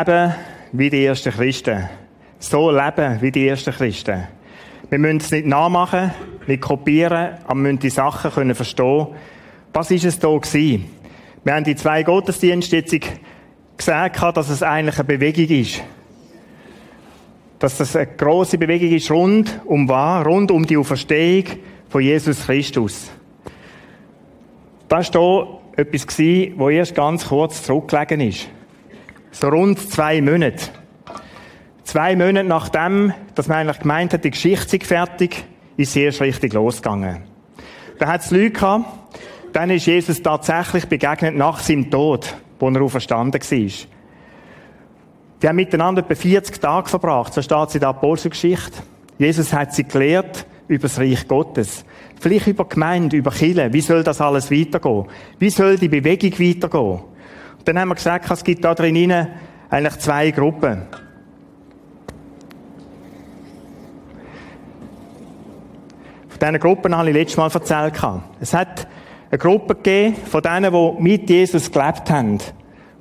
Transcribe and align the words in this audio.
Leben 0.00 0.34
wie 0.72 0.88
die 0.88 1.04
ersten 1.04 1.30
Christen. 1.30 1.88
So 2.38 2.70
leben 2.70 3.20
wie 3.20 3.30
die 3.30 3.46
ersten 3.46 3.72
Christen. 3.72 4.26
Wir 4.88 4.98
müssen 4.98 5.18
es 5.18 5.30
nicht 5.30 5.46
nachmachen, 5.46 6.10
nicht 6.46 6.62
kopieren, 6.62 7.36
aber 7.44 7.54
wir 7.54 7.62
müssen 7.62 7.80
die 7.80 7.90
Sachen 7.90 8.30
können 8.30 8.54
verstehen. 8.54 9.08
Was 9.74 9.90
ist 9.90 10.04
es 10.04 10.18
da 10.18 10.28
gewesen? 10.28 10.86
Wir 11.44 11.54
haben 11.54 11.64
die 11.64 11.76
zwei 11.76 12.02
Gottesdienste 12.02 12.76
jetzt 12.76 12.96
gesagt, 13.76 14.36
dass 14.36 14.48
es 14.48 14.62
eigentlich 14.62 14.98
eine 14.98 15.04
Bewegung 15.04 15.48
ist. 15.54 15.82
Dass 17.58 17.76
das 17.76 17.94
eine 17.94 18.06
große 18.06 18.56
Bewegung 18.56 18.92
ist 18.92 19.10
rund 19.10 19.60
um 19.66 19.86
was? 19.86 20.24
Rund 20.24 20.50
um 20.50 20.64
die 20.64 20.78
Auferstehung 20.78 21.44
von 21.90 22.00
Jesus 22.00 22.46
Christus. 22.46 23.10
Das 24.88 25.12
war 25.12 25.60
hier 25.76 25.84
etwas, 25.84 26.18
wo 26.56 26.70
erst 26.70 26.94
ganz 26.94 27.28
kurz 27.28 27.62
zurückgelegen 27.62 28.20
ist. 28.22 28.48
So 29.32 29.48
rund 29.48 29.78
zwei 29.78 30.20
Monate. 30.20 30.70
Zwei 31.84 32.16
Monate 32.16 32.46
nachdem, 32.46 33.12
dass 33.34 33.48
man 33.48 33.58
eigentlich 33.58 33.80
gemeint 33.80 34.12
hat, 34.12 34.24
die 34.24 34.30
Geschichte 34.30 34.68
sei 34.68 34.84
fertig, 34.84 35.44
ist 35.76 35.92
sie 35.92 36.02
erst 36.02 36.20
richtig 36.20 36.52
losgegangen. 36.52 37.22
Da 37.98 38.08
hat 38.08 38.22
es 38.22 38.30
Leute 38.30 38.50
gehabt, 38.50 38.86
dann 39.52 39.70
ist 39.70 39.86
Jesus 39.86 40.22
tatsächlich 40.22 40.86
begegnet 40.86 41.36
nach 41.36 41.60
seinem 41.60 41.90
Tod, 41.90 42.34
wo 42.58 42.68
er 42.68 42.82
auferstanden 42.82 43.40
war. 43.40 43.70
Die 45.42 45.48
haben 45.48 45.56
miteinander 45.56 46.02
etwa 46.02 46.14
40 46.14 46.60
Tage 46.60 46.88
verbracht, 46.88 47.32
so 47.32 47.40
steht 47.40 47.68
es 47.68 47.74
in 47.74 47.80
der 47.80 47.90
Apostelgeschichte. 47.90 48.82
Jesus 49.18 49.52
hat 49.52 49.74
sie 49.74 49.84
gelehrt 49.84 50.46
über 50.68 50.82
das 50.82 50.98
Reich 50.98 51.26
Gottes. 51.26 51.84
Vielleicht 52.20 52.46
über 52.46 52.66
Gemeinde, 52.66 53.16
über 53.16 53.30
Kirche. 53.30 53.72
Wie 53.72 53.80
soll 53.80 54.04
das 54.04 54.20
alles 54.20 54.50
weitergehen? 54.50 55.06
Wie 55.38 55.50
soll 55.50 55.76
die 55.78 55.88
Bewegung 55.88 56.32
weitergehen? 56.32 57.00
Dann 57.64 57.78
haben 57.78 57.88
wir 57.88 57.94
gesagt, 57.94 58.30
es 58.30 58.44
gibt 58.44 58.64
da 58.64 58.74
drin 58.74 59.26
eigentlich 59.68 59.98
zwei 59.98 60.30
Gruppen. 60.30 60.82
Von 66.28 66.38
diesen 66.40 66.58
Gruppen 66.58 66.96
habe 66.96 67.08
ich 67.10 67.14
letztes 67.14 67.36
Mal 67.36 67.50
erzählt. 67.52 67.94
Es 68.40 68.54
hat 68.54 68.88
eine 69.30 69.38
Gruppe 69.38 69.74
gegeben 69.74 70.16
von 70.16 70.42
denen, 70.42 70.72
die 70.72 71.02
mit 71.02 71.28
Jesus 71.28 71.70
gelebt 71.70 72.10
haben, 72.10 72.38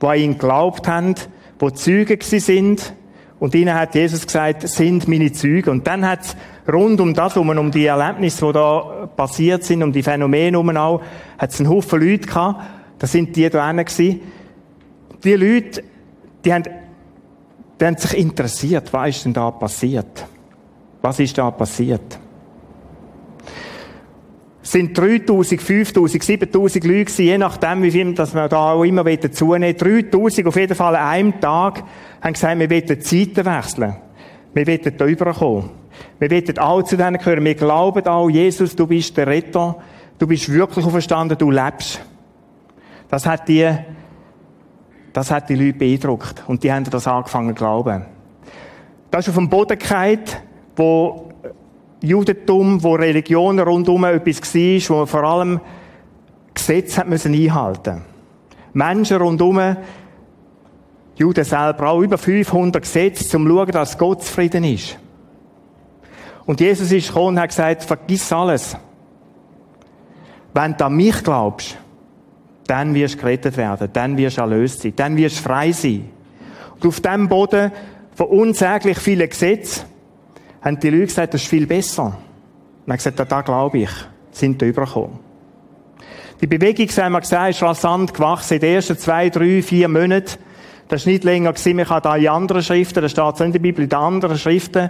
die 0.01 0.05
an 0.05 0.17
ihn 0.17 0.33
geglaubt 0.33 0.87
haben, 0.87 1.15
die 1.61 1.73
Zeugen 1.73 2.19
sind. 2.21 2.93
Und 3.39 3.55
ihnen 3.55 3.73
hat 3.73 3.95
Jesus 3.95 4.25
gesagt, 4.25 4.67
sind 4.67 5.07
meine 5.07 5.31
Züge. 5.31 5.71
Und 5.71 5.87
dann 5.87 6.05
hat 6.05 6.19
es 6.21 6.35
rund 6.71 6.99
um 6.99 7.13
das, 7.13 7.37
um 7.37 7.71
die 7.71 7.85
Erlebnisse, 7.85 8.47
die 8.47 8.51
da 8.51 9.09
passiert 9.15 9.63
sind, 9.63 9.81
um 9.81 9.93
die 9.93 10.03
Phänomene 10.03 10.59
um 10.59 10.69
auch, 10.75 11.01
hat 11.37 11.51
es 11.51 11.61
einen 11.61 11.69
Haufen 11.69 12.01
Leute 12.01 12.27
gehabt. 12.27 12.61
Das 12.99 13.13
sind 13.13 13.33
die 13.37 13.49
da 13.49 13.71
gewesen 13.71 14.19
die 15.23 15.33
Leute, 15.33 15.83
die 16.43 16.53
haben, 16.53 16.63
die 17.79 17.85
haben 17.85 17.97
sich 17.97 18.17
interessiert, 18.17 18.91
was 18.91 19.09
ist 19.09 19.25
denn 19.25 19.33
da 19.33 19.51
passiert? 19.51 20.25
Was 21.01 21.19
ist 21.19 21.37
da 21.37 21.51
passiert? 21.51 22.19
Es 24.61 24.73
sind 24.73 24.95
3000, 24.95 25.61
5000, 25.61 26.23
7000 26.23 26.83
Leute 26.83 27.05
gewesen, 27.05 27.25
je 27.25 27.37
nachdem, 27.37 27.81
wie 27.81 27.91
viel 27.91 28.13
dass 28.13 28.35
wir 28.35 28.47
da 28.47 28.73
auch 28.73 28.83
immer 28.83 29.03
zunehmen 29.31 29.75
3000 29.75 30.47
auf 30.47 30.55
jeden 30.55 30.75
Fall 30.75 30.95
an 30.95 31.07
einem 31.07 31.39
Tag 31.39 31.83
haben 32.21 32.33
gesagt, 32.33 32.59
wir 32.59 32.69
wollen 32.69 32.85
die 32.85 32.99
Zeiten 32.99 33.45
wechseln. 33.45 33.95
Wir 34.53 34.67
wollen 34.67 34.97
da 34.97 35.05
überkommen. 35.05 35.69
Wir 36.19 36.29
wollen 36.29 36.57
alle 36.57 36.83
zu 36.83 36.97
denen 36.97 37.17
gehören. 37.17 37.45
Wir 37.45 37.55
glauben 37.55 38.05
auch, 38.05 38.29
Jesus, 38.29 38.75
du 38.75 38.85
bist 38.85 39.15
der 39.17 39.27
Retter. 39.27 39.77
Du 40.17 40.27
bist 40.27 40.51
wirklich 40.51 40.85
auferstanden, 40.85 41.37
du 41.37 41.49
lebst. 41.49 42.01
Das 43.09 43.25
hat 43.25 43.47
die 43.47 43.67
das 45.19 45.31
hat 45.31 45.49
die 45.49 45.55
Leute 45.55 45.77
beeindruckt. 45.77 46.43
Und 46.47 46.63
die 46.63 46.71
haben 46.71 46.85
das 46.85 47.05
angefangen 47.05 47.49
zu 47.49 47.55
glauben. 47.55 48.05
Das 49.11 49.25
ist 49.25 49.29
auf 49.29 49.35
dem 49.35 49.49
Boden 49.49 49.77
gefallen, 49.77 50.23
wo 50.77 51.29
Judentum, 52.01 52.81
wo 52.81 52.93
Religion 52.93 53.59
rundum 53.59 54.05
etwas 54.05 54.55
war, 54.55 54.89
wo 54.89 54.99
man 54.99 55.07
vor 55.07 55.23
allem 55.25 55.59
Gesetze 56.53 57.01
hat 57.01 57.09
müssen 57.09 57.33
einhalten 57.33 58.01
Menschen 58.71 59.17
rundum, 59.17 59.75
Juden 61.15 61.43
selber 61.43 61.89
auch, 61.89 61.99
über 61.99 62.17
500 62.17 62.81
Gesetze, 62.81 63.35
um 63.35 63.45
zu 63.45 63.53
schauen, 63.53 63.71
dass 63.71 63.97
Gott 63.97 64.23
zufrieden 64.23 64.63
ist. 64.63 64.97
Und 66.45 66.61
Jesus 66.61 66.93
ist 66.93 67.07
gekommen 67.07 67.35
und 67.35 67.39
hat 67.41 67.49
gesagt, 67.49 67.83
vergiss 67.83 68.31
alles. 68.31 68.77
Wenn 70.53 70.77
du 70.77 70.85
an 70.85 70.95
mich 70.95 71.21
glaubst, 71.21 71.77
dann 72.69 72.93
wirst 72.93 73.15
du 73.15 73.19
gerettet 73.19 73.57
werden, 73.57 73.89
dann 73.91 74.17
wirst 74.17 74.37
du 74.37 74.41
erlöst 74.41 74.81
sein, 74.81 74.93
dann 74.95 75.17
wirst 75.17 75.39
du 75.39 75.43
frei 75.43 75.71
sein. 75.71 76.09
Und 76.75 76.85
auf 76.85 76.99
dem 77.01 77.27
Boden 77.27 77.71
von 78.15 78.27
unsäglich 78.27 78.99
vielen 78.99 79.27
Gesetzen 79.27 79.85
haben 80.61 80.79
die 80.79 80.89
Leute 80.89 81.05
gesagt, 81.07 81.33
das 81.33 81.41
ist 81.41 81.49
viel 81.49 81.65
besser. 81.65 82.17
Und 82.85 82.91
haben 82.91 82.97
gesagt, 82.97 83.19
da 83.31 83.41
glaube 83.41 83.79
ich, 83.79 83.89
sind 84.31 84.61
da 84.61 84.65
übergekommen. 84.65 85.19
Die 86.41 86.47
Bewegung, 86.47 86.87
haben 86.87 87.13
wir 87.13 87.21
gesagt, 87.21 87.49
ist 87.49 87.63
rasant 87.63 88.13
gewachsen 88.13 88.55
in 88.55 88.59
den 88.61 88.75
ersten 88.75 88.97
zwei, 88.97 89.29
drei, 89.29 89.61
vier 89.61 89.87
Monaten. 89.87 90.37
Das 90.87 91.01
ist 91.01 91.07
nicht 91.07 91.23
länger 91.23 91.53
gewesen, 91.53 91.75
man 91.75 91.85
kann 91.85 92.01
da 92.01 92.15
in 92.15 92.27
anderen 92.29 92.63
Schriften, 92.63 93.01
da 93.01 93.09
steht 93.09 93.35
es 93.35 93.41
in 93.41 93.51
der 93.51 93.59
Bibel, 93.59 93.83
in 93.83 93.93
anderen 93.93 94.37
Schriften, 94.37 94.89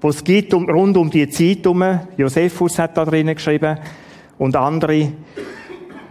wo 0.00 0.08
es 0.08 0.24
gibt 0.24 0.52
um, 0.54 0.68
rund 0.68 0.96
um 0.96 1.10
die 1.10 1.28
Zeit 1.28 1.64
herum. 1.64 2.00
Josephus 2.16 2.78
hat 2.78 2.96
da 2.96 3.04
drinnen 3.04 3.34
geschrieben 3.34 3.78
und 4.38 4.56
andere 4.56 5.12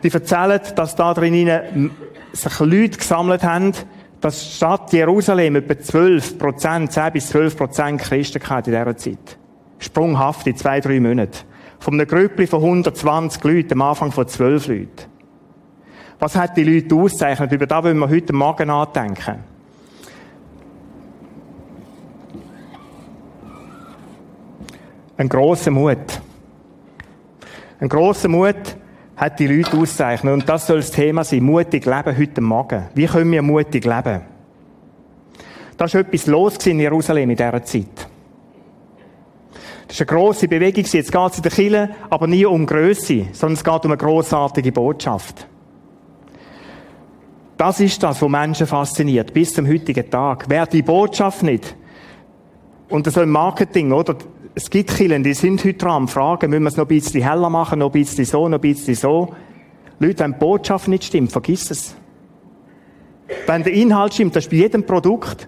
die 0.03 0.11
erzählen, 0.11 0.61
dass 0.75 0.95
da 0.95 1.13
drinnen 1.13 1.91
sich 2.33 2.59
Leute 2.59 2.97
gesammelt 2.97 3.43
haben, 3.43 3.73
dass 4.21 4.55
Stadt 4.55 4.93
Jerusalem 4.93 5.55
etwa 5.57 5.77
12 5.79 6.37
Prozent, 6.37 6.91
10 6.91 7.13
bis 7.13 7.29
12 7.29 7.57
Prozent 7.57 8.01
Christen 8.01 8.41
hatte 8.49 8.71
in 8.71 8.77
dieser 8.77 8.97
Zeit. 8.97 9.37
Sprunghaft 9.79 10.47
in 10.47 10.55
zwei, 10.55 10.79
drei 10.79 10.99
Monaten. 10.99 11.37
Von 11.79 11.93
einem 11.93 12.07
Grüppli 12.07 12.47
von 12.47 12.63
120 12.63 13.43
Leuten, 13.43 13.73
am 13.73 13.81
Anfang 13.83 14.11
von 14.11 14.27
12 14.27 14.67
Leuten. 14.67 14.89
Was 16.19 16.35
hat 16.35 16.57
die 16.57 16.63
Leute 16.63 16.95
auszeichnet? 16.95 17.51
Über 17.51 17.67
das 17.67 17.83
wollen 17.83 17.99
wir 17.99 18.09
heute 18.09 18.33
Morgen 18.33 18.67
nachdenken. 18.67 19.43
Ein 25.15 25.29
grosser 25.29 25.71
Mut. 25.71 26.21
Ein 27.79 27.89
grosser 27.89 28.27
Mut, 28.27 28.55
hat 29.17 29.39
die 29.39 29.47
Leute 29.47 29.75
auszeichnet. 29.75 30.33
Und 30.33 30.47
das 30.47 30.67
soll 30.67 30.77
das 30.77 30.91
Thema 30.91 31.23
sein. 31.23 31.43
Mutig 31.43 31.85
leben 31.85 32.17
heute 32.17 32.41
Morgen. 32.41 32.85
Wie 32.93 33.07
können 33.07 33.31
wir 33.31 33.41
mutig 33.41 33.83
leben? 33.83 34.21
Da 35.75 35.85
ist 35.85 35.95
etwas 35.95 36.27
los 36.27 36.65
in 36.65 36.79
Jerusalem 36.79 37.29
in 37.29 37.35
dieser 37.35 37.63
Zeit. 37.63 38.07
Das 39.87 39.95
ist 39.95 40.01
eine 40.01 40.17
grosse 40.17 40.47
Bewegung. 40.47 40.83
Jetzt 40.83 41.11
geht 41.11 41.31
es 41.31 41.37
in 41.37 41.43
der 41.43 41.51
Kirche 41.51 41.89
aber 42.09 42.27
nie 42.27 42.45
um 42.45 42.65
Größe, 42.65 43.27
sondern 43.31 43.53
es 43.53 43.63
geht 43.63 43.85
um 43.85 43.91
eine 43.91 43.97
grossartige 43.97 44.71
Botschaft. 44.71 45.47
Das 47.57 47.79
ist 47.79 48.03
das, 48.03 48.21
was 48.21 48.29
Menschen 48.29 48.67
fasziniert, 48.67 49.33
bis 49.33 49.53
zum 49.53 49.67
heutigen 49.67 50.09
Tag. 50.09 50.45
Wer 50.47 50.67
die 50.67 50.83
Botschaft 50.83 51.41
nicht, 51.41 51.75
und 52.89 53.11
so 53.11 53.21
im 53.21 53.31
Marketing, 53.31 53.91
oder? 53.91 54.15
Es 54.57 54.71
gibt 54.71 54.89
Kirchen, 54.89 55.23
die 55.23 55.35
sind 55.35 55.63
heute 55.63 55.75
dran 55.75 55.91
am 55.91 56.07
Fragen, 56.07 56.49
müssen 56.49 56.63
wir 56.63 56.69
es 56.69 56.77
noch 56.77 56.85
ein 56.85 56.87
bisschen 56.87 57.21
heller 57.21 57.47
machen, 57.47 57.77
noch 57.77 57.89
ein 57.89 57.91
bisschen 57.91 58.25
so, 58.25 58.49
noch 58.49 58.57
ein 58.57 58.61
bisschen 58.61 58.95
so. 58.95 59.35
Leute, 59.99 60.23
wenn 60.23 60.31
die 60.31 60.39
Botschaft 60.39 60.87
nicht 60.87 61.03
stimmt, 61.03 61.31
vergiss 61.31 61.69
es. 61.69 61.95
Wenn 63.45 63.61
der 63.61 63.73
Inhalt 63.73 64.15
stimmt, 64.15 64.35
das 64.35 64.45
ist 64.45 64.49
bei 64.49 64.57
jedem 64.57 64.83
Produkt. 64.83 65.47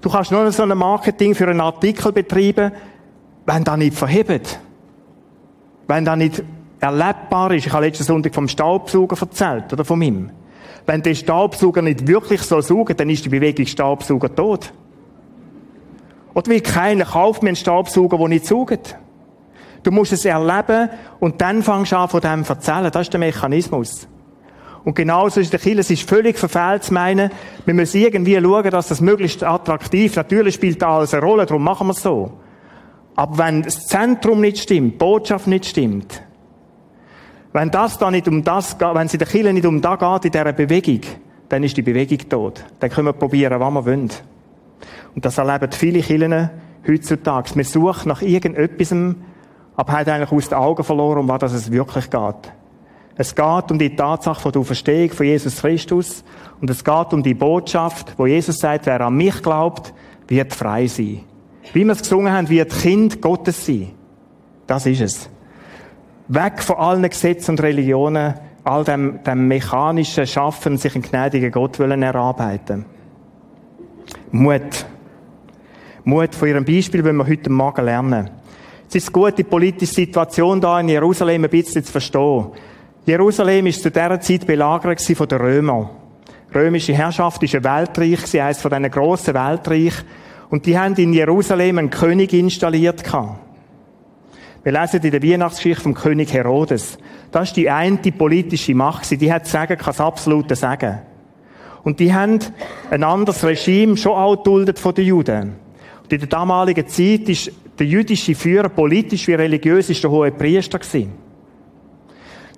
Du 0.00 0.08
kannst 0.08 0.32
nur 0.32 0.50
so 0.50 0.62
ein 0.62 0.78
Marketing 0.78 1.34
für 1.34 1.46
einen 1.46 1.60
Artikel 1.60 2.10
betreiben, 2.10 2.72
wenn 3.44 3.64
das 3.64 3.76
nicht 3.76 3.94
verhebt. 3.94 4.58
Wenn 5.86 6.06
das 6.06 6.16
nicht 6.16 6.42
erlebbar 6.80 7.52
ist. 7.52 7.66
Ich 7.66 7.72
habe 7.74 7.84
letzten 7.84 8.04
Sonntag 8.04 8.34
vom 8.34 8.48
Staubsauger 8.48 9.20
erzählt, 9.20 9.70
oder 9.74 9.84
von 9.84 10.00
ihm. 10.00 10.30
Wenn 10.86 11.02
der 11.02 11.14
Staubsauger 11.14 11.82
nicht 11.82 12.06
wirklich 12.06 12.40
so 12.40 12.62
saugt, 12.62 12.98
dann 12.98 13.10
ist 13.10 13.26
die 13.26 13.28
Bewegung 13.28 13.66
Staubsauger 13.66 14.34
tot. 14.34 14.72
Oder 16.38 16.52
will 16.52 16.60
keiner 16.60 17.04
kauft 17.04 17.42
mir 17.42 17.48
einen 17.48 17.56
Staubsauger, 17.56 18.16
der 18.16 18.28
nicht 18.28 18.46
saugt. 18.46 18.96
Du 19.82 19.90
musst 19.90 20.12
es 20.12 20.24
erleben 20.24 20.88
und 21.18 21.40
dann 21.40 21.64
fangst 21.64 21.90
du 21.90 21.96
an 21.96 22.08
von 22.08 22.20
dem 22.20 22.44
zu 22.44 22.52
erzählen. 22.52 22.92
Das 22.92 23.02
ist 23.02 23.12
der 23.12 23.18
Mechanismus. 23.18 24.06
Und 24.84 24.94
genauso 24.94 25.40
ist 25.40 25.52
der 25.52 25.58
Kiel. 25.58 25.80
Es 25.80 25.90
ist 25.90 26.08
völlig 26.08 26.38
verfehlt 26.38 26.84
zu 26.84 26.94
meinen, 26.94 27.32
wir 27.64 27.74
müssen 27.74 28.00
irgendwie 28.00 28.40
schauen, 28.40 28.70
dass 28.70 28.86
das 28.86 29.00
möglichst 29.00 29.42
attraktiv, 29.42 30.14
natürlich 30.14 30.54
spielt 30.54 30.80
da 30.80 30.98
alles 30.98 31.12
eine 31.12 31.24
Rolle, 31.24 31.44
darum 31.44 31.64
machen 31.64 31.88
wir 31.88 31.92
es 31.92 32.02
so. 32.02 32.30
Aber 33.16 33.38
wenn 33.38 33.62
das 33.62 33.88
Zentrum 33.88 34.40
nicht 34.40 34.58
stimmt, 34.58 34.92
die 34.92 34.96
Botschaft 34.96 35.48
nicht 35.48 35.66
stimmt, 35.66 36.22
wenn 37.52 37.72
das 37.72 37.98
da 37.98 38.12
nicht 38.12 38.28
um 38.28 38.44
das 38.44 38.78
geht, 38.78 38.94
wenn 38.94 39.08
es 39.08 39.12
in 39.12 39.18
der 39.18 39.26
Kirche 39.26 39.52
nicht 39.52 39.66
um 39.66 39.80
das 39.80 39.98
geht, 39.98 40.26
in 40.26 40.30
dieser 40.30 40.52
Bewegung, 40.52 41.00
dann 41.48 41.64
ist 41.64 41.76
die 41.76 41.82
Bewegung 41.82 42.28
tot. 42.28 42.64
Dann 42.78 42.90
können 42.90 43.08
wir 43.08 43.12
probieren, 43.12 43.58
was 43.58 43.72
wir 43.72 43.86
wollen. 43.86 44.10
Und 45.14 45.24
das 45.24 45.38
erleben 45.38 45.72
viele 45.72 46.00
Kirchen 46.00 46.50
heutzutage. 46.86 47.54
Wir 47.54 47.64
suchen 47.64 48.08
nach 48.08 48.22
irgendetwas, 48.22 48.92
aber 49.76 49.92
haben 49.92 50.10
eigentlich 50.10 50.32
aus 50.32 50.48
den 50.48 50.58
Augen 50.58 50.84
verloren, 50.84 51.18
um 51.18 51.28
was 51.28 51.52
es 51.52 51.70
wirklich 51.70 52.10
geht. 52.10 52.52
Es 53.20 53.34
geht 53.34 53.70
um 53.70 53.78
die 53.78 53.96
Tatsache 53.96 54.40
von 54.40 54.52
der 54.52 54.60
Auferstehung 54.60 55.10
von 55.10 55.26
Jesus 55.26 55.56
Christus. 55.56 56.22
Und 56.60 56.70
es 56.70 56.84
geht 56.84 57.12
um 57.12 57.22
die 57.22 57.34
Botschaft, 57.34 58.14
wo 58.16 58.26
Jesus 58.26 58.58
sagt, 58.58 58.86
wer 58.86 59.00
an 59.00 59.16
mich 59.16 59.42
glaubt, 59.42 59.92
wird 60.28 60.54
frei 60.54 60.86
sein. 60.86 61.20
Wie 61.72 61.84
wir 61.84 61.92
es 61.92 62.02
gesungen 62.02 62.32
haben, 62.32 62.48
wird 62.48 62.70
Kind 62.70 63.20
Gottes 63.20 63.66
sein. 63.66 63.90
Das 64.68 64.86
ist 64.86 65.00
es. 65.00 65.30
Weg 66.28 66.62
von 66.62 66.76
allen 66.76 67.08
Gesetzen 67.08 67.52
und 67.52 67.62
Religionen, 67.62 68.34
all 68.62 68.84
dem, 68.84 69.22
dem 69.24 69.48
mechanischen 69.48 70.26
Schaffen, 70.26 70.76
sich 70.76 70.94
einen 70.94 71.02
gnädigen 71.02 71.50
Gott 71.50 71.78
wollen 71.80 72.02
erarbeiten. 72.02 72.84
Mut. 74.30 74.86
Mut 76.04 76.34
von 76.34 76.48
ihrem 76.48 76.64
Beispiel 76.64 77.04
wollen 77.04 77.16
wir 77.16 77.26
heute 77.26 77.50
Morgen 77.50 77.84
lernen. 77.84 78.30
Es 78.88 78.94
ist 78.94 79.12
gut, 79.12 79.36
die 79.38 79.44
politische 79.44 79.94
Situation 79.94 80.60
da 80.60 80.80
in 80.80 80.88
Jerusalem 80.88 81.44
ein 81.44 81.50
bisschen 81.50 81.84
zu 81.84 81.92
verstehen. 81.92 82.46
Jerusalem 83.06 83.66
ist 83.66 83.82
zu 83.82 83.90
dieser 83.90 84.20
Zeit 84.20 84.46
belagert 84.46 85.00
von 85.00 85.28
den 85.28 85.38
Römern. 85.38 85.90
Römische 86.54 86.94
Herrschaft 86.94 87.42
ist 87.42 87.54
ein 87.54 87.64
Weltreich, 87.64 88.20
sie 88.26 88.42
heisst 88.42 88.62
von 88.62 88.70
diesen 88.70 88.90
grossen 88.90 89.34
Weltreich. 89.34 89.94
Und 90.50 90.64
die 90.66 90.78
haben 90.78 90.94
in 90.96 91.12
Jerusalem 91.12 91.78
einen 91.78 91.90
König 91.90 92.32
installiert 92.32 93.04
gehabt. 93.04 93.38
Wir 94.62 94.72
lesen 94.72 95.02
in 95.02 95.10
der 95.10 95.22
Weihnachtsgeschichte 95.22 95.82
vom 95.82 95.94
König 95.94 96.32
Herodes. 96.32 96.98
Das 97.30 97.48
ist 97.48 97.56
die 97.56 97.70
eine 97.70 97.98
politische 97.98 98.74
Macht. 98.74 99.10
Die 99.10 99.32
hat 99.32 99.46
Sagen, 99.46 99.76
kann 99.76 99.86
das 99.86 100.00
absolute 100.00 100.56
Sagen. 100.56 100.98
Und 101.84 102.00
die 102.00 102.12
haben 102.12 102.38
ein 102.90 103.04
anderes 103.04 103.44
Regime 103.44 103.96
schon 103.96 104.12
auch 104.12 104.36
geduldet 104.36 104.78
von 104.78 104.94
den 104.94 105.06
Juden. 105.06 105.56
Und 106.02 106.12
in 106.12 106.20
der 106.20 106.28
damaligen 106.28 106.86
Zeit 106.88 107.28
ist 107.28 107.52
der 107.78 107.86
jüdische 107.86 108.34
Führer 108.34 108.68
politisch 108.68 109.26
wie 109.28 109.34
religiös 109.34 109.86
der 109.86 110.10
hohe 110.10 110.30
Priester. 110.32 110.80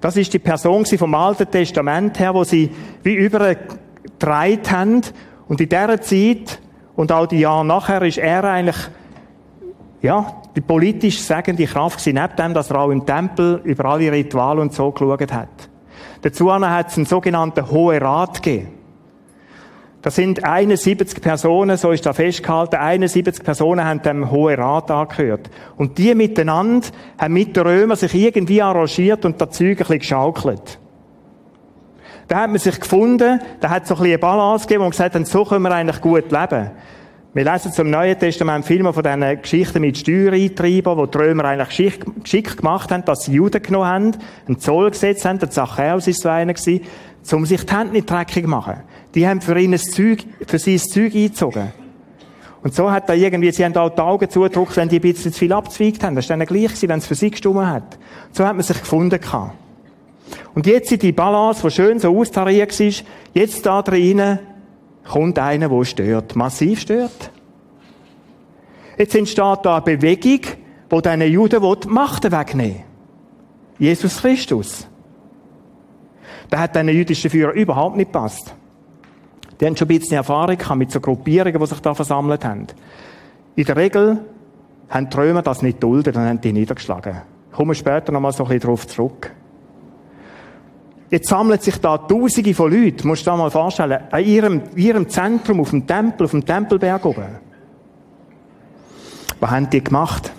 Das 0.00 0.16
ist 0.16 0.32
die 0.32 0.38
Person 0.38 0.86
vom 0.86 1.14
Alten 1.14 1.50
Testament 1.50 2.18
her, 2.18 2.34
wo 2.34 2.44
sie 2.44 2.70
wie 3.02 3.14
übergetragen 3.14 4.70
haben. 4.70 5.02
Und 5.48 5.60
in 5.60 5.68
dieser 5.68 6.00
Zeit 6.00 6.58
und 6.96 7.12
auch 7.12 7.26
die 7.26 7.40
Jahre 7.40 7.64
nachher 7.64 8.02
ist 8.02 8.18
er 8.18 8.44
eigentlich, 8.44 8.76
ja, 10.02 10.34
die 10.56 10.60
politisch 10.60 11.20
sagende 11.20 11.66
Kraft 11.66 11.98
gewesen, 11.98 12.20
neben 12.20 12.36
dem, 12.36 12.54
dass 12.54 12.70
er 12.70 12.80
auch 12.80 12.90
im 12.90 13.04
Tempel 13.04 13.60
über 13.64 13.84
alle 13.86 14.10
Rituale 14.10 14.60
und 14.60 14.72
so 14.72 14.90
geschaut 14.90 15.32
hat. 15.32 15.48
Dazu 16.22 16.52
hat 16.52 16.88
es 16.88 16.96
einen 16.96 17.06
sogenannten 17.06 17.70
Hohen 17.70 17.98
Rat 17.98 18.42
gegeben. 18.42 18.79
Das 20.02 20.14
sind 20.14 20.44
71 20.44 21.20
Personen, 21.20 21.76
so 21.76 21.90
ist 21.90 22.06
da 22.06 22.14
festgehalten, 22.14 22.76
71 22.76 23.44
Personen 23.44 23.84
haben 23.84 24.00
dem 24.02 24.30
Hohen 24.30 24.58
Rat 24.58 24.90
angehört. 24.90 25.50
Und 25.76 25.98
die 25.98 26.14
miteinander 26.14 26.86
haben 27.18 27.34
mit 27.34 27.54
den 27.54 27.66
Römern 27.66 27.98
sich 27.98 28.14
irgendwie 28.14 28.62
arrangiert 28.62 29.26
und 29.26 29.40
das 29.40 29.50
Zeug 29.50 29.68
ein 29.68 29.76
bisschen 29.76 29.98
geschaukelt. 29.98 30.78
Da 32.28 32.42
hat 32.42 32.50
man 32.50 32.58
sich 32.58 32.80
gefunden, 32.80 33.40
da 33.60 33.70
hat 33.70 33.82
es 33.82 33.88
so 33.88 33.94
ein 33.96 33.98
bisschen 33.98 34.12
eine 34.12 34.18
Balance 34.18 34.66
gegeben 34.66 34.84
und 34.84 34.90
gesagt, 34.90 35.26
so 35.26 35.44
können 35.44 35.62
wir 35.62 35.72
eigentlich 35.72 36.00
gut 36.00 36.30
leben. 36.30 36.70
Wir 37.32 37.44
lesen 37.44 37.72
zum 37.72 37.90
Neuen 37.90 38.18
Testament 38.18 38.64
Filme 38.64 38.92
von 38.92 39.04
diesen 39.04 39.42
Geschichten 39.42 39.80
mit 39.80 39.98
Steuereintreibern, 39.98 40.96
wo 40.96 41.06
die 41.06 41.16
Römer 41.18 41.44
eigentlich 41.44 42.00
geschickt 42.22 42.56
gemacht 42.56 42.90
haben, 42.90 43.04
dass 43.04 43.24
sie 43.24 43.34
Juden 43.34 43.62
genommen 43.62 43.86
haben, 43.86 44.16
einen 44.48 44.58
Zoll 44.58 44.90
gesetzt 44.90 45.24
haben, 45.24 45.38
der 45.38 45.50
Zachäus 45.50 46.08
ist 46.08 46.22
so 46.22 46.28
einer 46.28 46.54
gewesen, 46.54 46.80
um 47.32 47.46
sich 47.46 47.64
die 47.64 47.74
Hände 47.74 47.92
nicht 47.92 48.10
dreckig 48.10 48.46
machen. 48.46 48.80
Die 49.14 49.26
haben 49.26 49.40
für 49.40 49.58
ihn 49.58 49.72
das 49.72 49.84
Zeug, 49.84 50.24
für 50.46 50.58
das 50.58 50.84
Zeug 50.88 51.14
eingezogen. 51.14 51.72
Und 52.62 52.74
so 52.74 52.90
hat 52.90 53.08
er 53.08 53.14
irgendwie, 53.14 53.50
sie 53.52 53.64
haben 53.64 53.76
auch 53.76 53.90
die 53.90 54.00
Augen 54.00 54.28
zugedrückt, 54.28 54.76
wenn 54.76 54.88
die 54.88 54.96
ein 54.96 55.02
bisschen 55.02 55.32
zu 55.32 55.38
viel 55.38 55.52
abzweigt 55.52 56.02
haben. 56.02 56.14
Das 56.14 56.28
war 56.28 56.36
dann 56.36 56.46
gleich 56.46 56.64
gewesen, 56.64 56.88
wenn 56.88 56.98
es 56.98 57.06
für 57.06 57.14
sie 57.14 57.30
gestummen 57.30 57.66
hat. 57.66 57.98
So 58.32 58.44
hat 58.44 58.54
man 58.54 58.62
sich 58.62 58.78
gefunden 58.78 59.20
gehabt. 59.20 59.54
Und 60.54 60.66
jetzt 60.66 60.92
in 60.92 60.98
die 60.98 61.12
Balance, 61.12 61.62
die 61.62 61.70
schön 61.70 61.98
so 61.98 62.16
austariert 62.16 62.78
war, 62.78 62.92
jetzt 63.34 63.66
da 63.66 63.82
drinnen 63.82 64.38
kommt 65.08 65.38
einer, 65.38 65.68
der 65.68 65.84
stört. 65.84 66.36
Massiv 66.36 66.80
stört. 66.80 67.30
Jetzt 68.98 69.14
entsteht 69.14 69.58
da 69.62 69.76
eine 69.76 69.96
Bewegung, 69.96 70.40
die 70.92 71.02
diesen 71.02 71.22
Juden 71.22 71.62
Macht 71.88 72.30
wegnehmen 72.30 72.84
Jesus 73.78 74.18
Christus. 74.18 74.86
Der 76.50 76.60
hat 76.60 76.74
diesen 76.74 76.88
jüdischen 76.88 77.30
Führer 77.30 77.52
überhaupt 77.52 77.96
nicht 77.96 78.12
gepasst. 78.12 78.54
Die 79.60 79.66
haben 79.66 79.76
schon 79.76 79.88
ein 79.88 79.98
bisschen 79.98 80.16
Erfahrung 80.16 80.56
mit 80.78 80.90
so 80.90 81.00
Gruppierungen, 81.00 81.60
die 81.60 81.66
sich 81.66 81.80
da 81.80 81.94
versammelt 81.94 82.44
haben. 82.44 82.66
In 83.56 83.64
der 83.64 83.76
Regel 83.76 84.24
haben 84.88 85.10
die 85.10 85.16
Römer 85.16 85.42
das 85.42 85.62
nicht 85.62 85.82
duldet 85.82 86.16
und 86.16 86.22
haben 86.22 86.40
die 86.40 86.52
niedergeschlagen. 86.52 87.22
Kommen 87.52 87.74
später 87.74 88.12
noch 88.12 88.20
mal 88.20 88.32
so 88.32 88.44
ein 88.44 88.48
bisschen 88.48 88.62
darauf 88.62 88.86
zurück. 88.86 89.32
Jetzt 91.10 91.28
sammeln 91.28 91.58
sich 91.58 91.76
da 91.78 91.98
Tausende 91.98 92.54
von 92.54 92.72
Leuten, 92.72 93.08
musst 93.08 93.26
du 93.26 93.30
dir 93.30 93.36
mal 93.36 93.50
vorstellen, 93.50 94.00
an 94.10 94.24
ihrem, 94.24 94.62
ihrem 94.76 95.08
Zentrum 95.08 95.60
auf 95.60 95.70
dem 95.70 95.86
Tempel, 95.86 96.24
auf 96.24 96.30
dem 96.30 96.46
Tempelberg 96.46 97.04
oben. 97.04 97.38
Was 99.40 99.50
haben 99.50 99.68
die 99.68 99.82
gemacht? 99.82 100.32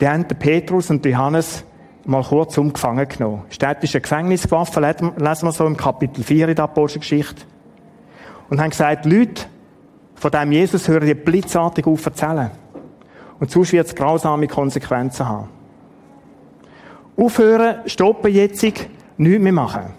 Die 0.00 0.08
haben 0.08 0.26
den 0.26 0.38
Petrus 0.38 0.90
und 0.90 1.04
Johannes 1.04 1.64
mal 2.04 2.22
kurz 2.22 2.56
umgefangen 2.58 3.08
genommen. 3.08 3.42
Städtische 3.50 4.00
Gefängniswaffe, 4.00 4.80
lesen 4.80 5.14
wir 5.18 5.52
so 5.52 5.66
im 5.66 5.76
Kapitel 5.76 6.22
4 6.22 6.48
in 6.48 6.54
der 6.54 6.64
Apostelgeschichte. 6.64 7.42
Und 8.48 8.60
haben 8.60 8.70
gesagt, 8.70 9.06
Leute, 9.06 9.44
von 10.14 10.30
dem 10.30 10.52
Jesus 10.52 10.88
hören 10.88 11.06
die 11.06 11.14
blitzartig 11.14 11.86
auf 11.86 12.04
erzählen. 12.04 12.50
Und 13.38 13.50
sonst 13.50 13.72
wird 13.72 13.86
es 13.86 13.94
grausame 13.94 14.48
Konsequenzen 14.48 15.26
haben. 15.26 15.48
Aufhören, 17.16 17.76
stoppen 17.86 18.32
jetzt, 18.32 18.62
nichts 18.62 18.88
mehr 19.18 19.52
machen. 19.52 19.94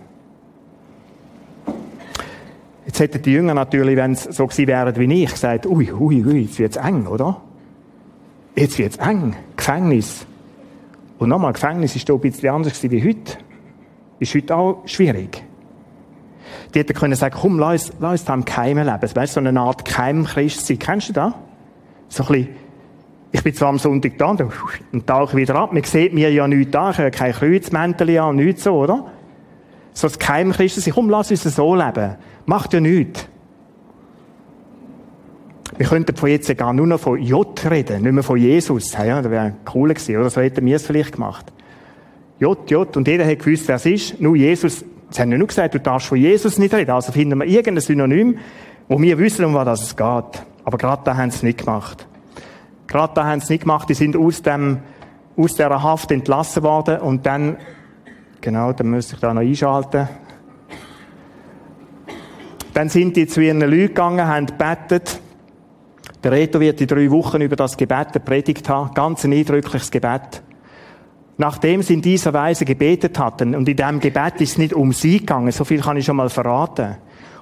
Jetzt 2.86 3.00
hätten 3.00 3.22
die 3.22 3.31
Jünger 3.31 3.53
natürlich, 3.53 3.96
wenn 3.96 4.12
es 4.13 4.24
so 4.24 4.48
gewesen 4.48 4.67
wären 4.67 4.96
wie 4.96 5.24
ich, 5.24 5.31
gesagt, 5.31 5.65
ui, 5.65 5.91
ui, 5.91 6.25
ui, 6.25 6.41
jetzt 6.41 6.60
wird's 6.60 6.77
eng, 6.77 7.08
oder? 7.08 7.41
Jetzt 8.55 8.77
wird's 8.77 8.98
eng. 8.98 9.36
Gefängnis. 9.55 10.25
Und 11.21 11.29
nochmal, 11.29 11.53
Gefängnis 11.53 11.95
ist 11.95 12.09
da 12.09 12.13
ein 12.13 12.19
bisschen 12.19 12.49
anders 12.49 12.81
wie 12.81 13.07
heute. 13.07 13.37
Ist 14.17 14.33
heute 14.33 14.55
auch 14.55 14.81
schwierig. 14.87 15.43
Die 16.73 16.79
hätten 16.79 16.95
können 16.95 17.13
sagen, 17.13 17.35
komm, 17.39 17.59
lass, 17.59 17.89
uns, 17.89 17.99
lass 17.99 18.11
uns 18.13 18.25
da 18.25 18.33
im 18.33 18.43
Keimen 18.43 18.87
leben. 18.87 19.15
Weißt 19.15 19.33
so 19.33 19.39
eine 19.39 19.59
Art 19.59 19.85
Keimchrist 19.85 20.65
sein. 20.65 20.79
Kennst 20.79 21.09
du 21.09 21.13
das? 21.13 21.33
So 22.09 22.23
ein 22.23 22.27
bisschen, 22.27 22.49
ich 23.33 23.43
bin 23.43 23.53
zwar 23.53 23.69
am 23.69 23.77
Sonntag 23.77 24.17
da 24.17 24.33
dann 24.33 24.51
tauche 25.05 25.37
wieder 25.37 25.53
ab. 25.57 25.73
Man 25.73 25.83
sieht 25.83 26.11
mir 26.11 26.31
ja 26.31 26.47
nichts 26.47 26.71
da. 26.71 26.89
Ich 26.89 26.97
habe 26.97 27.11
kein 27.11 27.33
Kreuzmäntel 27.33 28.17
an, 28.17 28.37
nichts 28.37 28.63
so, 28.63 28.73
oder? 28.73 29.11
So 29.93 30.07
das 30.07 30.17
Keimchristen 30.17 30.81
sein. 30.81 30.95
Komm, 30.95 31.11
lass 31.11 31.29
uns 31.29 31.43
so 31.43 31.75
leben. 31.75 32.15
Macht 32.47 32.73
ja 32.73 32.79
nichts. 32.79 33.27
Wir 35.81 35.88
könnten 35.88 36.15
von 36.15 36.29
jetzt 36.29 36.55
gar 36.59 36.73
nur 36.73 36.85
noch 36.85 37.00
von 37.00 37.19
J 37.19 37.59
reden, 37.67 38.03
nicht 38.03 38.11
mehr 38.11 38.21
von 38.21 38.38
Jesus. 38.38 38.93
Ja, 38.93 39.19
das 39.19 39.31
wäre 39.31 39.55
cool 39.73 39.89
gewesen, 39.89 40.15
oder? 40.15 40.29
So 40.29 40.39
hätten 40.39 40.63
wir 40.63 40.75
es 40.75 40.85
vielleicht 40.85 41.13
gemacht. 41.13 41.51
J, 42.39 42.69
J. 42.69 42.95
Und 42.95 43.07
jeder 43.07 43.25
hat 43.25 43.39
gewusst, 43.39 43.67
wer 43.67 43.77
es 43.77 43.88
ist. 43.88 44.21
Nur 44.21 44.35
Jesus. 44.35 44.85
Sie 45.09 45.19
haben 45.19 45.31
ja 45.31 45.39
nur 45.39 45.47
gesagt, 45.47 45.73
du 45.73 45.79
darfst 45.79 46.07
von 46.07 46.19
Jesus 46.19 46.59
nicht 46.59 46.71
reden. 46.71 46.91
Also 46.91 47.11
finden 47.11 47.39
wir 47.39 47.47
irgendein 47.47 47.81
Synonym, 47.81 48.38
wo 48.89 49.01
wir 49.01 49.17
wissen, 49.17 49.43
um 49.43 49.55
was 49.55 49.81
es 49.81 49.95
geht. 49.95 50.43
Aber 50.65 50.77
gerade 50.77 51.01
da 51.03 51.17
haben 51.17 51.31
sie 51.31 51.38
es 51.38 51.43
nicht 51.43 51.57
gemacht. 51.57 52.07
Gerade 52.85 53.13
da 53.15 53.25
haben 53.25 53.39
sie 53.39 53.45
es 53.45 53.50
nicht 53.50 53.61
gemacht. 53.61 53.89
Die 53.89 53.95
sind 53.95 54.15
aus 54.15 54.43
dem, 54.43 54.81
aus 55.35 55.55
dieser 55.55 55.81
Haft 55.81 56.11
entlassen 56.11 56.61
worden 56.61 57.00
und 57.00 57.25
dann, 57.25 57.57
genau, 58.39 58.71
dann 58.71 58.91
müsste 58.91 59.15
ich 59.15 59.19
da 59.19 59.33
noch 59.33 59.41
einschalten. 59.41 60.07
Dann 62.75 62.89
sind 62.89 63.17
die 63.17 63.25
zu 63.25 63.41
ihren 63.41 63.61
Leuten 63.61 63.88
gegangen, 63.88 64.27
haben 64.27 64.45
gebetet. 64.45 65.19
Der 66.23 66.31
Reto 66.31 66.59
wird 66.59 66.79
in 66.81 66.87
drei 66.87 67.09
Wochen 67.09 67.41
über 67.41 67.55
das 67.55 67.75
Gebet 67.75 68.13
der 68.13 68.19
Predigt 68.19 68.69
haben. 68.69 68.93
Ganz 68.93 69.25
ein 69.25 69.33
eindrückliches 69.33 69.89
Gebet. 69.89 70.43
Nachdem 71.37 71.81
sie 71.81 71.95
in 71.95 72.01
dieser 72.01 72.33
Weise 72.33 72.65
gebetet 72.65 73.17
hatten, 73.17 73.55
und 73.55 73.67
in 73.67 73.75
diesem 73.75 73.99
Gebet 73.99 74.39
ist 74.39 74.51
es 74.51 74.57
nicht 74.59 74.73
um 74.73 74.93
sie 74.93 75.19
gegangen, 75.19 75.51
so 75.51 75.63
viel 75.63 75.81
kann 75.81 75.97
ich 75.97 76.05
schon 76.05 76.17
mal 76.17 76.29
verraten. 76.29 76.97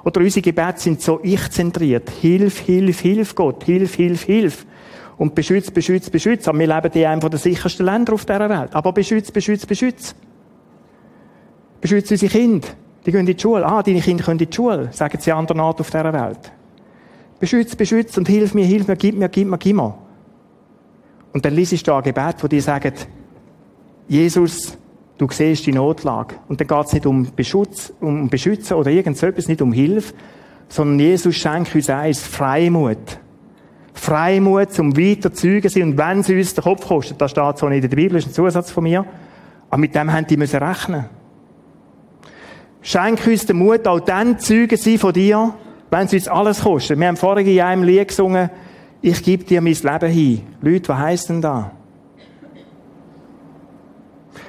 Oder 0.06 0.22
unsere 0.22 0.42
Gebete 0.42 0.80
sind 0.80 1.02
so 1.02 1.20
ich-zentriert. 1.22 2.10
Hilf, 2.10 2.60
hilf, 2.60 3.02
hilf 3.02 3.36
Gott. 3.36 3.66
Hilf, 3.66 3.96
hilf, 3.96 4.24
hilf. 4.24 4.66
Und 5.18 5.36
beschütz, 5.36 5.70
beschütz, 5.70 6.10
beschütz. 6.10 6.48
Aber 6.48 6.58
wir 6.58 6.68
leben 6.68 6.92
in 6.94 7.06
einem 7.06 7.20
der 7.20 7.38
sichersten 7.38 7.86
Länder 7.86 8.14
auf 8.14 8.24
dieser 8.24 8.50
Welt. 8.50 8.74
Aber 8.74 8.94
beschütz, 8.94 9.30
beschütz, 9.30 9.66
beschütz. 9.66 10.16
Beschütz 11.82 12.10
unsere 12.12 12.32
Kinder. 12.32 12.68
Die 13.06 13.12
gehen 13.12 13.22
in 13.22 13.26
die 13.26 13.38
Schule. 13.38 13.66
Ah, 13.66 13.84
deine 13.84 14.00
Kinder 14.00 14.24
können 14.24 14.40
in 14.40 14.48
die 14.50 14.56
Schule, 14.56 14.88
sagen 14.92 15.18
sie 15.20 15.34
anderen 15.34 15.60
Ort 15.60 15.82
auf 15.82 15.90
dieser 15.90 16.14
Welt. 16.14 16.52
Beschütz, 17.40 17.76
beschütz 17.76 18.18
und 18.18 18.28
hilf 18.28 18.54
mir, 18.54 18.66
hilf 18.66 18.88
mir, 18.88 18.96
gib 18.96 19.18
mir, 19.18 19.30
gib 19.30 19.48
mir, 19.48 19.58
gib 19.58 19.76
mir. 19.76 19.98
Und 21.32 21.46
dann 21.46 21.54
liest 21.54 21.88
du 21.88 21.94
ein 21.94 22.04
Gebet, 22.04 22.36
wo 22.42 22.48
die 22.48 22.60
sagen, 22.60 22.94
Jesus, 24.08 24.78
du 25.18 25.28
siehst 25.30 25.66
die 25.66 25.72
Notlage. 25.72 26.36
Und 26.48 26.60
dann 26.60 26.68
geht 26.68 26.86
es 26.88 26.94
nicht 26.94 27.06
um 27.06 27.28
Beschutz, 27.36 27.94
um 28.00 28.30
Beschützen 28.30 28.76
oder 28.76 28.90
irgendetwas, 28.90 29.48
nicht 29.48 29.62
um 29.62 29.72
Hilfe, 29.72 30.14
sondern 30.68 31.00
Jesus 31.00 31.36
schenkt 31.36 31.74
uns 31.76 31.90
eins, 31.90 32.22
Freimut. 32.22 33.20
Freimut, 33.94 34.80
um 34.80 34.96
weiter 34.98 35.34
Zeugen 35.34 35.70
sein. 35.70 35.84
Und 35.84 35.98
wenn 35.98 36.20
es 36.20 36.30
uns 36.30 36.54
den 36.56 36.64
Kopf 36.64 36.88
kostet, 36.88 37.22
das 37.22 37.32
steht 37.32 37.58
so 37.58 37.68
in 37.68 37.82
der 37.82 37.88
Bibel, 37.90 38.18
ist 38.18 38.28
ein 38.28 38.34
Zusatz 38.34 38.72
von 38.72 38.84
mir, 38.84 39.06
aber 39.70 39.80
mit 39.80 39.94
dem 39.94 40.12
haben 40.12 40.26
die 40.26 40.38
müssen 40.38 40.64
rechnen. 40.64 41.06
Schenk 42.82 43.28
uns 43.28 43.46
den 43.46 43.58
Mut, 43.58 43.88
auch 43.88 44.00
dann 44.00 44.40
Zeugen 44.40 44.78
sein 44.78 44.98
von 44.98 45.14
dir, 45.14 45.54
wenn 45.90 46.06
es 46.06 46.14
uns 46.14 46.28
alles 46.28 46.62
kostet. 46.62 47.00
Wir 47.00 47.08
haben 47.08 47.18
vorhin 47.18 47.48
in 47.48 47.62
einem 47.62 47.84
Lied 47.84 48.08
gesungen, 48.08 48.50
ich 49.02 49.24
gebe 49.24 49.44
dir 49.44 49.62
mein 49.62 49.74
Leben 49.74 50.12
hin. 50.12 50.48
Leute, 50.62 50.90
was 50.90 50.98
heisst 50.98 51.30
denn 51.30 51.42
da? 51.42 51.72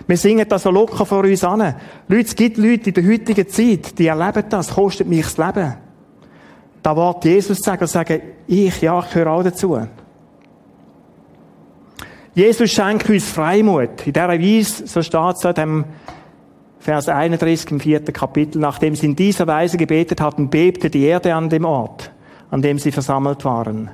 Wir 0.07 0.17
singen 0.17 0.49
das 0.49 0.65
so 0.65 0.71
locker 0.71 1.07
vor 1.07 1.23
uns 1.23 1.45
an. 1.45 1.75
Leute, 2.09 2.27
es 2.27 2.35
gibt 2.35 2.57
Leute 2.57 2.91
in 2.91 2.95
der 2.95 3.07
heutigen 3.07 3.49
Zeit, 3.49 3.97
die 3.99 4.09
erleben 4.09 4.45
das, 4.49 4.75
kostet 4.75 5.07
mich 5.07 5.23
das 5.23 5.39
Leben. 5.39 5.75
Da 6.83 6.97
Wort 6.97 7.25
Jesus 7.25 7.59
sagen 7.59 7.83
und 7.83 7.89
sagen, 7.89 8.21
ich, 8.47 8.81
ja, 8.81 8.99
ich 8.99 9.13
gehöre 9.13 9.31
auch 9.31 9.45
dazu. 9.45 9.79
Jesus 12.35 12.71
schenkt 12.71 13.09
uns 13.09 13.29
Freimut. 13.29 14.07
In 14.07 14.13
dieser 14.13 14.29
Weise, 14.29 14.87
so 14.87 15.03
steht 15.03 15.37
es 15.37 15.45
in 15.45 15.55
dem 15.55 15.85
Vers 16.81 17.11
31 17.11 17.73
im 17.73 17.81
vierten 17.81 18.13
Kapitel, 18.15 18.59
nachdem 18.59 18.97
sie 18.97 19.05
in 19.05 19.15
dieser 19.15 19.47
Weise 19.47 19.77
gebetet 19.77 20.23
hatten, 20.23 20.49
bebte 20.49 20.89
die 20.89 21.05
Erde 21.05 21.35
an 21.35 21.51
dem 21.51 21.67
Ort, 21.67 22.11
an 22.51 22.63
dem 22.63 22.79
sie 22.79 22.91
versammelt 22.91 23.45
waren. 23.45 23.91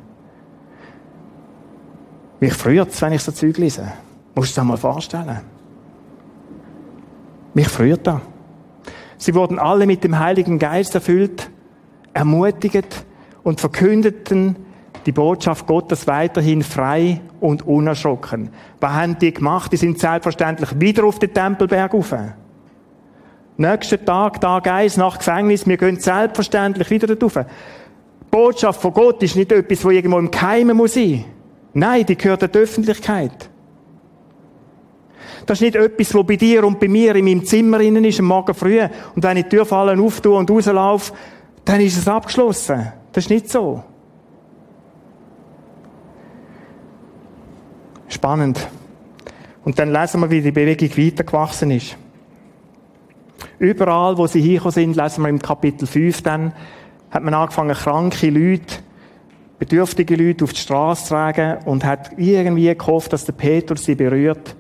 Mich 2.39 2.55
freut 2.55 2.91
es, 2.91 3.03
wenn 3.03 3.13
ich 3.13 3.23
so 3.23 3.33
Zeug 3.33 3.59
lese. 3.59 3.93
Musst 4.37 4.57
du 4.57 4.61
dir 4.61 4.67
mal 4.67 4.77
vorstellen. 4.77 5.41
Mich 7.55 7.69
freut 7.69 8.07
das. 8.07 8.21
Sie 9.19 9.35
wurden 9.35 9.59
alle 9.59 9.87
mit 9.87 10.05
dem 10.05 10.19
Heiligen 10.19 10.61
Geist 10.61 10.95
erfüllt, 10.95 11.51
ermutigt 12.13 13.05
und 13.43 13.61
verkündeten 13.61 14.55
die 15.07 15.13
Botschaft 15.13 15.67
Gottes 15.67 16.07
weiterhin 16.07 16.63
frei 16.63 17.21
und 17.41 17.67
unerschrocken. 17.67 18.51
Was 18.79 18.93
haben 18.93 19.19
die 19.19 19.33
gemacht? 19.33 19.73
Die 19.73 19.77
sind 19.77 19.99
selbstverständlich 19.99 20.79
wieder 20.79 21.05
auf 21.05 21.19
den 21.19 21.35
Tempelberg 21.35 21.93
rauf. 21.93 22.15
Nächsten 23.59 24.05
Tag, 24.05 24.41
Tag 24.41 24.67
eins, 24.69 24.97
nach 24.97 25.19
Gefängnis, 25.19 25.67
wir 25.67 25.77
gehen 25.77 25.99
selbstverständlich 25.99 26.91
wieder 26.91 27.07
dort 27.07 27.23
rauf. 27.23 27.47
Die 27.47 28.27
Botschaft 28.31 28.83
von 28.83 28.93
Gott 28.93 29.23
ist 29.23 29.37
nicht 29.37 29.51
etwas, 29.51 29.85
wo 29.85 29.91
irgendwo 29.91 30.19
im 30.19 30.31
Keimen 30.31 30.77
muss 30.77 30.95
sein. 30.95 31.25
Nein, 31.73 32.05
die 32.05 32.17
gehört 32.17 32.43
der 32.43 32.61
Öffentlichkeit. 32.61 33.51
Das 35.47 35.59
ist 35.59 35.63
nicht 35.63 35.77
etwas, 35.77 36.15
was 36.15 36.27
bei 36.27 36.37
dir 36.37 36.65
und 36.65 36.81
bei 36.81 36.89
mir 36.89 37.15
in 37.15 37.25
meinem 37.25 37.45
Zimmer 37.45 37.81
innen 37.81 38.05
ist, 38.05 38.19
am 38.19 38.27
Morgen 38.27 38.55
früh. 38.55 38.81
Und 39.15 39.23
wenn 39.23 39.37
ich 39.37 39.45
die 39.45 39.57
Türfallen 39.57 40.01
auftue 40.01 40.37
und 40.37 40.51
rauslaufe, 40.51 41.13
dann 41.65 41.81
ist 41.81 41.97
es 41.97 42.09
abgeschlossen. 42.09 42.93
Das 43.13 43.25
ist 43.25 43.31
nicht 43.31 43.49
so. 43.49 43.83
Spannend. 48.09 48.67
Und 49.65 49.79
dann 49.79 49.93
lesen 49.93 50.21
wir, 50.21 50.31
wie 50.31 50.43
die 50.43 50.53
Bewegung 50.53 50.91
weitergewachsen 50.97 51.71
ist. 51.71 51.97
Überall, 53.59 54.19
wo 54.19 54.27
sie 54.27 54.41
hingekommen 54.41 54.73
sind, 54.73 54.97
lesen 54.97 55.23
wir 55.23 55.29
im 55.29 55.39
Kapitel 55.39 55.87
5 55.87 56.23
dann, 56.23 56.53
hat 57.11 57.23
man 57.23 57.35
angefangen, 57.35 57.75
kranke 57.75 58.31
Leute, 58.31 58.77
bedürftige 59.59 60.17
Leute 60.17 60.45
auf 60.45 60.53
die 60.53 60.61
Straße 60.61 61.05
zu 61.05 61.09
tragen 61.11 61.59
und 61.65 61.85
hat 61.85 62.11
irgendwie 62.19 62.75
gehofft, 62.75 63.13
dass 63.13 63.25
der 63.25 63.33
Petrus 63.33 63.85
sie 63.85 63.95
berührt, 63.95 64.57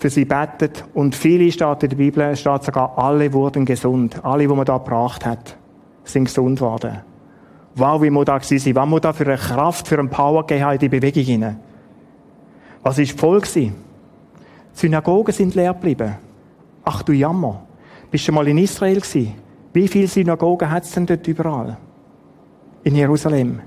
für 0.00 0.10
sie 0.10 0.24
betet 0.24 0.84
und 0.94 1.14
viele 1.14 1.50
steht 1.50 1.82
in 1.82 1.88
der 1.90 1.96
Bibel, 1.96 2.36
steht 2.36 2.64
sogar, 2.64 2.96
alle 2.96 3.32
wurden 3.32 3.64
gesund. 3.64 4.24
Alle, 4.24 4.46
die 4.46 4.54
man 4.54 4.64
da 4.64 4.78
gebracht 4.78 5.26
hat, 5.26 5.56
sind 6.04 6.24
gesund 6.24 6.60
worden. 6.60 6.98
Wow, 7.74 8.02
wie 8.02 8.10
wir 8.10 8.24
da 8.24 8.34
waren, 8.34 8.40
was 8.42 8.66
wir 8.66 9.00
da 9.00 9.12
für 9.12 9.24
eine 9.24 9.36
Kraft, 9.36 9.88
für 9.88 9.98
eine 9.98 10.08
Power 10.08 10.46
gegeben 10.46 10.72
in 10.72 10.78
die 10.78 10.88
Bewegung 10.88 11.22
hinein. 11.22 11.60
Was 12.82 12.98
war 12.98 13.06
voll? 13.06 13.42
Die 13.54 13.72
Synagogen 14.72 15.32
sind 15.32 15.54
leer 15.54 15.74
geblieben. 15.74 16.16
Ach 16.84 17.02
du 17.02 17.12
Jammer. 17.12 17.67
Bist 18.10 18.26
du 18.26 18.32
mal 18.32 18.48
in 18.48 18.58
Israel 18.58 19.00
gewesen? 19.00 19.34
Wie 19.72 19.88
viele 19.88 20.08
Synagogen 20.08 20.70
hat 20.70 20.84
es 20.84 20.92
denn 20.92 21.06
dort 21.06 21.26
überall? 21.28 21.76
In 22.84 22.96
Jerusalem. 22.96 23.60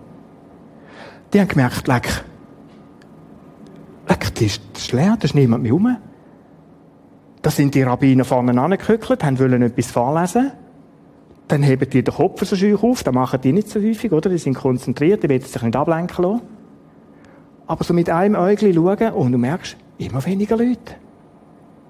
Die 1.32 1.40
haben 1.40 1.48
gemerkt, 1.48 1.88
leck, 1.88 2.24
leck, 4.08 4.34
das 4.34 4.60
ist 4.76 4.92
leer, 4.92 5.16
da 5.20 5.26
ist 5.26 5.36
niemand 5.36 5.64
mehr 5.64 5.72
rum. 5.72 5.98
Da 7.42 7.50
sind 7.50 7.74
die 7.74 7.84
Rabbiner 7.84 8.26
vorne 8.26 8.60
angehückelt, 8.60 9.24
haben 9.24 9.40
wollen 9.40 9.62
etwas 9.62 9.92
vorlesen. 9.92 10.52
Dann 11.48 11.64
heben 11.64 11.90
die 11.90 12.04
den 12.04 12.14
Kopf 12.14 12.46
so 12.46 12.56
schön 12.56 12.78
auf, 12.78 13.04
das 13.04 13.14
machen 13.14 13.40
die 13.42 13.54
nicht 13.54 13.70
so 13.70 13.80
häufig, 13.80 14.12
oder? 14.12 14.30
Die 14.30 14.38
sind 14.38 14.56
konzentriert, 14.56 15.24
die 15.24 15.30
wollen 15.30 15.42
sich 15.42 15.62
nicht 15.62 15.76
ablenken 15.76 16.24
lassen. 16.24 16.42
Aber 17.68 17.84
so 17.84 17.94
mit 17.94 18.10
einem 18.10 18.36
Äugli 18.36 18.74
schauen 18.74 19.14
und 19.14 19.32
du 19.32 19.38
merkst, 19.38 19.78
immer 19.98 20.26
weniger 20.26 20.58
Leute. 20.58 20.96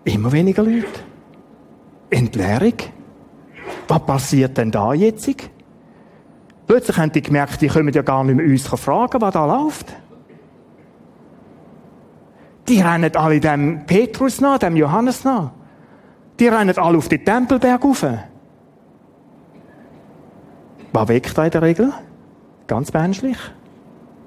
Immer 0.04 0.32
weniger 0.32 0.64
Leute. 0.64 1.11
Entleerung. 2.12 2.76
Was 3.88 4.06
passiert 4.06 4.58
denn 4.58 4.70
da 4.70 4.94
jetzt? 4.94 5.30
Plötzlich 6.68 6.98
haben 6.98 7.12
die 7.12 7.22
gemerkt, 7.22 7.62
die 7.62 7.68
können 7.68 7.94
ja 7.94 8.02
gar 8.02 8.24
nicht 8.24 8.36
mehr 8.36 8.46
uns 8.46 8.68
fragen, 8.68 9.20
was 9.20 9.34
da 9.34 9.46
läuft. 9.46 9.94
Die 12.68 12.80
rennen 12.80 13.16
alle 13.16 13.40
dem 13.40 13.86
Petrus 13.86 14.40
nach, 14.40 14.60
dem 14.60 14.78
Johannes 14.78 15.24
nach. 15.24 15.52
Die 16.40 16.48
rennen 16.48 16.78
alle 16.78 16.98
auf 16.98 17.10
den 17.10 17.26
Tempelberg 17.26 17.84
rauf. 17.84 18.06
Was 20.94 21.08
weckt 21.08 21.38
da 21.38 21.46
in 21.46 21.52
der 21.52 21.62
Regel? 21.62 21.94
Ganz 22.68 22.94
menschlich. 22.94 23.38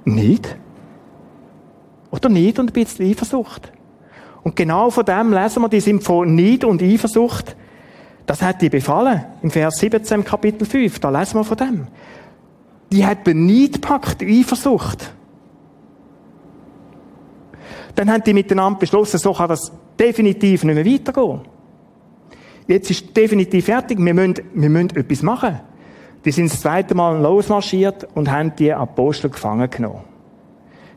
Nicht. 0.05 0.57
Oder 2.11 2.29
Neid 2.29 2.59
und 2.59 2.71
ein 2.71 2.73
bisschen 2.73 3.11
Eifersucht. 3.11 3.73
Und 4.43 4.57
genau 4.57 4.91
von 4.91 5.05
dem 5.05 5.33
lesen 5.33 5.63
wir, 5.63 5.69
die 5.69 5.81
sind 5.81 6.05
von 6.05 6.35
Neid 6.35 6.65
und 6.65 6.83
Eifersucht 6.83 7.57
das 8.27 8.41
hat 8.43 8.63
die 8.63 8.71
befallen. 8.71 9.25
Im 9.43 9.51
Vers 9.51 9.77
17, 9.79 10.25
Kapitel 10.25 10.67
5. 10.67 10.99
Da 10.99 11.11
lesen 11.11 11.39
wir 11.39 11.45
von 11.45 11.57
dem. 11.57 11.87
Die 12.91 13.05
hat 13.05 13.27
Neid 13.27 13.75
gepackt, 13.75 14.23
Eifersucht. 14.23 15.13
Dann 17.95 18.11
haben 18.11 18.25
die 18.25 18.33
miteinander 18.33 18.79
beschlossen, 18.79 19.19
so 19.19 19.33
kann 19.33 19.49
das 19.49 19.73
definitiv 19.99 20.65
nicht 20.65 20.75
mehr 20.75 20.87
weitergehen. 20.87 21.41
Jetzt 22.67 22.91
ist 22.91 23.17
definitiv 23.17 23.67
fertig. 23.67 23.99
Wir 23.99 24.15
müssen, 24.15 24.35
wir 24.55 24.71
müssen 24.71 24.97
etwas 24.97 25.23
machen. 25.23 25.61
Die 26.25 26.33
sind 26.33 26.51
das 26.51 26.61
zweite 26.61 26.95
Mal 26.95 27.21
losmarschiert 27.21 28.09
und 28.15 28.31
haben 28.31 28.57
die 28.57 28.73
Apostel 28.73 29.31
gefangen 29.31 29.69
genommen. 29.69 30.01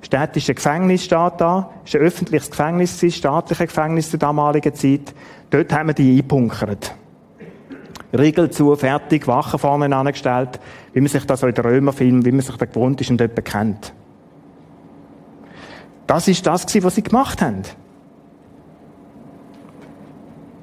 Städtische 0.02 0.54
Gefängnis 0.54 1.04
steht 1.04 1.34
da. 1.40 1.72
Ist 1.84 1.96
ein 1.96 2.02
öffentliches 2.02 2.50
Gefängnis, 2.50 3.04
ein 3.04 3.12
staatliches 3.12 3.68
Gefängnis 3.68 4.10
der 4.12 4.20
damaligen 4.20 4.74
Zeit. 4.74 5.14
Dort 5.50 5.74
haben 5.74 5.88
wir 5.88 5.94
die 5.94 6.12
eingebunkert. 6.12 6.96
Riegel 8.14 8.50
zu, 8.52 8.76
fertig, 8.76 9.28
Wachen 9.28 9.60
vorne 9.60 9.94
angestellt, 9.96 10.60
wie 10.94 11.02
man 11.02 11.10
sich 11.10 11.26
das 11.26 11.42
so 11.42 11.48
in 11.48 11.54
den 11.54 11.66
Römerfilmen, 11.66 12.26
wie 12.26 12.32
man 12.32 12.42
sich 12.42 12.56
da 12.56 12.66
gewohnt 12.66 13.02
ist 13.02 13.10
und 13.10 13.20
dort 13.20 13.44
kennt. 13.44 13.94
Das 16.06 16.28
ist 16.28 16.46
das, 16.48 16.66
was 16.84 16.96
sie 16.96 17.04
gemacht 17.04 17.42
haben. 17.42 17.64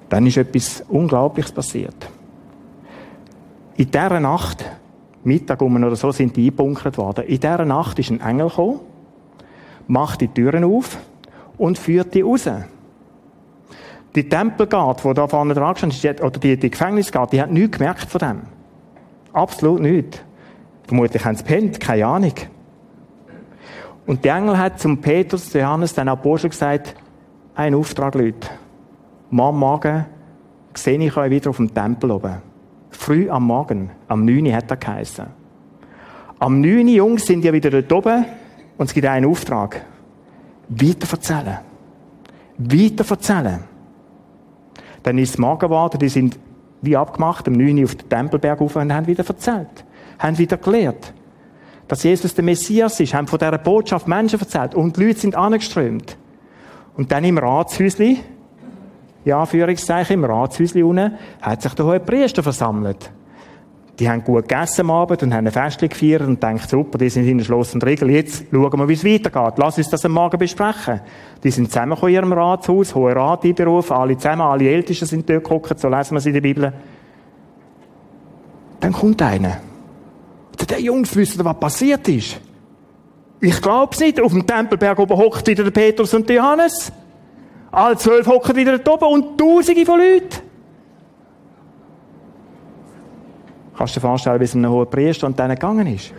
Dann 0.09 0.27
ist 0.27 0.39
etwas 0.39 0.83
Unglaubliches 0.89 1.53
passiert. 1.53 2.09
In 3.77 3.91
dieser 3.91 4.21
Nacht, 4.21 4.65
Mittag 5.25 5.61
um 5.61 5.77
oder 5.77 5.97
so, 5.97 6.13
sind 6.13 6.37
die 6.37 6.45
eingebunkert 6.45 6.97
worden. 6.97 7.25
In 7.27 7.41
dieser 7.41 7.65
Nacht 7.65 7.99
ist 7.99 8.11
ein 8.11 8.21
Engel 8.21 8.49
gekommen, 8.49 8.81
macht 9.87 10.21
die 10.21 10.29
Türen 10.29 10.65
auf 10.65 10.99
und 11.59 11.79
führt 11.79 12.15
die 12.15 12.23
raus. 12.23 12.49
Die 14.15 14.29
Tempelgard, 14.29 15.03
die 15.03 15.15
da 15.15 15.27
vorne 15.27 15.55
dran 15.55 15.75
stand, 15.77 16.23
oder 16.23 16.39
die, 16.39 16.57
die 16.57 16.71
Gefängnisgard, 16.71 17.33
die 17.33 17.43
hat 17.43 17.51
nichts 17.51 17.79
gemerkt 17.79 18.09
von 18.09 18.19
dem. 18.21 18.43
Absolut 19.33 19.81
nichts. 19.81 20.21
Vermutlich 20.87 21.25
haben 21.25 21.35
sie 21.35 21.43
pennt, 21.43 21.81
keine 21.81 22.07
Ahnung. 22.07 22.35
Und 24.07 24.25
der 24.25 24.37
Engel 24.37 24.59
hat 24.59 24.79
zum 24.79 24.99
Petrus, 25.01 25.51
zu 25.51 25.59
Johannes, 25.59 25.95
den 25.95 26.09
Apostel 26.09 26.51
gesagt, 26.51 26.95
ein 27.55 27.75
Auftrag, 27.75 28.15
Leute. 28.15 28.49
Morgen 29.31 29.59
Morgen 29.59 30.07
sehe 30.75 30.99
ich 30.99 31.17
euch 31.17 31.31
wieder 31.31 31.51
auf 31.51 31.57
dem 31.57 31.73
Tempel 31.73 32.11
oben. 32.11 32.37
Früh 32.91 33.29
am 33.31 33.45
Morgen, 33.47 33.91
am 34.07 34.25
9. 34.25 34.55
hat 34.55 34.71
er 34.71 34.77
geheißen. 34.77 35.27
Am 36.39 36.61
9. 36.61 36.87
Jungs 36.89 37.27
sind 37.27 37.45
ja 37.45 37.53
wieder 37.53 37.71
dort 37.71 37.93
oben 37.93 38.25
und 38.77 38.87
es 38.87 38.95
gibt 38.95 39.07
einen 39.07 39.27
Auftrag. 39.27 39.85
Weiter 40.69 41.09
erzählen. 41.11 41.59
Weiter 42.59 43.05
erzählen. 43.09 43.74
Dann 45.05 45.19
ist 45.19 45.31
es 45.31 45.39
morgen 45.39 45.61
geworden, 45.61 45.99
die 46.01 46.09
sind 46.09 46.39
wie 46.83 46.97
abgemacht, 46.97 47.47
am 47.47 47.55
9. 47.55 47.79
Uhr 47.79 47.85
auf 47.85 47.95
den 47.95 48.09
Tempelberg 48.09 48.61
rauf 48.61 48.77
und 48.77 48.93
haben 48.93 49.07
wieder 49.07 49.25
erzählt. 49.25 49.85
Haben 50.19 50.37
wieder 50.39 50.57
gelehrt. 50.57 51.15
Dass 51.89 52.03
Jesus 52.03 52.35
der 52.35 52.45
Messias 52.45 52.99
ist, 53.01 53.15
haben 53.15 53.27
von 53.27 53.39
dieser 53.39 53.59
Botschaft 53.59 54.09
Menschen 54.09 54.41
erzählt. 54.41 54.75
Und 54.75 54.97
die 54.97 55.05
Leute 55.05 55.21
sind 55.21 55.37
angeströmt. 55.37 56.17
Und 56.97 57.13
dann 57.13 57.25
im 57.25 57.39
Ratshäusli, 57.39 58.21
ja, 59.25 59.45
Führungszeichen, 59.45 60.15
im 60.15 60.25
Ratshäusli 60.25 60.83
unten, 60.83 61.19
hat 61.41 61.63
sich 61.63 61.75
der 61.75 61.85
hohe 61.85 62.01
Priester 62.01 62.43
versammelt. 62.43 63.11
Die 63.99 64.11
haben 64.11 64.25
gut 64.25 64.49
gegessen 64.49 64.83
am 64.83 64.91
Abend 64.91 65.23
und 65.23 65.33
haben 65.33 65.47
ein 65.47 65.53
Fest 65.53 65.79
gefeiert 65.79 66.23
und 66.23 66.43
denkt, 66.43 66.69
super, 66.69 66.99
die 66.99 67.09
sind 67.09 67.29
in 67.29 67.45
Schloss 67.45 67.75
und 67.75 67.85
Regel. 67.85 68.11
Jetzt 68.11 68.47
schauen 68.51 68.79
wir, 68.79 68.89
wie 68.89 68.95
es 68.95 69.05
weitergeht. 69.05 69.55
Lass 69.57 69.79
uns 69.79 69.89
das 69.89 70.05
am 70.05 70.13
Morgen 70.13 70.37
besprechen. 70.37 71.01
Die 71.45 71.51
sind 71.51 71.71
zusammengekommen 71.71 72.13
in 72.13 72.17
ihrem 72.17 72.33
Ratshaus, 72.33 72.95
hohe 72.95 73.15
Rat 73.15 73.45
einberufen, 73.45 73.97
alle 73.97 74.17
zusammen, 74.17 74.43
alle 74.43 74.69
Ältesten 74.69 75.07
sind 75.07 75.31
dort 75.31 75.45
geguckt, 75.45 75.79
so 75.79 75.89
lesen 75.89 76.13
wir 76.13 76.19
es 76.19 76.27
in 76.27 76.33
der 76.33 76.41
Bibel. 76.41 76.73
Dann 78.81 78.93
kommt 78.93 79.23
einer. 79.23 79.59
Der 80.69 80.81
Jungs 80.81 81.15
wissen, 81.15 81.45
was 81.45 81.59
passiert 81.61 82.09
ist. 82.09 82.41
Ich 83.41 83.61
glaub's 83.61 84.01
nicht. 84.01 84.21
Auf 84.21 84.33
dem 84.33 84.47
Tempelberg 84.47 84.99
oben 84.99 85.17
hockt 85.17 85.47
wieder 85.47 85.65
der 85.65 85.71
Petrus 85.71 86.15
und 86.15 86.29
der 86.29 86.37
Johannes. 86.37 86.91
Alle 87.71 87.97
zwölf 87.97 88.27
hocken 88.27 88.57
wieder 88.57 88.79
da 88.79 88.93
oben 88.93 89.05
und 89.05 89.39
Tausende 89.39 89.85
von 89.85 90.01
Leuten. 90.01 90.44
Kannst 93.77 93.97
du 93.97 94.01
dir 94.01 94.07
vorstellen, 94.07 94.41
wie 94.41 94.45
es 94.45 94.55
einem 94.55 94.71
hohen 94.71 94.89
Priester 94.89 95.27
und 95.27 95.39
denen 95.39 95.57
gegangen 95.57 95.87
ist? 95.87 96.13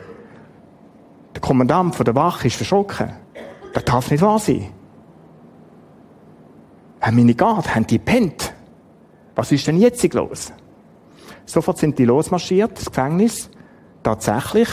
Der 1.33 1.41
Kommandant 1.41 1.95
von 1.95 2.05
der 2.05 2.15
Wache 2.15 2.47
ist 2.47 2.57
verschrocken. 2.57 3.13
Das 3.73 3.83
darf 3.85 4.09
nicht 4.11 4.21
wahr 4.21 4.39
sein. 4.39 4.69
Haben 7.01 7.17
meine 7.17 7.35
Gott, 7.35 7.73
haben 7.75 7.85
die 7.85 7.99
pennt? 7.99 8.53
Was 9.35 9.51
ist 9.51 9.67
denn 9.67 9.77
jetzt 9.77 10.13
los? 10.13 10.51
Sofort 11.45 11.77
sind 11.77 11.99
die 11.99 12.05
losmarschiert, 12.05 12.77
das 12.77 12.85
Gefängnis. 12.85 13.49
Tatsächlich 14.01 14.69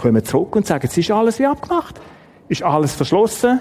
kommen 0.00 0.24
zurück 0.24 0.56
und 0.56 0.66
sagen, 0.66 0.86
es 0.86 0.96
ist 0.96 1.10
alles 1.10 1.38
wie 1.38 1.46
abgemacht. 1.46 2.00
Ist 2.48 2.62
alles 2.62 2.94
verschlossen. 2.94 3.60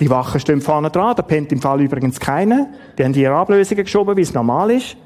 Die 0.00 0.10
Wachen 0.10 0.40
stehen 0.40 0.60
vorne 0.60 0.90
dran, 0.90 1.14
da 1.14 1.22
pennt 1.22 1.52
im 1.52 1.60
Fall 1.60 1.80
übrigens 1.80 2.18
keiner. 2.18 2.68
Die 2.98 3.04
haben 3.04 3.14
ihre 3.14 3.34
Ablösungen 3.34 3.84
geschoben, 3.84 4.16
wie 4.16 4.22
es 4.22 4.34
normal 4.34 4.70
ist. 4.70 4.96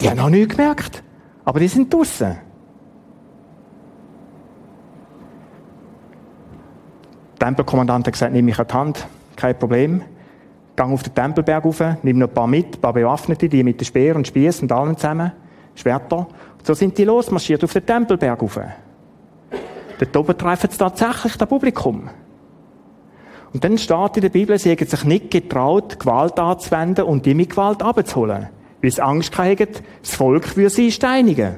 Die 0.00 0.08
haben 0.08 0.18
noch 0.18 0.28
nichts 0.28 0.56
gemerkt. 0.56 1.02
Aber 1.44 1.60
die 1.60 1.68
sind 1.68 1.92
draussen. 1.92 2.36
Der 7.40 7.46
Tempelkommandant 7.46 8.06
hat 8.06 8.12
gesagt, 8.12 8.32
nimm 8.32 8.44
mich 8.44 8.58
an 8.58 8.66
die 8.68 8.74
Hand, 8.74 9.06
kein 9.34 9.58
Problem. 9.58 10.02
Gang 10.76 10.92
auf 10.92 11.02
den 11.02 11.14
Tempelberg 11.14 11.64
rauf, 11.64 11.82
nimm 12.02 12.18
noch 12.18 12.28
ein 12.28 12.34
paar 12.34 12.46
mit, 12.46 12.76
ein 12.76 12.80
paar 12.80 12.92
Bewaffnete, 12.92 13.48
die 13.48 13.64
mit 13.64 13.80
den 13.80 13.84
Speer 13.84 14.16
und 14.16 14.26
Spieß 14.26 14.62
und 14.62 14.72
allem 14.72 14.96
zusammen, 14.96 15.32
Schwerter. 15.74 16.18
Und 16.58 16.66
so 16.66 16.74
sind 16.74 16.96
die 16.96 17.04
losmarschiert 17.04 17.64
auf 17.64 17.72
den 17.72 17.84
Tempelberg 17.84 18.40
rauf. 18.40 18.60
Dort 19.98 20.16
oben 20.16 20.38
treffen 20.38 20.70
sie 20.70 20.78
tatsächlich 20.78 21.36
das 21.36 21.48
Publikum. 21.48 22.08
Und 23.52 23.64
dann 23.64 23.76
steht 23.76 24.16
in 24.16 24.22
der 24.22 24.30
Bibel, 24.30 24.58
sie 24.58 24.70
hätten 24.70 24.86
sich 24.86 25.04
nicht 25.04 25.30
getraut, 25.30 25.98
Gewalt 25.98 26.38
anzuwenden 26.38 27.04
und 27.04 27.26
die 27.26 27.34
mit 27.34 27.50
Gewalt 27.50 27.82
abzuholen. 27.82 28.48
Weil 28.82 28.90
sie 28.90 29.02
Angst 29.02 29.36
hatten, 29.38 29.68
das 30.02 30.14
Volk 30.14 30.56
würde 30.56 30.70
sie 30.70 30.90
steinigen. 30.90 31.54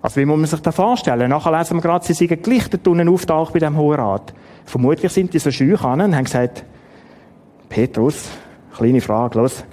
Also 0.00 0.20
wie 0.20 0.24
muss 0.24 0.38
man 0.38 0.46
sich 0.46 0.60
das 0.60 0.74
vorstellen? 0.74 1.30
Nachher 1.30 1.56
lesen 1.56 1.76
wir 1.76 1.80
gerade, 1.80 2.04
sie 2.04 2.12
sind 2.12 2.42
gelichtet 2.42 2.86
unten 2.86 3.08
auftaucht 3.08 3.52
bei 3.52 3.58
dem 3.58 3.76
Hohen 3.76 3.98
Rat. 3.98 4.34
Vermutlich 4.64 5.12
sind 5.12 5.32
die 5.32 5.38
so 5.38 5.50
scheu 5.50 5.76
an 5.76 6.00
und 6.00 6.16
haben 6.16 6.24
gesagt, 6.24 6.64
Petrus, 7.68 8.28
kleine 8.76 9.00
Frage, 9.00 9.38
los, 9.38 9.64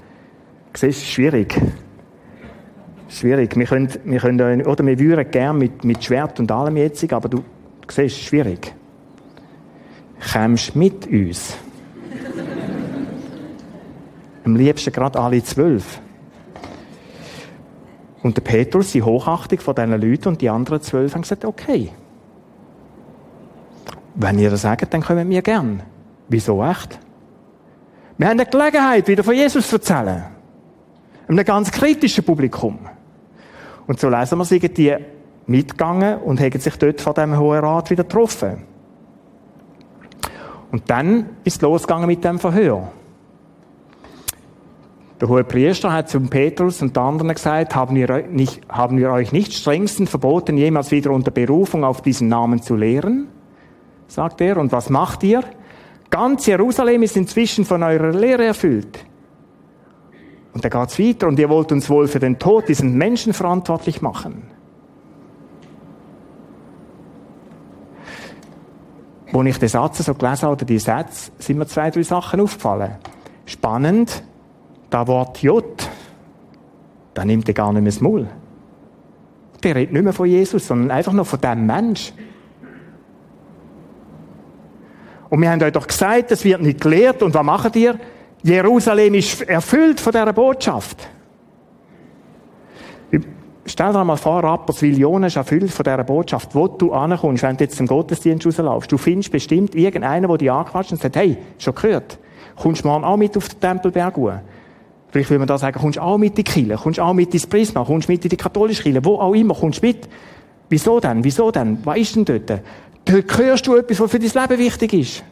siehst, 0.73 1.05
schwierig. 1.05 1.59
Schwierig. 3.09 3.57
Wir 3.57 3.65
können, 3.65 3.89
wir 4.05 4.19
können, 4.19 4.65
oder 4.65 4.85
wir 4.85 4.97
würden 4.97 5.29
gern 5.31 5.57
mit, 5.57 5.83
mit 5.83 6.03
Schwert 6.03 6.39
und 6.39 6.49
allem 6.49 6.77
jetzt, 6.77 7.11
aber 7.11 7.27
du, 7.27 7.37
du 7.37 7.43
siehst, 7.89 8.21
schwierig. 8.21 8.73
Kommst 10.31 10.75
mit 10.75 11.07
uns? 11.07 11.57
Am 14.43 14.55
liebsten 14.55 14.91
gerade 14.91 15.19
alle 15.19 15.43
zwölf. 15.43 16.01
Und 18.23 18.37
der 18.37 18.41
Petrus, 18.41 18.91
die 18.91 19.01
Hochachtung 19.01 19.59
von 19.59 19.75
diesen 19.75 19.99
Leuten 19.99 20.27
und 20.29 20.41
die 20.41 20.49
anderen 20.49 20.81
zwölf 20.81 21.13
haben 21.13 21.21
gesagt, 21.21 21.45
okay. 21.45 21.89
Wenn 24.15 24.39
ihr 24.39 24.49
das 24.49 24.61
sagt, 24.61 24.93
dann 24.93 25.01
kommen 25.01 25.29
wir 25.29 25.41
gern. 25.41 25.83
Wieso 26.27 26.63
echt? 26.63 26.99
Wir 28.17 28.27
haben 28.27 28.39
eine 28.39 28.49
Gelegenheit, 28.49 29.07
wieder 29.07 29.23
von 29.23 29.33
Jesus 29.33 29.67
zu 29.67 29.77
erzählen. 29.77 30.25
Einem 31.27 31.45
ganz 31.45 31.71
kritischen 31.71 32.23
Publikum. 32.23 32.79
Und 33.87 33.99
so 33.99 34.09
lesen 34.09 34.37
wir, 34.37 34.45
sind 34.45 34.77
die 34.77 34.95
mitgegangen 35.47 36.19
und 36.19 36.39
haben 36.39 36.59
sich 36.59 36.75
dort 36.77 37.01
von 37.01 37.13
diesem 37.13 37.37
Hohen 37.37 37.59
Rat 37.59 37.89
wieder 37.89 38.03
getroffen. 38.03 38.63
Und 40.71 40.89
dann 40.89 41.31
ist 41.43 41.57
es 41.57 41.61
losgegangen 41.61 42.07
mit 42.07 42.23
dem 42.23 42.39
Verhör. 42.39 42.91
Der 45.21 45.29
hohe 45.29 45.43
Priester 45.43 45.93
hat 45.93 46.09
zum 46.09 46.29
Petrus 46.29 46.81
und 46.81 46.97
anderen 46.97 47.33
gesagt, 47.33 47.75
haben 47.75 47.95
wir, 47.95 48.27
nicht, 48.27 48.61
haben 48.67 48.97
wir 48.97 49.11
euch 49.11 49.31
nicht 49.31 49.53
strengstens 49.53 50.09
verboten, 50.09 50.57
jemals 50.57 50.89
wieder 50.89 51.11
unter 51.11 51.29
Berufung 51.29 51.83
auf 51.83 52.01
diesen 52.01 52.27
Namen 52.27 52.61
zu 52.61 52.75
lehren? 52.75 53.27
sagt 54.11 54.41
er. 54.41 54.57
Und 54.57 54.71
was 54.71 54.89
macht 54.89 55.23
ihr? 55.23 55.43
Ganz 56.09 56.45
Jerusalem 56.45 57.03
ist 57.03 57.15
inzwischen 57.15 57.65
von 57.65 57.83
eurer 57.83 58.11
Lehre 58.11 58.45
erfüllt. 58.45 59.05
Und 60.53 60.65
da 60.65 60.69
geht's 60.69 60.99
weiter. 60.99 61.27
Und 61.27 61.39
ihr 61.39 61.49
wollt 61.49 61.71
uns 61.71 61.89
wohl 61.89 62.07
für 62.07 62.19
den 62.19 62.37
Tod 62.37 62.67
diesen 62.67 62.97
Menschen 62.97 63.33
verantwortlich 63.33 64.01
machen. 64.01 64.43
Als 69.31 69.47
ich 69.47 69.59
den 69.59 69.69
Satz 69.69 69.99
so 69.99 70.13
gelesen 70.13 70.41
habe, 70.41 70.53
oder 70.53 70.65
die 70.65 70.79
Sätze, 70.79 71.31
sind 71.37 71.57
mir 71.57 71.65
zwei, 71.65 71.89
drei 71.89 72.03
Sachen 72.03 72.41
aufgefallen. 72.41 72.97
Spannend, 73.45 74.23
da 74.91 75.07
Wort 75.07 75.41
J, 75.41 75.63
da 77.13 77.25
nimmt 77.25 77.47
er 77.47 77.53
gar 77.53 77.73
nicht 77.73 77.81
mehr 77.81 77.91
das 77.91 78.01
Maul. 78.01 78.27
Der 79.63 79.75
redet 79.75 79.93
nicht 79.93 80.03
mehr 80.03 80.13
von 80.13 80.27
Jesus, 80.27 80.67
sondern 80.67 80.91
einfach 80.91 81.13
nur 81.13 81.25
von 81.25 81.39
dem 81.39 81.65
Mensch. 81.65 82.13
Und 85.29 85.41
wir 85.41 85.49
haben 85.49 85.63
euch 85.63 85.71
doch 85.71 85.87
gesagt, 85.87 86.31
das 86.31 86.43
wird 86.43 86.61
nicht 86.61 86.81
gelehrt. 86.81 87.23
Und 87.23 87.33
was 87.33 87.43
macht 87.43 87.75
ihr? 87.75 87.97
Jerusalem 88.43 89.13
ist 89.13 89.41
erfüllt 89.43 89.99
von 89.99 90.11
dieser 90.11 90.33
Botschaft. 90.33 91.07
Stell 93.65 93.93
dir 93.93 94.03
mal 94.03 94.17
vor, 94.17 94.43
Rapperswil-Jon 94.43 95.23
ist 95.23 95.35
erfüllt 95.37 95.71
von 95.71 95.83
dieser 95.83 96.03
Botschaft. 96.03 96.53
Wo 96.53 96.67
du 96.67 96.91
ankommst, 96.91 97.43
wenn 97.43 97.55
du 97.55 97.63
jetzt 97.63 97.77
zum 97.77 97.87
Gottesdienst 97.87 98.45
rauslaufst, 98.45 98.91
du 98.91 98.97
findest 98.97 99.31
bestimmt 99.31 99.75
irgendeinen, 99.75 100.27
der 100.27 100.37
dich 100.37 100.51
anquatscht 100.51 100.91
und 100.91 101.01
sagt, 101.01 101.15
hey, 101.15 101.37
schon 101.59 101.75
gehört, 101.75 102.17
kommst 102.57 102.83
du 102.83 102.87
morgen 102.89 103.05
auch 103.05 103.17
mit 103.17 103.37
auf 103.37 103.47
den 103.47 103.59
Tempelberg 103.59 104.17
hoch? 104.17 104.33
Vielleicht 105.11 105.29
will 105.29 105.39
man 105.39 105.47
da 105.47 105.57
sagen, 105.57 105.79
kommst 105.79 105.97
du 105.97 106.01
auch 106.01 106.17
mit 106.17 106.31
in 106.31 106.35
die 106.35 106.43
Kirche, 106.43 106.75
kommst 106.75 106.97
du 106.97 107.03
auch 107.03 107.13
mit 107.13 107.33
ins 107.33 107.45
Prisma, 107.45 107.83
kommst 107.83 108.07
du 108.07 108.13
mit 108.13 108.23
in 108.23 108.29
die 108.29 108.37
katholische 108.37 108.83
Kirche, 108.83 109.03
wo 109.03 109.15
auch 109.15 109.33
immer, 109.33 109.53
kommst 109.53 109.83
du 109.83 109.87
mit. 109.87 110.07
Wieso 110.69 110.99
denn? 111.01 111.23
Wieso 111.23 111.51
denn? 111.51 111.79
Was 111.83 111.97
ist 111.97 112.15
denn 112.15 112.25
dort? 112.25 112.61
Dort 113.03 113.37
hörst 113.37 113.67
du 113.67 113.75
etwas, 113.75 113.99
was 113.99 114.11
für 114.11 114.19
dein 114.19 114.49
Leben 114.49 114.59
wichtig 114.59 114.93
ist. 114.93 115.23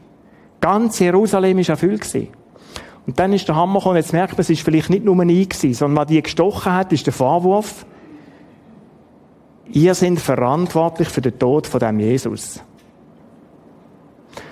Ganz 0.59 0.99
Jerusalem 0.99 1.57
war 1.57 1.69
erfüllt. 1.69 2.01
Gewesen. 2.01 2.27
Und 3.07 3.17
dann 3.17 3.33
ist 3.33 3.47
der 3.47 3.55
Hammer 3.55 3.79
gekommen, 3.79 3.95
jetzt 3.95 4.13
merkt 4.13 4.33
man, 4.33 4.41
es 4.41 4.49
ist 4.49 4.61
vielleicht 4.61 4.89
nicht 4.89 5.05
nur 5.05 5.19
ich 5.23 5.49
gewesen, 5.49 5.73
sondern 5.73 5.97
was 5.97 6.07
die 6.07 6.21
gestochen 6.21 6.73
hat, 6.73 6.91
ist 6.91 7.05
der 7.05 7.13
Vorwurf. 7.13 7.85
Ihr 9.71 9.95
seid 9.95 10.19
verantwortlich 10.19 11.07
für 11.07 11.21
den 11.21 11.39
Tod 11.39 11.67
von 11.67 11.79
dem 11.79 11.99
Jesus. 11.99 12.61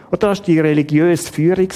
Und 0.10 0.24
das 0.24 0.40
war 0.40 0.46
die 0.46 0.60
religiöse 0.60 1.32
Führung. 1.32 1.68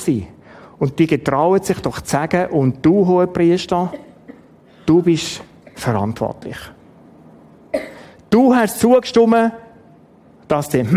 Und 0.82 0.98
die 0.98 1.06
getrauen 1.06 1.62
sich 1.62 1.80
doch 1.80 2.02
zu 2.02 2.10
sagen, 2.10 2.48
und 2.48 2.84
du, 2.84 3.06
hoher 3.06 3.28
Priester, 3.28 3.94
du 4.84 5.04
bist 5.04 5.44
verantwortlich. 5.76 6.58
Du 8.32 8.56
hast 8.56 8.80
zugestimmt, 8.80 9.52
dass 10.48 10.70
der 10.70 10.88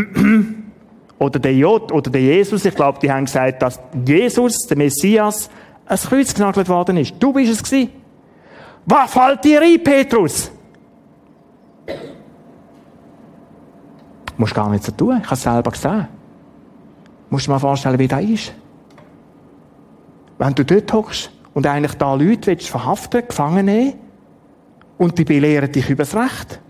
oder 1.18 1.38
der 1.38 1.54
J 1.54 1.92
oder 1.92 2.10
der 2.10 2.22
Jesus, 2.22 2.64
ich 2.64 2.74
glaube, 2.74 2.98
die 2.98 3.12
haben 3.12 3.26
gesagt, 3.26 3.60
dass 3.60 3.78
Jesus, 4.06 4.56
der 4.66 4.78
Messias, 4.78 5.50
ans 5.84 6.06
Kreuz 6.06 6.32
genagelt 6.32 6.70
worden 6.70 6.96
ist. 6.96 7.16
Du 7.20 7.34
bist 7.34 7.52
es 7.52 7.62
gewesen. 7.62 7.90
Was 8.86 9.12
fällt 9.12 9.44
dir 9.44 9.60
ein, 9.60 9.84
Petrus? 9.84 10.50
Du 11.84 11.92
musst 14.38 14.54
gar 14.54 14.70
nichts 14.70 14.86
so 14.86 14.92
tun. 14.92 15.18
Ich 15.18 15.26
habe 15.26 15.34
es 15.34 15.42
selber 15.42 15.70
gesehen. 15.70 16.08
Du 17.28 17.34
musst 17.34 17.46
dir 17.46 17.50
mal 17.50 17.58
vorstellen, 17.58 17.98
wie 17.98 18.08
das 18.08 18.22
ist. 18.22 18.54
Wenn 20.38 20.54
du 20.54 20.64
dort 20.64 20.92
hockst 20.92 21.30
und 21.54 21.66
eigentlich 21.66 21.94
da 21.94 22.14
Leute 22.14 22.48
willst 22.48 22.68
verhaften, 22.68 23.26
gefangen 23.26 23.66
nehmen 23.66 23.94
und 24.98 25.18
die 25.18 25.24
belehren 25.24 25.70
dich 25.70 25.88
über 25.90 26.04
das 26.04 26.14
Recht 26.14 26.60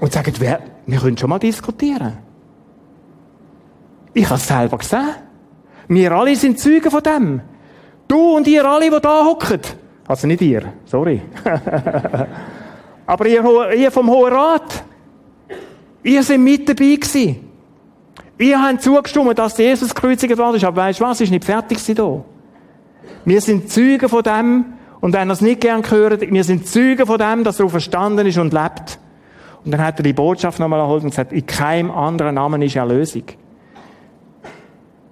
und 0.00 0.12
sagen, 0.12 0.34
wir, 0.38 0.60
können 0.98 1.16
schon 1.16 1.30
mal 1.30 1.38
diskutieren. 1.38 2.18
Ich 4.14 4.26
habe 4.26 4.36
es 4.36 4.46
selber 4.46 4.78
gesehen. 4.78 5.14
Wir 5.88 6.12
alle 6.12 6.36
sind 6.36 6.58
Zeugen 6.58 6.90
von 6.90 7.02
dem. 7.02 7.40
Du 8.08 8.36
und 8.36 8.46
ihr 8.46 8.64
alle, 8.64 8.90
die 8.90 9.00
da 9.00 9.24
hocken. 9.24 9.60
Also 10.06 10.26
nicht 10.26 10.42
ihr, 10.42 10.72
sorry. 10.84 11.22
Aber 13.06 13.26
ihr, 13.26 13.72
ihr 13.72 13.90
vom 13.90 14.10
Hohen 14.10 14.32
Rat. 14.32 14.84
Ihr 16.02 16.22
seid 16.22 16.40
mit 16.40 16.68
dabei 16.68 16.96
gewesen. 16.96 17.48
Ihr 18.38 18.60
habt 18.60 18.82
zugestimmt, 18.82 19.38
dass 19.38 19.56
Jesus 19.56 19.94
gekreuzigt 19.94 20.36
worden 20.36 20.56
ist. 20.56 20.64
Aber 20.64 20.82
weißt 20.82 21.00
du 21.00 21.04
was? 21.04 21.20
Ist 21.20 21.30
nicht 21.30 21.44
fertig 21.44 21.78
hier. 21.78 22.24
Wir 23.24 23.40
sind 23.40 23.70
Zeugen 23.70 24.08
von 24.08 24.22
dem. 24.22 24.64
Und 25.00 25.12
wenn 25.12 25.28
ihr 25.28 25.32
es 25.32 25.40
nicht 25.40 25.60
gern 25.60 25.82
gehört, 25.82 26.20
wir 26.20 26.44
sind 26.44 26.66
Zeugen 26.66 27.06
von 27.06 27.18
dem, 27.18 27.44
dass 27.44 27.58
er 27.58 27.68
verstanden 27.68 28.26
ist 28.26 28.38
und 28.38 28.52
lebt. 28.52 28.98
Und 29.64 29.72
dann 29.72 29.82
hat 29.82 29.98
er 29.98 30.02
die 30.02 30.12
Botschaft 30.12 30.58
nochmal 30.58 30.80
erholt 30.80 31.04
und 31.04 31.10
gesagt, 31.10 31.32
in 31.32 31.46
keinem 31.46 31.90
anderen 31.90 32.34
Namen 32.34 32.62
ist 32.62 32.76
Erlösung. 32.76 33.24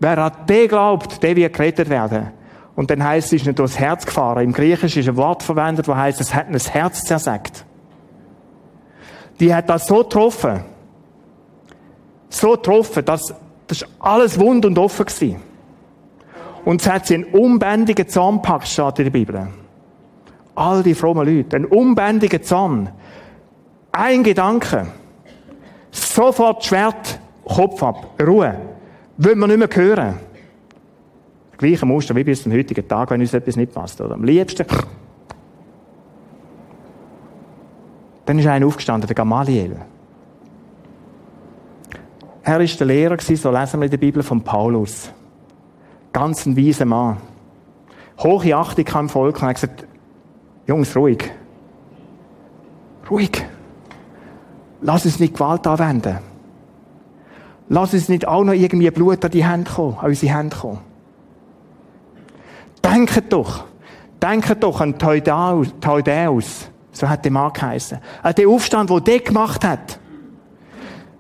Wer 0.01 0.19
an 0.19 0.33
den 0.49 0.69
glaubt, 0.69 1.23
der 1.23 1.37
wird 1.37 1.53
gerettet 1.53 1.89
werden. 1.89 2.29
Und 2.75 2.91
dann 2.91 3.05
heißt 3.05 3.29
es, 3.29 3.33
ist 3.35 3.47
nicht 3.47 3.59
durchs 3.59 3.79
Herz 3.79 4.07
gefahren. 4.07 4.45
Im 4.45 4.53
Griechischen 4.53 5.01
ist 5.01 5.09
ein 5.09 5.17
Wort 5.17 5.43
verwendet, 5.43 5.87
das 5.87 5.97
heißt, 5.97 6.21
es 6.21 6.35
hat 6.35 6.49
ein 6.49 6.57
Herz 6.57 7.05
zersagt. 7.05 7.65
die 9.41 9.55
hat 9.55 9.69
das 9.69 9.87
so 9.87 9.99
getroffen. 9.99 10.61
So 12.29 12.53
getroffen, 12.53 13.05
dass 13.05 13.35
das 13.67 13.85
alles 13.99 14.39
wund 14.39 14.65
und 14.65 14.79
offen 14.79 15.07
war. 15.07 15.41
Und 16.65 16.87
hat 16.87 17.07
sie 17.07 17.15
einen 17.15 17.25
unbändigen 17.25 18.09
Zorn 18.09 18.37
gepackt, 18.37 18.69
steht 18.69 18.99
in 18.99 19.05
der 19.05 19.11
Bibel. 19.11 19.49
All 20.55 20.83
die 20.83 20.95
frommen 20.95 21.27
Leute, 21.27 21.57
einen 21.57 21.65
unbändigen 21.65 22.43
Zorn. 22.43 22.91
Ein 23.93 24.23
Gedanke. 24.23 24.87
Sofort 25.91 26.65
Schwert, 26.65 27.19
Kopf 27.45 27.83
ab, 27.83 28.21
Ruhe. 28.21 28.57
Wollen 29.17 29.39
wir 29.39 29.47
nicht 29.47 29.59
mehr 29.59 29.69
hören. 29.73 30.15
Gleiche 31.59 31.85
Muster 31.85 32.15
wie 32.17 32.25
bis 32.25 32.43
zum 32.43 32.53
heutigen 32.53 32.87
Tag, 32.87 33.11
wenn 33.11 33.21
uns 33.21 33.35
etwas 33.35 33.57
nicht 33.57 33.75
passt. 33.75 34.01
Oder? 34.01 34.15
Am 34.15 34.25
liebsten. 34.25 34.65
Dann 38.25 38.39
ist 38.39 38.47
einer 38.47 38.67
aufgestanden, 38.67 39.07
der 39.07 39.15
Gamaliel. 39.15 39.77
Er 42.43 42.59
war 42.59 42.65
der 42.65 42.87
Lehrer, 42.87 43.21
so 43.21 43.51
lesen 43.51 43.81
wir 43.81 43.85
in 43.85 43.91
der 43.91 43.99
Bibel, 43.99 44.23
von 44.23 44.43
Paulus. 44.43 45.13
Ganz 46.13 46.47
ein 46.47 46.57
weiser 46.57 46.85
Mann. 46.85 47.19
Hohe 48.19 48.55
Achtung 48.57 48.85
kam 48.85 49.05
im 49.07 49.09
Volk 49.09 49.37
und 49.37 49.43
er 49.43 49.49
hat 49.49 49.55
gesagt, 49.55 49.87
Jungs, 50.67 50.95
ruhig. 50.95 51.31
Ruhig. 53.11 53.45
Lass 54.83 55.05
uns 55.05 55.19
nicht 55.19 55.35
Gewalt 55.35 55.67
anwenden. 55.67 56.19
Lass 57.69 57.95
uns 57.95 58.09
nicht 58.09 58.27
auch 58.27 58.45
noch 58.45 58.53
irgendwie 58.53 58.91
Blut 58.91 59.25
an 59.25 59.31
die 59.31 59.45
Hände 59.45 59.71
kommen, 59.71 59.97
an 59.99 60.07
unsere 60.07 60.37
Hände 60.37 60.57
kommen. 60.57 60.81
Denkt 62.85 63.33
doch, 63.33 63.65
denkt 64.21 64.63
doch 64.63 64.81
an 64.81 64.99
Teudeus, 64.99 66.69
so 66.93 67.09
hat 67.09 67.25
der 67.25 67.33
Mann 67.33 67.53
geheißen. 67.53 67.99
An 68.23 68.35
den 68.35 68.49
Aufstand, 68.49 68.91
den 68.91 69.05
der 69.05 69.21
gemacht 69.21 69.65
hat. 69.65 69.99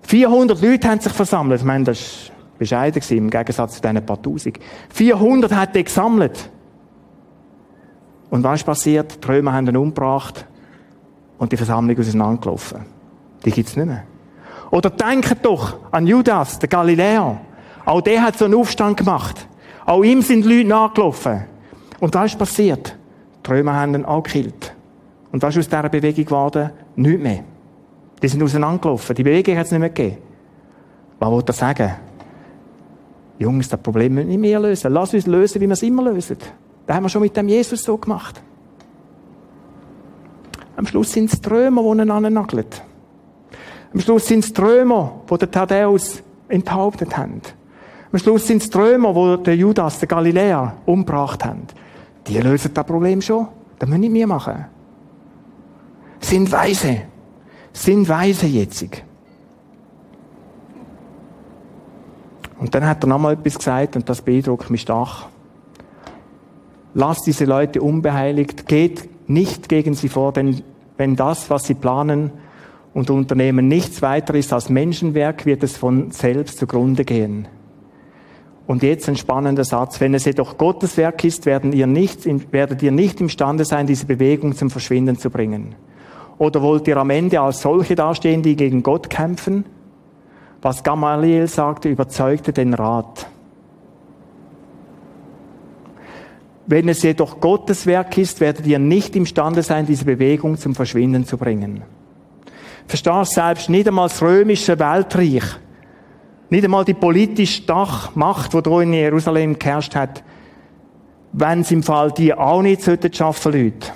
400 0.02 0.60
Leute 0.60 0.88
haben 0.88 1.00
sich 1.00 1.12
versammelt. 1.12 1.60
Ich 1.60 1.66
meine, 1.66 1.84
das 1.84 1.98
war 1.98 2.29
bescheiden 2.60 3.02
im 3.08 3.30
Gegensatz 3.30 3.76
zu 3.76 3.80
diesen 3.80 4.04
paar 4.04 4.20
Tausend. 4.20 4.60
400 4.90 5.52
hat 5.52 5.74
er 5.74 5.82
gesammelt. 5.82 6.50
Und 8.28 8.44
was 8.44 8.60
ist 8.60 8.66
passiert? 8.66 9.24
Die 9.24 9.26
Römer 9.26 9.54
haben 9.54 9.66
ihn 9.66 9.76
umgebracht 9.76 10.46
und 11.38 11.50
die 11.50 11.56
Versammlung 11.56 11.98
auseinandergelaufen. 11.98 12.84
Die 13.44 13.50
gibt's 13.50 13.74
nicht 13.76 13.86
mehr. 13.86 14.04
Oder 14.70 14.90
denkt 14.90 15.38
doch 15.42 15.78
an 15.90 16.06
Judas, 16.06 16.58
der 16.58 16.68
Galiläer. 16.68 17.40
Auch 17.86 18.02
der 18.02 18.22
hat 18.22 18.36
so 18.36 18.44
einen 18.44 18.54
Aufstand 18.54 18.98
gemacht. 18.98 19.48
Auch 19.86 20.04
ihm 20.04 20.20
sind 20.20 20.44
Leute 20.44 20.68
nachgelaufen. 20.68 21.44
Und 21.98 22.14
was 22.14 22.32
ist 22.32 22.38
passiert? 22.38 22.94
Die 23.44 23.50
Römer 23.50 23.74
haben 23.74 23.94
ihn 23.94 24.04
angekillt. 24.04 24.74
Und 25.32 25.42
was 25.42 25.56
ist 25.56 25.60
aus 25.60 25.68
dieser 25.68 25.88
Bewegung 25.88 26.26
geworden? 26.26 26.70
Nichts 26.94 27.22
mehr. 27.22 27.42
Die 28.22 28.28
sind 28.28 28.42
auseinandergelaufen. 28.42 29.16
Die 29.16 29.22
Bewegung 29.22 29.56
hat 29.56 29.64
es 29.64 29.72
nicht 29.72 29.80
mehr 29.80 29.88
gegeben. 29.88 30.18
Was 31.18 31.30
wollte 31.30 31.52
er 31.52 31.54
sagen? 31.54 32.09
Jungs, 33.40 33.70
das 33.70 33.80
Problem 33.80 34.14
müssen 34.14 34.28
wir 34.28 34.36
nicht 34.36 34.40
mehr 34.40 34.60
lösen. 34.60 34.92
Lass 34.92 35.14
uns 35.14 35.26
lösen, 35.26 35.62
wie 35.62 35.66
wir 35.66 35.72
es 35.72 35.82
immer 35.82 36.02
lösen. 36.02 36.36
Das 36.86 36.94
haben 36.94 37.04
wir 37.04 37.08
schon 37.08 37.22
mit 37.22 37.34
dem 37.34 37.48
Jesus 37.48 37.82
so 37.82 37.96
gemacht. 37.96 38.42
Am 40.76 40.86
Schluss 40.86 41.12
sind 41.12 41.32
es 41.32 41.40
Trömer, 41.40 41.82
die 41.82 42.02
ihn 42.02 42.10
annageln. 42.10 42.66
Am 43.94 44.00
Schluss 44.00 44.26
sind 44.26 44.44
es 44.44 44.52
Trömer, 44.52 45.22
die 45.30 45.38
den 45.38 45.50
Thaddäus 45.50 46.22
enthauptet 46.48 47.16
haben. 47.16 47.40
Am 48.12 48.18
Schluss 48.18 48.46
sind 48.46 48.60
es 48.60 48.68
Trömer, 48.68 49.38
die 49.38 49.52
Judas, 49.52 49.98
den 49.98 50.08
Galiläer, 50.08 50.74
umgebracht 50.84 51.42
haben. 51.42 51.62
Die 52.26 52.38
lösen 52.38 52.74
das 52.74 52.86
Problem 52.86 53.22
schon. 53.22 53.48
Das 53.78 53.88
müssen 53.88 54.02
nicht 54.02 54.12
wir 54.12 54.26
machen. 54.26 54.66
Sind 56.20 56.52
weise. 56.52 57.02
Sind 57.72 58.06
weise 58.06 58.46
jetzt. 58.46 59.02
Und 62.60 62.74
dann 62.74 62.86
hat 62.86 63.02
er 63.02 63.08
nochmal 63.08 63.32
etwas 63.32 63.58
gesagt 63.58 63.96
und 63.96 64.08
das 64.08 64.20
beeindruckt 64.20 64.70
mich 64.70 64.82
stark. 64.82 65.26
Lasst 66.92 67.26
diese 67.26 67.46
Leute 67.46 67.80
unbeheiligt, 67.80 68.68
geht 68.68 69.08
nicht 69.28 69.68
gegen 69.68 69.94
sie 69.94 70.08
vor, 70.08 70.32
denn 70.32 70.62
wenn 70.98 71.16
das, 71.16 71.48
was 71.48 71.64
sie 71.64 71.74
planen 71.74 72.30
und 72.92 73.08
unternehmen, 73.08 73.66
nichts 73.66 74.02
weiter 74.02 74.34
ist 74.34 74.52
als 74.52 74.68
Menschenwerk, 74.68 75.46
wird 75.46 75.62
es 75.62 75.76
von 75.76 76.10
selbst 76.10 76.58
zugrunde 76.58 77.04
gehen. 77.04 77.48
Und 78.66 78.82
jetzt 78.82 79.08
ein 79.08 79.16
spannender 79.16 79.64
Satz. 79.64 80.00
Wenn 80.00 80.14
es 80.14 80.26
jedoch 80.26 80.58
Gottes 80.58 80.96
Werk 80.96 81.24
ist, 81.24 81.46
werden 81.46 81.72
ihr 81.72 81.86
nicht, 81.86 82.24
werdet 82.52 82.82
ihr 82.82 82.92
nicht 82.92 83.20
imstande 83.20 83.64
sein, 83.64 83.86
diese 83.86 84.06
Bewegung 84.06 84.54
zum 84.54 84.70
Verschwinden 84.70 85.18
zu 85.18 85.30
bringen. 85.30 85.74
Oder 86.38 86.62
wollt 86.62 86.86
ihr 86.86 86.96
am 86.96 87.10
Ende 87.10 87.40
als 87.40 87.62
solche 87.62 87.94
dastehen, 87.94 88.42
die 88.42 88.56
gegen 88.56 88.82
Gott 88.82 89.10
kämpfen? 89.10 89.64
Was 90.62 90.82
Gamaliel 90.82 91.46
sagte, 91.46 91.88
überzeugte 91.88 92.52
den 92.52 92.74
Rat. 92.74 93.26
Wenn 96.66 96.88
es 96.88 97.02
jedoch 97.02 97.40
Gottes 97.40 97.86
Werk 97.86 98.16
ist, 98.18 98.40
werdet 98.40 98.66
ihr 98.66 98.78
nicht 98.78 99.16
imstande 99.16 99.62
sein, 99.62 99.86
diese 99.86 100.04
Bewegung 100.04 100.56
zum 100.56 100.74
Verschwinden 100.74 101.24
zu 101.24 101.36
bringen. 101.36 101.82
Verstehst 102.86 103.34
selbst 103.34 103.70
nicht 103.70 103.88
einmal 103.88 104.08
das 104.08 104.22
römische 104.22 104.78
Weltreich 104.78 105.42
nicht 106.50 106.64
einmal 106.64 106.84
die 106.84 106.94
politische 106.94 107.62
Dachmacht, 107.62 108.52
die 108.52 108.68
hier 108.68 108.80
in 108.80 108.92
Jerusalem 108.92 109.58
geherrscht 109.58 109.94
hat, 109.94 110.22
wenn 111.32 111.60
es 111.60 111.70
im 111.70 111.82
Fall 111.82 112.10
die 112.10 112.34
auch 112.34 112.60
nicht 112.60 112.82
sollten 112.82 113.12
schaffen, 113.12 113.52
Leute, 113.52 113.92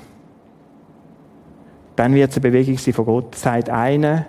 dann 1.96 2.14
wird 2.14 2.30
es 2.30 2.36
eine 2.36 2.42
Bewegung 2.42 2.78
sein 2.78 2.94
von 2.94 3.04
Gott, 3.04 3.34
sagt 3.34 3.68
einer, 3.68 4.26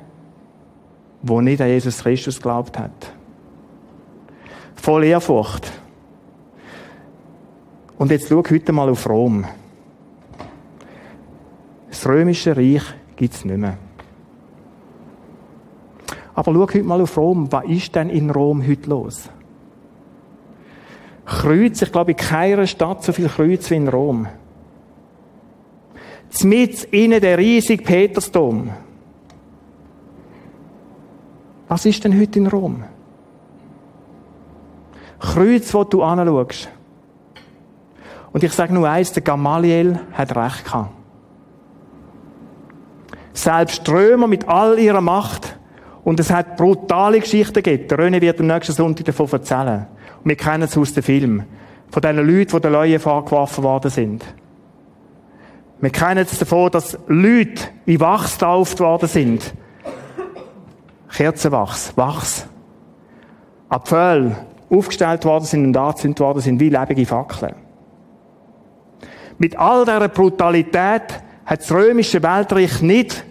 der 1.28 1.42
nicht 1.42 1.62
an 1.62 1.68
Jesus 1.68 2.00
Christus 2.00 2.38
geglaubt 2.38 2.78
hat. 2.78 3.14
Voll 4.76 5.06
Ehrfurcht. 5.06 5.72
Und 7.98 8.12
jetzt 8.12 8.30
schau 8.30 8.44
heute 8.50 8.72
mal 8.72 8.90
auf 8.90 9.10
Rom. 9.10 9.46
Das 11.90 12.06
römische 12.08 12.56
Reich 12.56 12.84
gibt 13.16 13.34
es 13.34 13.46
nicht 13.46 13.58
mehr. 13.58 13.78
Aber 16.36 16.54
schau 16.54 16.62
heute 16.62 16.84
mal 16.84 17.02
auf 17.02 17.18
Rom. 17.18 17.52
Was 17.52 17.66
ist 17.66 17.96
denn 17.96 18.10
in 18.10 18.30
Rom 18.30 18.68
heute 18.68 18.90
los? 18.90 19.30
Kreuz, 21.26 21.82
ich 21.82 21.92
glaube, 21.92 22.12
in 22.12 22.18
keiner 22.18 22.68
Stadt 22.68 23.04
so 23.04 23.12
viel 23.12 23.30
Kreuz 23.30 23.72
wie 23.72 23.76
in 23.76 23.88
Rom. 23.88 24.28
Mit 26.44 26.84
innen 26.86 27.22
der 27.22 27.38
riesige 27.38 27.82
Petersdom. 27.82 28.70
Was 31.68 31.86
ist 31.86 32.04
denn 32.04 32.20
heute 32.20 32.40
in 32.40 32.48
Rom? 32.48 32.84
Kreuz, 35.20 35.74
wo 35.74 35.84
du 35.84 36.04
anschaust. 36.04 36.70
Und 38.32 38.44
ich 38.44 38.52
sage 38.52 38.74
nur 38.74 38.90
eins, 38.90 39.14
der 39.14 39.24
Gamaliel 39.24 40.00
hat 40.14 40.36
recht 40.36 40.66
gehabt. 40.66 40.92
Selbst 43.34 43.88
Römer 43.90 44.28
mit 44.28 44.48
all 44.48 44.78
ihrer 44.80 45.02
Macht 45.02 45.58
und 46.04 46.20
es 46.20 46.32
hat 46.32 46.58
brutale 46.58 47.20
Geschichten 47.20 47.64
gegeben. 47.64 47.88
Der 47.88 47.98
René 47.98 48.22
wird 48.22 48.40
am 48.40 48.48
nächsten 48.48 48.74
Sonntag 48.74 49.06
davon 49.06 49.30
erzählen. 49.32 49.88
Und 50.24 50.30
wir 50.30 50.36
kennen 50.36 50.64
es 50.64 50.78
aus 50.78 50.94
dem 50.94 51.04
Film. 51.04 51.44
Von 51.90 52.02
diesen 52.02 52.18
Leuten, 52.18 52.52
die 52.52 52.62
der 52.62 52.72
Leuen 52.72 53.00
vorgeworfen 53.00 53.64
worden 53.64 53.92
sind. 53.92 54.26
Wir 55.82 55.90
kennen 55.90 56.26
es 56.30 56.38
davon, 56.38 56.72
dass 56.72 56.98
Leute 57.08 57.64
in 57.86 58.00
Wachs 58.00 58.34
getauft 58.34 58.80
worden 58.80 59.08
sind. 59.08 59.54
Kerzenwachs, 61.16 61.96
Wachs. 61.96 62.48
Apfel 63.70 64.36
aufgestellt 64.70 65.26
worden 65.26 65.46
sind 65.46 65.66
und 65.66 65.78
angezündet 65.78 66.20
worden 66.20 66.42
sind 66.42 66.60
wie 66.60 66.70
lebende 66.70 67.06
Fackeln. 67.06 67.56
Mit 69.38 69.58
all 69.58 69.86
dieser 69.86 70.08
Brutalität 70.10 71.22
hat 71.46 71.60
das 71.62 71.72
römische 71.72 72.22
Weltreich 72.22 72.82
nicht, 72.82 73.26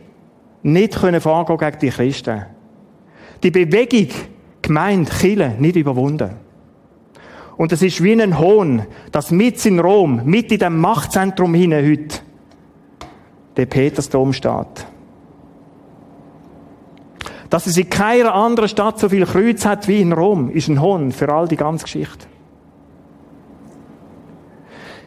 nicht 0.63 1.01
können 1.01 1.21
vorgehen 1.21 1.59
gegen 1.59 1.79
die 1.79 1.91
Christen 1.91 2.47
die 3.45 3.51
Bewegung, 3.51 4.09
gemeint, 4.63 5.11
Chile, 5.21 5.55
nicht 5.59 5.77
überwunden. 5.77 6.31
Und 7.57 7.73
es 7.73 7.83
ist 7.83 8.03
wie 8.03 8.21
ein 8.21 8.39
Hohn, 8.39 8.87
dass 9.13 9.31
mit 9.31 9.65
in 9.67 9.79
Rom, 9.79 10.23
mit 10.25 10.51
in 10.51 10.59
dem 10.59 10.81
Machtzentrum 10.81 11.55
hinein 11.55 11.87
heute, 11.87 12.21
der 13.57 13.67
Petersdom 13.67 14.33
steht. 14.33 14.87
Dass 17.55 17.69
es 17.69 17.77
in 17.77 17.89
keiner 17.89 18.35
anderen 18.35 18.69
Stadt 18.69 18.99
so 18.99 19.09
viel 19.09 19.25
Kreuz 19.25 19.65
hat 19.65 19.87
wie 19.87 20.01
in 20.01 20.13
Rom, 20.13 20.51
ist 20.51 20.67
ein 20.67 20.83
Hohn 20.83 21.13
für 21.13 21.33
all 21.33 21.47
die 21.47 21.55
ganze 21.55 21.85
Geschichte. 21.85 22.27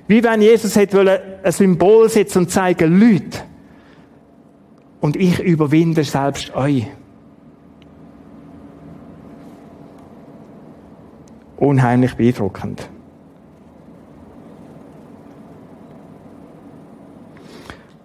Wie 0.07 0.23
wenn 0.23 0.41
Jesus 0.41 0.77
hätte 0.77 1.41
ein 1.43 1.51
Symbol 1.51 2.07
setzen 2.07 2.43
und 2.43 2.49
zeigen, 2.49 3.01
Leute, 3.01 3.39
und 5.01 5.17
ich 5.17 5.41
überwinde 5.41 6.05
selbst 6.05 6.55
euch. 6.55 6.87
unheimlich 11.57 12.15
beeindruckend. 12.15 12.87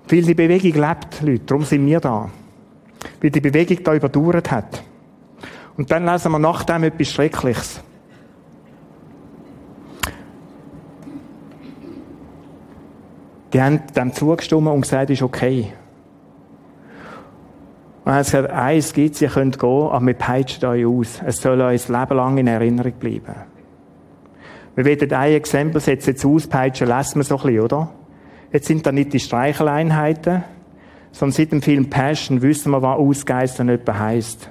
Weil 0.08 0.22
die 0.22 0.34
Bewegung 0.34 0.72
lebt, 0.72 1.22
Leute, 1.22 1.44
darum 1.44 1.64
sind 1.64 1.86
wir 1.86 2.00
da. 2.00 2.28
Wie 3.22 3.30
die 3.30 3.40
Bewegung 3.40 3.82
da 3.84 3.94
überdauert 3.94 4.50
hat. 4.50 4.82
Und 5.76 5.90
dann 5.90 6.04
lesen 6.04 6.32
wir 6.32 6.38
nach 6.38 6.64
dem 6.64 6.82
etwas 6.82 7.08
Schreckliches. 7.08 7.80
Die 13.52 13.62
haben 13.62 13.80
dem 13.94 14.12
zugestimmt 14.12 14.66
und 14.66 14.80
gesagt, 14.80 15.10
ist 15.10 15.22
okay. 15.22 15.72
Und 18.04 18.12
hat 18.12 18.24
gesagt, 18.24 18.50
eins 18.50 18.92
gibt's, 18.92 19.22
ihr 19.22 19.28
könnt 19.28 19.58
gehen, 19.58 19.88
aber 19.88 20.06
wir 20.06 20.14
peitschen 20.14 20.64
euch 20.64 20.84
aus. 20.84 21.20
Es 21.24 21.36
soll 21.36 21.60
euch 21.60 21.86
das 21.86 21.88
Leben 21.88 22.16
lang 22.16 22.38
in 22.38 22.48
Erinnerung 22.48 22.92
bleiben. 22.92 23.34
Wir 24.74 24.84
werden 24.84 25.12
ein 25.12 25.32
Exempel 25.32 25.80
setzen, 25.80 26.10
jetzt 26.10 26.24
auspeitschen, 26.24 26.88
lassen 26.88 27.18
wir 27.18 27.24
so 27.24 27.36
ein 27.36 27.42
bisschen, 27.42 27.60
oder? 27.60 27.90
Jetzt 28.52 28.66
sind 28.66 28.84
da 28.84 28.90
nicht 28.90 29.12
die 29.12 29.20
Streicheleinheiten, 29.20 30.44
sondern 31.12 31.32
seit 31.32 31.52
dem 31.52 31.62
Film 31.62 31.88
Passion 31.88 32.42
wissen 32.42 32.72
wir, 32.72 32.82
was 32.82 32.98
Ausgeistern 32.98 33.68
etwa 33.68 33.98
heisst. 33.98 34.50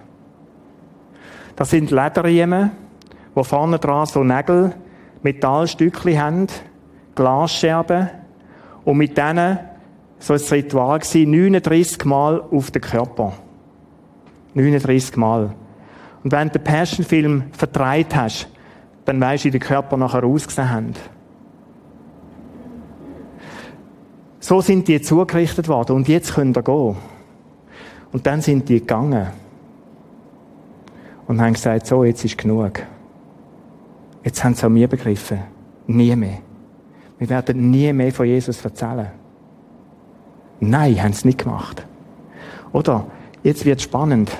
Das 1.55 1.69
sind 1.69 1.91
Lederriemen, 1.91 2.71
wo 3.35 3.43
vorne 3.43 3.79
dran 3.79 4.05
so 4.05 4.23
Nägel, 4.23 4.73
Metallstückchen 5.23 6.19
haben, 6.19 6.47
Glasscherben, 7.15 8.09
und 8.83 8.97
mit 8.97 9.17
denen, 9.17 9.59
so 10.19 10.33
ein 10.33 10.39
Ritual 10.39 10.99
gewesen, 10.99 11.31
39 11.31 12.05
Mal 12.05 12.41
auf 12.41 12.71
den 12.71 12.81
Körper. 12.81 13.33
39 14.53 15.17
Mal. 15.17 15.53
Und 16.23 16.31
wenn 16.31 16.49
du 16.49 16.59
den 16.59 16.63
Passion-Film 16.63 17.43
vertreibt 17.51 18.15
hast, 18.15 18.47
dann 19.05 19.19
weisst 19.19 19.43
du, 19.43 19.47
wie 19.47 19.51
der 19.51 19.59
Körper 19.59 19.97
nachher 19.97 20.23
ausgesehen 20.23 20.69
hat. 20.69 20.95
So 24.41 24.59
sind 24.59 24.87
die 24.87 24.99
zugerichtet 25.01 25.67
worden. 25.67 25.95
Und 25.95 26.07
jetzt 26.07 26.33
können 26.33 26.53
ihr 26.53 26.63
gehen. 26.63 26.95
Und 28.11 28.25
dann 28.27 28.41
sind 28.41 28.67
die 28.67 28.79
gegangen. 28.79 29.27
Und 31.27 31.39
haben 31.39 31.53
gesagt, 31.53 31.85
so, 31.87 32.03
jetzt 32.03 32.25
ist 32.25 32.37
genug. 32.37 32.81
Jetzt 34.23 34.43
haben 34.43 34.55
sie 34.55 34.65
auch 34.65 34.69
mir 34.69 34.87
begriffen. 34.87 35.39
Nie 35.87 36.15
mehr. 36.15 36.39
Wir 37.19 37.29
werden 37.29 37.69
nie 37.69 37.93
mehr 37.93 38.11
von 38.11 38.25
Jesus 38.25 38.65
erzählen. 38.65 39.11
Nein, 40.59 41.01
haben 41.01 41.13
sie 41.13 41.27
nicht 41.27 41.43
gemacht. 41.43 41.85
Oder? 42.73 43.05
Jetzt 43.43 43.63
wird 43.63 43.81
spannend. 43.81 44.31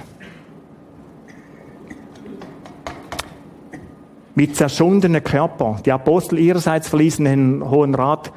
Mit 4.34 4.56
zerschundenen 4.56 5.24
Körper. 5.24 5.80
Die 5.86 5.92
Apostel 5.92 6.40
ihrerseits 6.40 6.88
verließen 6.90 7.26
den 7.26 7.70
Hohen 7.70 7.94
Rat 7.94 8.32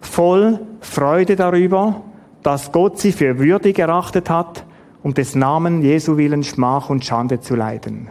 voll 0.00 0.60
Freude 0.80 1.36
darüber, 1.36 2.02
dass 2.42 2.72
Gott 2.72 2.98
sie 2.98 3.12
für 3.12 3.38
würdig 3.38 3.78
erachtet 3.78 4.30
hat, 4.30 4.64
um 5.02 5.14
des 5.14 5.34
Namen 5.34 5.82
Jesu 5.82 6.16
willen 6.16 6.42
Schmach 6.42 6.90
und 6.90 7.04
Schande 7.04 7.40
zu 7.40 7.54
leiden. 7.54 8.08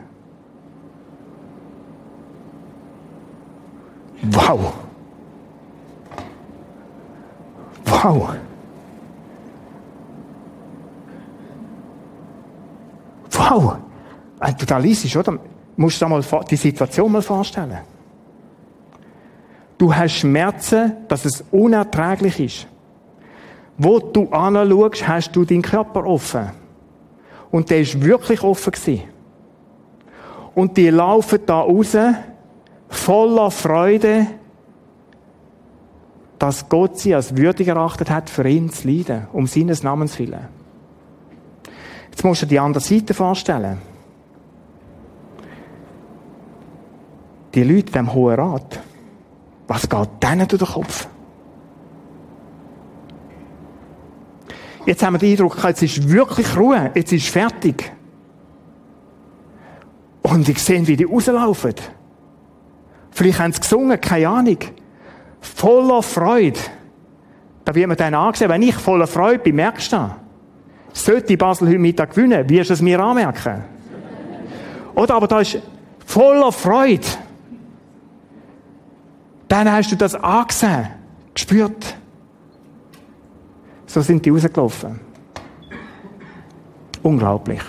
Wow! 4.22 4.74
Wow! 7.86 8.30
Wow! 13.32 13.76
Wenn 14.40 14.58
du 14.58 14.66
da 14.66 14.78
liest, 14.78 15.16
oder? 15.16 15.40
Musst 15.78 16.02
du 16.02 16.06
dir 16.06 16.10
mal 16.10 16.24
die 16.50 16.56
Situation 16.56 17.12
mal 17.12 17.22
vorstellen. 17.22 17.78
Du 19.80 19.96
hast 19.96 20.12
Schmerzen, 20.12 20.92
dass 21.08 21.24
es 21.24 21.44
unerträglich 21.52 22.40
ist. 22.40 22.68
Wo 23.78 24.00
du 24.00 24.30
anschaust, 24.30 25.08
hast 25.08 25.32
du 25.32 25.46
deinen 25.46 25.62
Körper 25.62 26.06
offen. 26.06 26.52
Und 27.50 27.70
der 27.70 27.80
ist 27.80 28.02
wirklich 28.04 28.44
offen 28.44 28.72
gewesen. 28.72 29.04
Und 30.54 30.76
die 30.76 30.90
laufen 30.90 31.40
da 31.46 31.62
raus, 31.62 31.96
voller 32.90 33.50
Freude, 33.52 34.28
dass 36.38 36.68
Gott 36.68 37.00
sie 37.00 37.16
als 37.16 37.38
würdig 37.38 37.70
erachtet 37.70 38.10
hat, 38.10 38.30
für 38.30 38.48
ihn 38.48 38.70
zu 38.70 38.86
leiden, 38.86 39.28
um 39.32 39.48
seines 39.48 39.82
Namens 39.82 40.20
willen. 40.20 40.48
Jetzt 42.10 42.26
musst 42.26 42.42
du 42.42 42.46
dir 42.48 42.50
die 42.50 42.60
andere 42.60 42.84
Seite 42.84 43.14
vorstellen. 43.14 43.78
Die 47.54 47.64
Leute 47.64 47.94
diesem 47.94 48.14
Hohen 48.14 48.36
Rat, 48.36 48.82
was 49.70 49.88
geht 49.88 50.10
denen 50.24 50.48
durch 50.48 50.64
den 50.64 50.68
Kopf? 50.68 51.08
Jetzt 54.86 55.04
haben 55.04 55.14
wir 55.14 55.20
den 55.20 55.32
Eindruck, 55.32 55.64
jetzt 55.64 55.84
ist 55.84 56.10
wirklich 56.10 56.58
Ruhe, 56.58 56.92
jetzt 56.96 57.14
ist 57.14 57.30
fertig. 57.30 57.92
Und 60.24 60.50
ich 60.50 60.58
sehe, 60.60 60.86
wie 60.88 60.98
die 60.98 61.04
rauslaufen. 61.04 61.76
Vielleicht 63.12 63.40
haben 63.40 63.54
sie 63.54 63.60
gesungen, 63.60 64.02
keine 64.02 64.28
Ahnung. 64.28 64.58
Voller 65.40 66.02
Freude. 66.02 66.60
Da 67.64 67.76
wird 67.76 67.88
man 67.88 67.98
dann 67.98 68.16
angesehen, 68.16 68.50
wenn 68.50 68.64
ich 68.64 68.76
voller 68.76 69.08
Freude 69.08 69.40
bin, 69.40 69.56
merkst 69.56 69.94
du 69.94 69.98
das? 69.98 71.04
Sollte 71.04 71.38
Basel 71.38 71.68
heute 71.68 71.78
Mittag 71.78 72.16
gewinnen, 72.16 72.50
wirst 72.50 72.72
du 72.72 72.74
es 72.74 72.82
mir 72.82 73.00
anmerken. 73.00 73.64
Oder 74.96 75.14
aber 75.14 75.28
da 75.28 75.42
ist 75.42 75.60
voller 76.06 76.52
Freude 76.52 77.06
dann 79.50 79.72
hast 79.72 79.92
du 79.92 79.98
das 79.98 80.16
angesehen, 80.16 80.88
gespürt. 81.34 81.96
So 83.86 84.02
sind 84.02 84.26
die 84.26 84.30
rausgelaufen. 84.30 85.00
Unglaublich. 87.02 87.62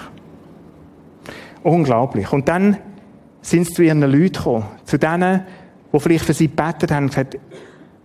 Unglaublich. 1.62 2.32
Und 2.32 2.46
dann 2.46 2.76
sind 3.40 3.66
sie 3.66 3.72
zu 3.72 3.82
ihren 3.82 4.02
Leuten 4.02 4.32
gekommen, 4.32 4.64
zu 4.84 4.98
denen, 4.98 5.44
die 5.92 6.00
vielleicht 6.00 6.24
für 6.24 6.34
sie 6.34 6.48
gebetet 6.48 6.90
haben 6.92 7.04
und 7.04 7.10
gesagt, 7.10 7.38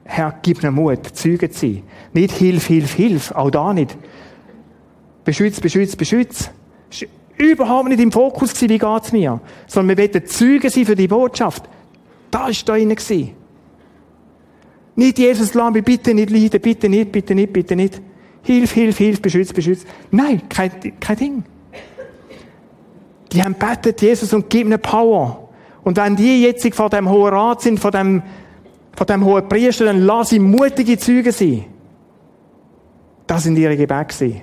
Herr, 0.06 0.36
gib 0.42 0.64
mir 0.64 0.72
Mut, 0.72 1.06
Zeugen 1.14 1.52
zu 1.52 1.60
sein. 1.60 1.84
Nicht 2.14 2.32
Hilf, 2.34 2.68
Hilf, 2.68 2.94
Hilf, 2.94 3.32
auch 3.32 3.50
da 3.50 3.74
nicht. 3.74 3.98
Beschütz, 5.26 5.60
beschütz, 5.60 5.96
beschütz. 5.96 6.52
Das 6.90 7.02
war 7.02 7.10
überhaupt 7.38 7.90
nicht 7.90 8.00
im 8.00 8.12
Fokus, 8.12 8.54
gewesen, 8.54 8.70
wie 8.70 8.78
geht's 8.78 9.12
mir. 9.12 9.42
Sondern 9.68 9.98
wir 9.98 10.04
wollten 10.04 10.26
Zeugen 10.26 10.70
sein 10.70 10.86
für 10.86 10.96
die 10.96 11.08
Botschaft. 11.08 11.68
Da 12.30 12.46
war 12.46 12.52
da 12.66 12.78
drin. 12.78 13.36
Nicht 14.96 15.20
Jesus, 15.20 15.54
mich 15.54 15.84
bitte 15.84 16.14
nicht 16.14 16.30
leiden, 16.30 16.62
bitte 16.62 16.90
nicht, 16.90 17.12
bitte 17.12 17.36
nicht, 17.36 17.52
bitte 17.52 17.76
nicht. 17.76 18.02
Hilf, 18.44 18.72
hilf, 18.72 18.98
hilf, 18.98 19.22
beschütz, 19.22 19.52
beschütz. 19.52 19.86
Nein, 20.12 20.48
kein, 20.48 20.72
kein 21.00 21.18
Ding. 21.18 21.44
Die 23.32 23.44
haben 23.44 23.56
betet, 23.56 24.02
Jesus, 24.02 24.34
und 24.34 24.50
gib 24.50 24.68
ihnen 24.68 24.80
Power. 24.80 25.50
Und 25.84 25.98
wenn 25.98 26.16
die 26.16 26.44
jetzt 26.44 26.74
vor 26.74 26.90
dem 26.90 27.10
Hohen 27.10 27.34
Rat 27.34 27.62
sind, 27.62 27.80
vor 27.80 27.92
dem, 27.92 28.24
vor 28.96 29.06
dem 29.06 29.26
Hohen 29.26 29.50
Priester, 29.50 29.86
dann 29.86 30.02
lass 30.02 30.30
sie 30.30 30.40
mutige 30.40 30.98
Züge 30.98 31.32
sein. 31.32 31.66
Das 33.28 33.44
sind 33.44 33.58
ihre 33.58 33.76
Gebete 33.76 34.42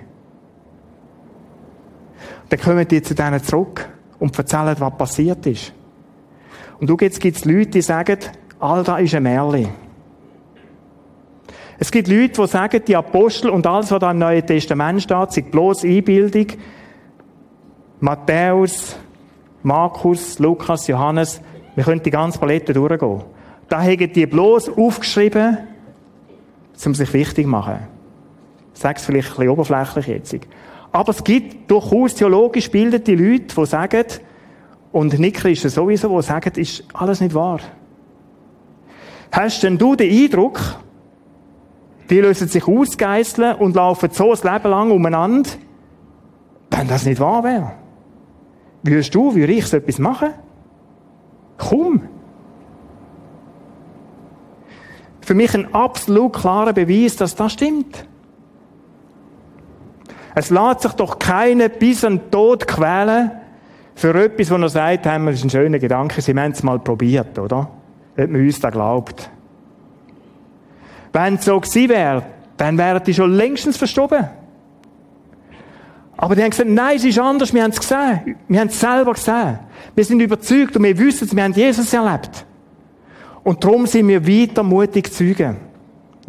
Dann 2.48 2.60
kommen 2.60 2.86
die 2.86 3.00
zu 3.00 3.14
denen 3.14 3.42
zurück 3.42 3.88
und 4.18 4.36
erzählen, 4.36 4.76
was 4.78 4.96
passiert 4.98 5.46
ist. 5.46 5.72
Und 6.78 6.90
du 6.90 6.96
jetzt 7.00 7.20
gibt 7.20 7.36
es 7.36 7.44
Leute, 7.44 7.70
die 7.70 7.82
sagen, 7.82 8.18
all 8.58 8.82
das 8.84 9.00
ist 9.00 9.14
ein 9.14 9.22
Märchen. 9.22 9.81
Es 11.82 11.90
gibt 11.90 12.06
Leute, 12.06 12.40
die 12.40 12.46
sagen, 12.46 12.80
die 12.86 12.94
Apostel 12.94 13.50
und 13.50 13.66
alles, 13.66 13.90
was 13.90 13.98
da 13.98 14.12
im 14.12 14.18
Neuen 14.18 14.46
Testament 14.46 15.02
steht, 15.02 15.32
sind 15.32 15.50
bloß 15.50 15.82
Einbildung. 15.82 16.46
Matthäus, 17.98 18.94
Markus, 19.64 20.38
Lukas, 20.38 20.86
Johannes, 20.86 21.40
wir 21.74 21.82
können 21.82 22.00
die 22.00 22.12
ganze 22.12 22.38
Palette 22.38 22.72
durchgehen. 22.72 23.22
Da 23.68 23.82
haben 23.82 24.12
die 24.12 24.26
bloß 24.26 24.68
aufgeschrieben, 24.68 25.58
um 26.86 26.94
sich 26.94 27.12
wichtig 27.12 27.46
zu 27.46 27.50
machen. 27.50 27.78
Ich 28.72 28.80
sage 28.80 29.00
es 29.00 29.04
vielleicht 29.04 29.30
ein 29.30 29.36
bisschen 29.38 29.48
oberflächlich 29.48 30.06
jetzt. 30.06 30.36
Aber 30.92 31.10
es 31.10 31.24
gibt 31.24 31.68
durchaus 31.68 32.14
theologisch 32.14 32.70
bildete 32.70 33.16
Leute, 33.16 33.56
die 33.56 33.66
sagen, 33.66 34.04
und 34.92 35.18
nicht 35.18 35.34
Christen 35.34 35.68
sowieso, 35.68 36.16
die 36.16 36.24
sagen, 36.24 36.52
ist 36.54 36.84
alles 36.94 37.20
nicht 37.20 37.34
wahr. 37.34 37.58
Hast 39.32 39.64
denn 39.64 39.78
du 39.78 39.96
den 39.96 40.12
Eindruck, 40.12 40.60
die 42.10 42.20
lösen 42.20 42.48
sich 42.48 42.66
ausgeißeln 42.66 43.56
und 43.56 43.76
laufen 43.76 44.10
so 44.10 44.30
das 44.30 44.44
Leben 44.44 44.70
lang 44.70 44.90
umeinander, 44.90 45.50
wenn 46.70 46.88
das 46.88 47.04
nicht 47.04 47.20
wahr 47.20 47.44
wäre. 47.44 47.72
Würdest 48.82 49.14
du, 49.14 49.34
würde 49.34 49.52
ich 49.52 49.66
so 49.66 49.76
etwas 49.76 49.98
machen? 49.98 50.30
Komm! 51.56 52.02
Für 55.20 55.34
mich 55.34 55.54
ein 55.54 55.72
absolut 55.72 56.32
klarer 56.32 56.72
Beweis, 56.72 57.16
dass 57.16 57.36
das 57.36 57.52
stimmt. 57.52 58.06
Es 60.34 60.50
lässt 60.50 60.80
sich 60.80 60.92
doch 60.92 61.18
keiner 61.18 61.68
bis 61.68 62.04
an 62.04 62.18
den 62.18 62.30
Tod 62.30 62.66
quälen 62.66 63.30
für 63.94 64.14
etwas, 64.14 64.50
wo 64.50 64.56
er 64.56 64.68
sagt, 64.68 65.06
das 65.06 65.34
ist 65.34 65.44
ein 65.44 65.50
schöner 65.50 65.78
Gedanke, 65.78 66.20
sie 66.20 66.34
haben 66.34 66.52
es 66.52 66.62
mal 66.62 66.78
probiert, 66.78 67.38
oder? 67.38 67.70
Ob 68.16 68.30
man 68.30 68.40
uns 68.40 68.58
da 68.58 68.70
glaubt. 68.70 69.30
Wenn 71.12 71.34
es 71.34 71.44
so 71.44 71.60
gewesen 71.60 71.88
wäre, 71.88 72.22
dann 72.56 72.78
wären 72.78 73.02
die 73.04 73.14
schon 73.14 73.32
längstens 73.32 73.76
verstorben. 73.76 74.28
Aber 76.16 76.36
die 76.36 76.42
haben 76.42 76.50
gesagt, 76.50 76.70
nein, 76.70 76.96
es 76.96 77.04
ist 77.04 77.18
anders, 77.18 77.52
wir 77.52 77.62
haben 77.62 77.72
es 77.72 77.80
gesehen. 77.80 78.36
Wir 78.46 78.60
haben 78.60 78.68
es 78.68 78.78
selber 78.78 79.12
gesehen. 79.12 79.58
Wir 79.94 80.04
sind 80.04 80.20
überzeugt 80.20 80.76
und 80.76 80.84
wir 80.84 80.96
wissen 80.96 81.26
es, 81.26 81.34
wir 81.34 81.42
haben 81.42 81.52
Jesus 81.52 81.92
erlebt. 81.92 82.46
Und 83.42 83.64
darum 83.64 83.86
sind 83.86 84.06
wir 84.06 84.24
weiter 84.26 84.62
mutig 84.62 85.12
Zeugen. 85.12 85.56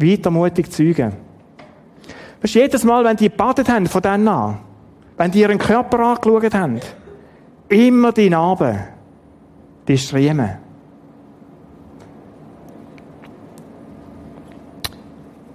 Weiter 0.00 0.30
mutig 0.30 0.72
Zeugen. 0.72 1.12
Weißt 2.42 2.54
du, 2.56 2.58
jedes 2.58 2.84
Mal, 2.84 3.04
wenn 3.04 3.16
die 3.16 3.28
gebadet 3.30 3.68
haben 3.68 3.86
von 3.86 4.02
denen 4.02 4.26
an, 4.26 4.58
wenn 5.16 5.30
die 5.30 5.40
ihren 5.40 5.58
Körper 5.58 6.00
angeschaut 6.00 6.54
haben, 6.54 6.80
immer 7.68 8.12
die 8.12 8.30
Narben, 8.30 8.80
die 9.86 9.96
Striemen. 9.96 10.63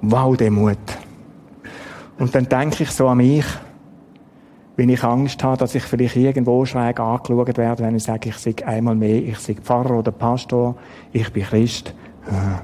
Wow, 0.02 0.38
der 0.38 0.52
Mut. 0.52 0.78
Und 2.20 2.34
dann 2.34 2.48
denke 2.48 2.84
ich 2.84 2.92
so 2.92 3.08
an 3.08 3.18
mich, 3.18 3.46
wenn 4.78 4.88
ich 4.88 5.04
Angst 5.04 5.44
habe, 5.44 5.58
dass 5.58 5.76
ich 5.76 5.84
vielleicht 5.84 6.16
irgendwo 6.16 6.64
schräg 6.64 7.02
angeschaut 7.02 7.58
werde, 7.58 7.84
wenn 7.84 7.98
ich 7.98 8.04
sage, 8.04 8.30
ich 8.30 8.38
sei 8.38 8.56
einmal 8.66 8.96
mehr, 8.96 9.18
ich 9.18 9.38
sei 9.40 9.56
Pfarrer 9.56 10.00
oder 10.00 10.12
Pastor, 10.12 10.76
ich 11.12 11.32
bin 11.34 11.44
Christ. 11.44 11.94
Ah, 12.28 12.62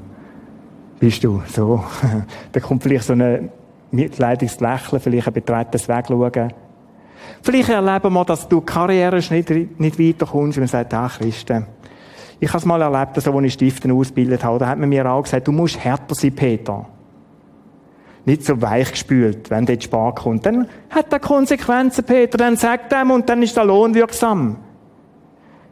bist 0.98 1.26
du 1.26 1.42
so? 1.48 1.84
da 2.54 2.60
kommt 2.62 2.84
vielleicht 2.84 3.04
so 3.04 3.14
ein 3.14 3.50
mitleidiges 3.92 4.62
Lächeln, 4.62 5.02
vielleicht 5.02 5.28
ein 5.28 5.34
betretenes 5.34 5.90
Wegschauen. 5.90 6.54
Vielleicht 7.42 7.70
erleben 7.70 8.14
wir, 8.14 8.24
dass 8.24 8.48
du 8.48 8.62
Karriere 8.62 9.18
nicht, 9.18 9.80
nicht 9.80 10.00
weiterkommst 10.00 10.58
und 10.58 10.62
man 10.62 10.68
sagt, 10.70 10.94
ah, 10.94 11.10
Christen. 11.10 11.66
Ich 12.40 12.48
habe 12.50 12.60
es 12.60 12.66
mal 12.66 12.82
erlebt, 12.82 13.18
als 13.18 13.28
ich 13.28 13.54
Stiften 13.54 13.92
ausgebildet 13.92 14.42
habe, 14.44 14.60
da 14.60 14.68
hat 14.68 14.80
man 14.80 14.88
mir 14.88 15.10
auch 15.10 15.24
gesagt, 15.24 15.50
du 15.50 15.52
musst 15.52 15.78
härter 15.84 16.16
sein, 16.16 16.34
Peter 16.34 16.86
nicht 18.26 18.44
so 18.44 18.62
weich 18.62 18.92
gespült, 18.92 19.50
wenn 19.50 19.66
dort 19.66 19.84
Spar 19.84 20.16
kommt. 20.16 20.46
Dann 20.46 20.68
hat 20.90 21.14
er 21.14 21.20
Konsequenzen, 21.20 22.04
Peter. 22.04 22.38
Dann 22.38 22.58
sagt 22.58 22.92
er 22.92 23.10
und 23.10 23.30
dann 23.30 23.42
ist 23.44 23.56
der 23.56 23.66
Lohn 23.66 23.94
wirksam. 23.94 24.58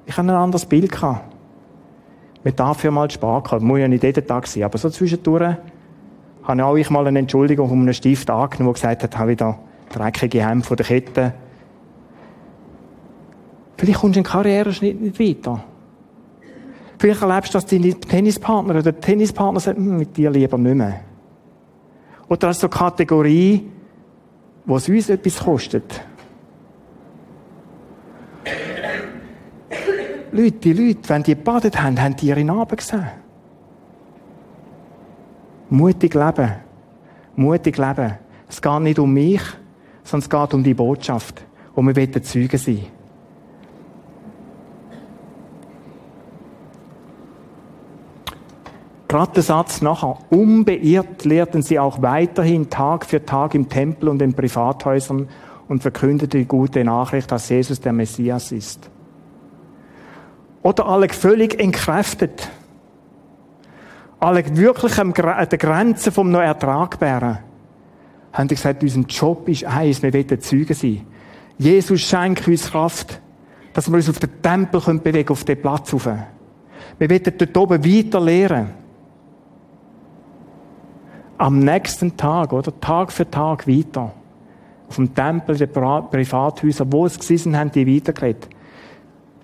Ich 0.06 0.18
habe 0.18 0.28
ein 0.30 0.36
anderes 0.36 0.66
Bild 0.66 0.92
gehabt. 0.92 1.34
Man 2.44 2.56
darf 2.56 2.84
ja 2.84 2.92
mal 2.92 3.10
Spar 3.10 3.42
gehabt. 3.42 3.64
Muss 3.64 3.80
ja 3.80 3.88
nicht 3.88 4.04
jeden 4.04 4.28
Tag 4.28 4.48
sein. 4.48 4.64
Aber 4.64 4.78
so 4.78 4.90
zwischendurch 4.90 5.56
habe 6.44 6.66
auch 6.66 6.76
ich 6.76 6.90
mal 6.90 7.08
eine 7.08 7.20
Entschuldigung 7.20 7.72
um 7.72 7.82
einen 7.82 7.94
Stift 7.94 8.30
angenommen, 8.30 8.74
der 8.74 8.74
gesagt 8.74 9.04
hat, 9.04 9.18
habe 9.18 9.32
wieder 9.32 9.58
dreckige 9.92 10.48
Hemd 10.48 10.66
von 10.66 10.78
der 10.78 10.86
Kette. 10.86 11.34
Vielleicht 13.78 14.00
kommst 14.00 14.16
du 14.16 14.20
in 14.20 14.26
Karriereschnitt 14.26 15.02
nicht 15.02 15.20
weiter. 15.20 15.64
Vielleicht 17.00 17.22
erlebst 17.22 17.54
du, 17.54 17.58
dass 17.58 17.66
dein 17.66 17.82
Tennispartner 17.82 18.76
oder 18.76 18.84
der 18.84 19.00
Tennispartner 19.00 19.60
sagt, 19.60 19.78
hm, 19.78 19.98
mit 19.98 20.16
dir 20.16 20.30
lieber 20.30 20.58
nicht 20.58 20.76
mehr. 20.76 21.02
Oder 22.34 22.48
als 22.48 22.62
so 22.62 22.68
Kategorie, 22.68 23.70
wo 24.66 24.78
es 24.78 24.90
uns 24.90 25.08
etwas 25.08 25.38
kostet. 25.38 26.04
Leute, 30.32 30.52
die 30.54 30.74
Leute, 30.74 31.10
wenn 31.10 31.22
die 31.22 31.36
gebadet 31.36 31.80
haben, 31.80 32.02
haben 32.02 32.16
die 32.16 32.30
ihre 32.30 32.44
Narben 32.44 32.76
gesehen. 32.76 33.06
Mutig 35.70 36.16
leben. 36.16 36.54
Mutig 37.36 37.78
leben. 37.78 38.18
Es 38.50 38.60
geht 38.60 38.82
nicht 38.82 38.98
um 38.98 39.14
mich, 39.14 39.44
sondern 40.04 40.24
es 40.24 40.30
geht 40.32 40.54
um 40.56 40.64
die 40.64 40.74
Botschaft. 40.74 41.46
Und 41.76 41.86
wir 41.86 41.96
wollen 41.96 42.24
Zeugen 42.24 42.58
sein. 42.58 42.86
Gerade 49.14 49.34
der 49.34 49.44
Satz 49.44 49.84
nachher. 49.84 50.18
Unbeirrt 50.32 51.24
lehrten 51.24 51.62
sie 51.62 51.78
auch 51.78 52.02
weiterhin 52.02 52.72
Tag 52.72 53.06
für 53.06 53.24
Tag 53.24 53.54
im 53.54 53.70
Tempel 53.70 54.10
und 54.10 54.20
in 54.24 54.34
Privathäusern 54.34 55.30
und 55.68 55.84
verkündete 55.84 56.40
die 56.40 56.46
gute 56.46 56.84
Nachricht, 56.84 57.32
dass 57.32 57.48
Jesus 57.48 57.80
der 57.80 57.94
Messias 57.94 58.52
ist. 58.52 58.90
Oder 60.64 60.88
alle 60.88 61.10
völlig 61.10 61.60
entkräftet. 61.60 62.50
Alle 64.20 64.44
wirklich 64.58 64.98
an 64.98 65.14
der 65.14 65.60
Grenze 65.60 66.12
vom 66.12 66.32
noch 66.32 66.42
Ertragbaren. 66.42 67.38
Haben 68.32 68.48
die 68.48 68.56
gesagt, 68.56 68.82
unser 68.82 69.02
Job 69.02 69.48
ist 69.48 69.64
eins, 69.66 70.02
wir 70.02 70.12
wollen 70.12 70.42
Zeugen 70.42 70.74
sein. 70.74 71.06
Jesus 71.60 72.02
schenkt 72.02 72.48
uns 72.48 72.72
Kraft, 72.72 73.22
dass 73.74 73.88
wir 73.88 73.96
uns 73.96 74.10
auf 74.10 74.18
den 74.18 74.42
Tempel 74.42 74.82
bewegen 74.82 75.04
können, 75.04 75.30
auf 75.30 75.44
den 75.44 75.62
Platz 75.62 75.94
rauf. 75.94 76.10
Wir 76.98 77.10
wollen 77.12 77.24
dort 77.38 77.58
oben 77.58 77.86
weiter 77.86 78.20
lehren 78.20 78.83
am 81.44 81.60
nächsten 81.60 82.16
Tag, 82.16 82.54
oder? 82.54 82.80
Tag 82.80 83.12
für 83.12 83.30
Tag 83.30 83.68
weiter. 83.68 84.14
Auf 84.88 84.96
dem 84.96 85.14
Tempel, 85.14 85.58
den 85.58 85.70
Privathäusern, 85.70 86.88
wo 86.90 87.06
es 87.06 87.20
gewesen 87.20 87.58
haben, 87.58 87.70
die 87.70 87.86
weitergeredet. 87.86 88.48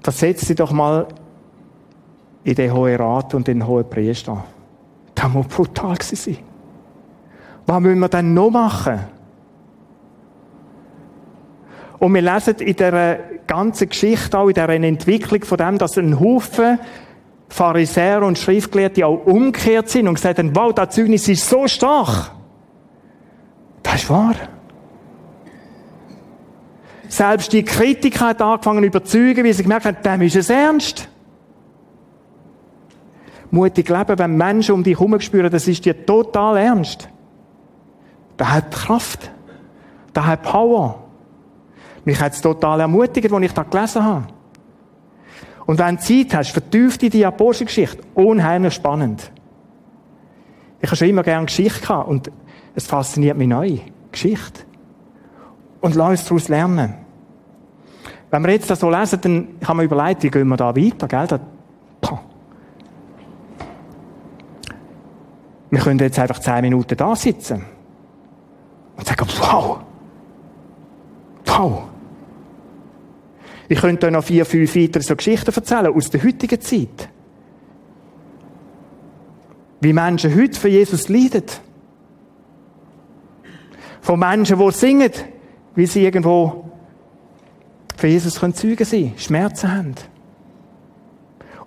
Versetzt 0.02 0.46
sie 0.46 0.56
doch 0.56 0.72
mal 0.72 1.08
in 2.46 2.56
den 2.56 2.74
Hohen 2.74 2.96
Rat 2.96 3.34
und 3.34 3.50
den 3.50 3.68
Hohen 3.68 3.90
Priester. 3.90 4.46
Das 5.14 5.28
muss 5.28 5.48
brutal 5.48 5.98
sein. 6.02 6.38
Was 7.66 7.80
müssen 7.82 8.00
wir 8.00 8.08
denn 8.08 8.34
noch 8.34 8.50
machen? 8.50 9.00
Und 11.98 12.14
wir 12.14 12.22
lesen 12.22 12.56
in 12.60 12.78
der 12.78 13.20
ganzen 13.46 13.90
Geschichte, 13.90 14.40
auch 14.40 14.48
in 14.48 14.54
der 14.54 14.70
Entwicklung 14.70 15.44
von 15.44 15.58
dem, 15.58 15.78
dass 15.78 15.98
ein 15.98 16.18
Haufen 16.18 16.80
Pharisäer 17.50 18.22
und 18.24 18.38
Schriftgelehrte 18.38 19.06
auch 19.06 19.26
umgekehrt 19.26 19.90
sind 19.90 20.08
und 20.08 20.16
gesagt 20.16 20.40
haben, 20.40 20.56
wow, 20.56 20.74
das 20.74 20.96
Zeugnis 20.96 21.28
ist 21.28 21.50
so 21.50 21.68
stark. 21.68 22.32
Das 23.84 23.96
ist 23.96 24.10
wahr. 24.10 24.36
Selbst 27.08 27.52
die 27.52 27.64
Kritiker 27.64 28.28
hat 28.28 28.42
angefangen 28.42 28.84
zu 28.84 28.88
überzeugen, 28.88 29.44
weil 29.44 29.54
sie 29.54 29.64
gemerkt 29.64 29.86
haben, 29.86 29.98
dem 30.04 30.22
ist 30.22 30.36
es 30.36 30.50
ernst. 30.50 31.10
Mutig 33.50 33.90
leben, 33.90 34.20
wenn 34.20 34.38
Menschen 34.38 34.76
um 34.76 34.84
dich 34.84 35.00
herum 35.00 35.20
spüren, 35.20 35.50
das 35.50 35.68
ist 35.68 35.84
dir 35.84 36.06
total 36.06 36.58
ernst. 36.58 37.10
Das 38.38 38.52
hat 38.52 38.72
Kraft. 38.72 39.32
Das 40.14 40.26
hat 40.26 40.44
Power. 40.44 41.04
Mich 42.06 42.20
hat 42.20 42.34
es 42.34 42.42
total 42.42 42.82
ermutigt, 42.82 43.32
als 43.32 43.44
ich 43.44 43.54
das 43.54 43.70
gelesen 43.70 44.04
habe. 44.04 44.28
Und 45.70 45.78
wenn 45.78 45.98
du 45.98 46.02
Zeit 46.02 46.34
hast, 46.34 46.50
vertieft 46.50 47.04
in 47.04 47.12
die 47.12 47.24
Apostelgeschichte. 47.24 48.00
Unheimlich 48.16 48.74
spannend. 48.74 49.32
Ich 50.82 50.88
habe 50.90 50.98
schon 50.98 51.10
immer 51.10 51.22
gerne 51.22 51.46
Geschichte 51.46 51.82
gehabt 51.82 52.10
und 52.10 52.32
es 52.74 52.88
fasziniert 52.88 53.38
mich 53.38 53.48
neu. 53.48 53.78
Geschichte. 54.12 54.62
Und 55.80 55.94
lass 55.94 56.10
uns 56.10 56.26
daraus 56.26 56.48
lernen. 56.48 56.96
Wenn 58.32 58.44
wir 58.46 58.52
jetzt 58.54 58.68
das 58.72 58.80
so 58.80 58.90
lesen, 58.90 59.22
dann 59.22 59.48
haben 59.64 59.78
wir 59.78 59.84
überlegt, 59.84 60.24
wie 60.24 60.32
gehen 60.32 60.48
wir 60.48 60.58
da 60.58 60.76
weiter, 60.76 61.08
gell? 61.08 61.28
Da, 61.28 61.40
wir 65.70 65.80
können 65.80 66.00
jetzt 66.00 66.18
einfach 66.18 66.40
zehn 66.40 66.62
Minuten 66.62 66.98
da 66.98 67.16
sitzen 67.16 67.64
und 68.98 69.06
sagen, 69.06 69.28
wow, 69.40 69.82
wow, 71.46 71.84
ich 73.70 73.80
könnte 73.80 74.08
euch 74.08 74.12
noch 74.12 74.24
vier, 74.24 74.46
fünf 74.46 74.76
weitere 74.76 75.04
so 75.04 75.16
Geschichten 75.16 75.54
erzählen 75.54 75.94
aus 75.94 76.10
der 76.10 76.24
heutigen 76.24 76.60
Zeit. 76.60 77.10
Wie 79.80 79.94
Menschen 79.94 80.36
heute 80.36 80.60
für 80.60 80.70
Jesus 80.70 81.08
leiden. 81.08 81.44
Von 84.02 84.20
Menschen, 84.20 84.58
die 84.58 84.72
singen, 84.72 85.12
wie 85.76 85.86
sie 85.86 86.04
irgendwo 86.04 86.72
für 87.96 88.08
Jesus 88.08 88.40
können 88.40 88.56
Zeugen 88.56 88.86
sein, 88.86 89.14
Schmerzen 89.18 89.72
haben. 89.72 89.96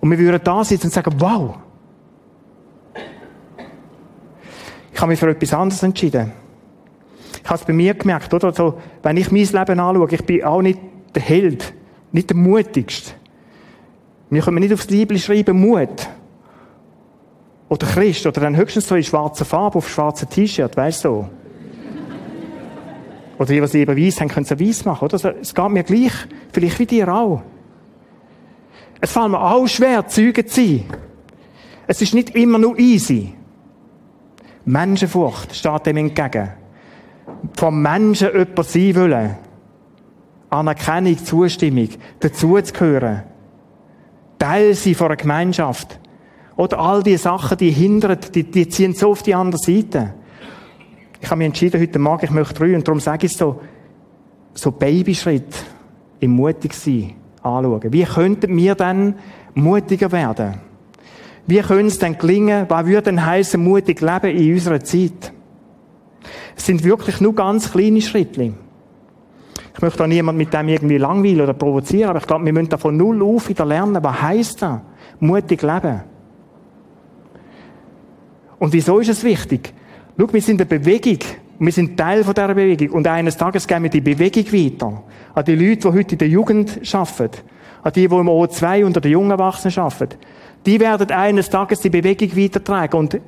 Und 0.01 0.11
wir 0.11 0.19
würden 0.19 0.41
da 0.43 0.63
sitzen 0.65 0.87
und 0.87 0.93
sagen, 0.93 1.13
wow. 1.19 1.55
Ich 4.91 4.99
habe 4.99 5.09
mich 5.09 5.19
für 5.19 5.29
etwas 5.29 5.53
anderes 5.53 5.81
entschieden. 5.81 6.33
Ich 7.41 7.49
habe 7.49 7.59
es 7.59 7.65
bei 7.65 7.73
mir 7.73 7.93
gemerkt, 7.93 8.33
oder? 8.33 8.51
So, 8.51 8.77
wenn 9.01 9.15
ich 9.15 9.31
mein 9.31 9.45
Leben 9.45 9.79
anschaue, 9.79 10.07
ich 10.11 10.25
bin 10.25 10.43
auch 10.43 10.61
nicht 10.61 10.79
der 11.15 11.21
Held 11.21 11.73
nicht 12.13 12.29
der 12.29 12.37
mutigste. 12.37 13.11
Wir 14.29 14.41
können 14.41 14.59
nicht 14.59 14.73
aufs 14.73 14.87
Bibel 14.87 15.17
schreiben, 15.19 15.59
Mut. 15.59 16.07
Oder 17.69 17.87
Christ, 17.87 18.25
oder 18.25 18.41
dann 18.41 18.55
höchstens 18.55 18.87
so 18.87 18.95
in 18.95 19.03
schwarzer 19.03 19.45
Farbe 19.45 19.79
auf 19.79 19.89
schwarzem 19.89 20.29
T-Shirt, 20.29 20.77
weißt 20.77 21.05
du? 21.05 21.27
Oder 23.39 23.47
die, 23.47 23.61
was 23.61 23.73
lieber 23.73 23.97
weiß 23.97 24.21
haben, 24.21 24.29
können 24.29 24.45
sie 24.45 24.59
weiß 24.59 24.85
machen, 24.85 25.05
oder? 25.05 25.35
Es 25.41 25.55
geht 25.55 25.69
mir 25.69 25.83
gleich, 25.83 26.13
vielleicht 26.51 26.77
wie 26.77 26.85
dir 26.85 27.11
auch. 27.11 27.41
Es 29.01 29.11
fällt 29.11 29.31
mir 29.31 29.41
auch 29.41 29.67
schwer, 29.67 30.07
Zeugen 30.07 30.47
zu 30.47 30.61
sein. 30.61 30.83
Es 31.87 32.01
ist 32.01 32.13
nicht 32.13 32.35
immer 32.35 32.59
nur 32.59 32.77
easy. 32.77 33.33
Menschenfurcht 34.65 35.55
steht 35.55 35.85
dem 35.87 35.97
entgegen. 35.97 36.49
Vom 37.57 37.81
Menschen 37.81 38.29
jemand 38.33 38.67
sein 38.67 38.95
wollen. 38.95 39.35
Anerkennung, 40.53 41.17
Zustimmung, 41.17 41.89
dazuzugehören. 42.19 43.23
Teil 44.39 44.73
sein 44.73 44.95
von 44.95 45.07
einer 45.07 45.15
Gemeinschaft. 45.15 45.99
Oder 46.55 46.79
all 46.79 47.01
die 47.01 47.17
Sachen, 47.17 47.57
die 47.57 47.71
hindern, 47.71 48.17
die, 48.33 48.43
die 48.43 48.67
ziehen 48.69 48.93
so 48.93 49.11
auf 49.11 49.23
die 49.23 49.33
andere 49.33 49.57
Seite. 49.57 50.13
Ich 51.19 51.29
habe 51.29 51.39
mich 51.39 51.47
entschieden, 51.47 51.81
heute 51.81 51.99
Morgen, 51.99 52.25
ich 52.25 52.31
möchte 52.31 52.53
drei, 52.53 52.75
und 52.75 52.87
darum 52.87 52.99
sage 52.99 53.25
ich 53.25 53.35
so, 53.35 53.61
so 54.53 54.71
Babyschritt 54.71 55.55
im 56.19 56.31
mutig 56.31 56.73
sein 56.73 57.15
anschauen. 57.41 57.91
Wie 57.91 58.03
könnten 58.03 58.55
wir 58.55 58.75
dann 58.75 59.15
mutiger 59.55 60.11
werden? 60.11 60.55
Wie 61.47 61.59
könnte 61.59 61.87
es 61.87 61.99
denn 61.99 62.17
gelingen? 62.17 62.65
Was 62.69 62.85
würde 62.85 63.03
denn 63.03 63.25
heißen, 63.25 63.61
mutig 63.61 64.01
leben 64.01 64.37
in 64.37 64.53
unserer 64.53 64.81
Zeit? 64.81 65.33
Es 66.55 66.65
sind 66.65 66.83
wirklich 66.83 67.19
nur 67.19 67.33
ganz 67.33 67.71
kleine 67.71 68.01
Schritte. 68.01 68.53
Ich 69.75 69.81
möchte 69.81 70.03
auch 70.03 70.07
niemand 70.07 70.37
mit 70.37 70.53
dem 70.53 70.67
irgendwie 70.67 70.97
langweilen 70.97 71.41
oder 71.41 71.53
provozieren, 71.53 72.11
aber 72.11 72.19
ich 72.19 72.27
glaube, 72.27 72.45
wir 72.45 72.53
müssen 72.53 72.69
da 72.69 72.77
von 72.77 72.95
Null 72.95 73.23
auf 73.23 73.49
wieder 73.49 73.65
lernen. 73.65 74.03
Was 74.03 74.21
heisst 74.21 74.61
das? 74.61 74.79
Mutig 75.19 75.61
leben. 75.61 76.01
Und 78.59 78.71
wieso 78.71 78.99
ist 78.99 79.09
es 79.09 79.23
wichtig? 79.23 79.73
Schau, 80.17 80.31
wir 80.31 80.41
sind 80.41 80.61
eine 80.61 80.67
Bewegung. 80.67 81.19
Wir 81.59 81.71
sind 81.71 81.97
Teil 81.97 82.23
von 82.23 82.33
dieser 82.33 82.53
Bewegung. 82.53 82.89
Und 82.91 83.07
eines 83.07 83.35
Tages 83.35 83.67
geben 83.67 83.83
wir 83.83 83.89
die 83.89 84.01
Bewegung 84.01 84.45
weiter. 84.53 85.03
An 85.33 85.45
die 85.45 85.55
Leute, 85.55 85.89
die 85.89 85.97
heute 85.97 86.11
in 86.13 86.17
der 86.19 86.27
Jugend 86.27 86.79
arbeiten. 86.93 87.37
An 87.81 87.91
die, 87.93 88.07
die 88.07 88.15
im 88.15 88.29
O2 88.29 88.85
unter 88.85 89.01
den 89.01 89.11
jungen 89.11 89.31
Erwachsenen 89.31 89.77
arbeiten. 89.77 90.17
Die 90.65 90.79
werden 90.79 91.11
eines 91.11 91.49
Tages 91.49 91.81
die 91.81 91.89
Bewegung 91.89 92.37
weitertragen. 92.37 92.97
Und 92.97 93.19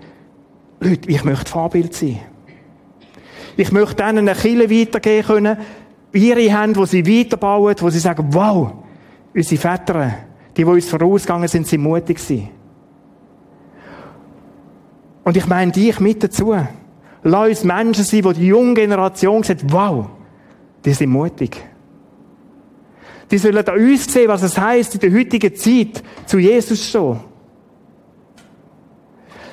Leute, 0.80 1.10
ich 1.10 1.24
möchte 1.24 1.52
Vorbild 1.52 1.94
sein. 1.94 2.20
Ich 3.58 3.72
möchte 3.72 3.96
denen 3.96 4.30
eine 4.30 4.36
Kille 4.36 4.70
weitergeben 4.70 5.26
können, 5.26 5.58
ihre 6.16 6.58
Hände, 6.58 6.80
wo 6.80 6.86
sie 6.86 7.06
weiterbauen, 7.06 7.76
wo 7.80 7.90
sie 7.90 8.00
sagen, 8.00 8.28
wow, 8.30 8.74
unsere 9.34 9.62
Väter, 9.62 10.14
die, 10.56 10.64
die 10.64 10.70
uns 10.70 10.88
vorausgegangen 10.88 11.48
sind, 11.48 11.68
sind 11.68 11.82
mutig 11.82 12.18
gewesen. 12.18 12.50
Und 15.24 15.36
ich 15.36 15.48
meine 15.48 15.72
dich 15.72 16.00
mit 16.00 16.24
dazu. 16.24 16.56
Lass 17.24 17.50
uns 17.50 17.64
Menschen 17.64 18.04
sein, 18.04 18.22
die 18.22 18.34
die 18.34 18.48
junge 18.48 18.76
Generation 18.76 19.42
sagt, 19.44 19.64
wow, 19.72 20.08
die 20.86 20.94
sind 20.94 21.10
mutig. 21.10 21.58
Die 23.32 23.40
sollen 23.40 23.68
an 23.68 23.76
uns 23.76 24.06
sehen, 24.06 24.28
was 24.28 24.44
es 24.44 24.58
heisst, 24.58 24.94
in 24.94 25.00
der 25.00 25.20
heutigen 25.20 25.56
Zeit 25.56 26.04
zu 26.28 26.38
Jesus 26.38 26.80
zu 26.80 26.88
stehen. 26.88 27.20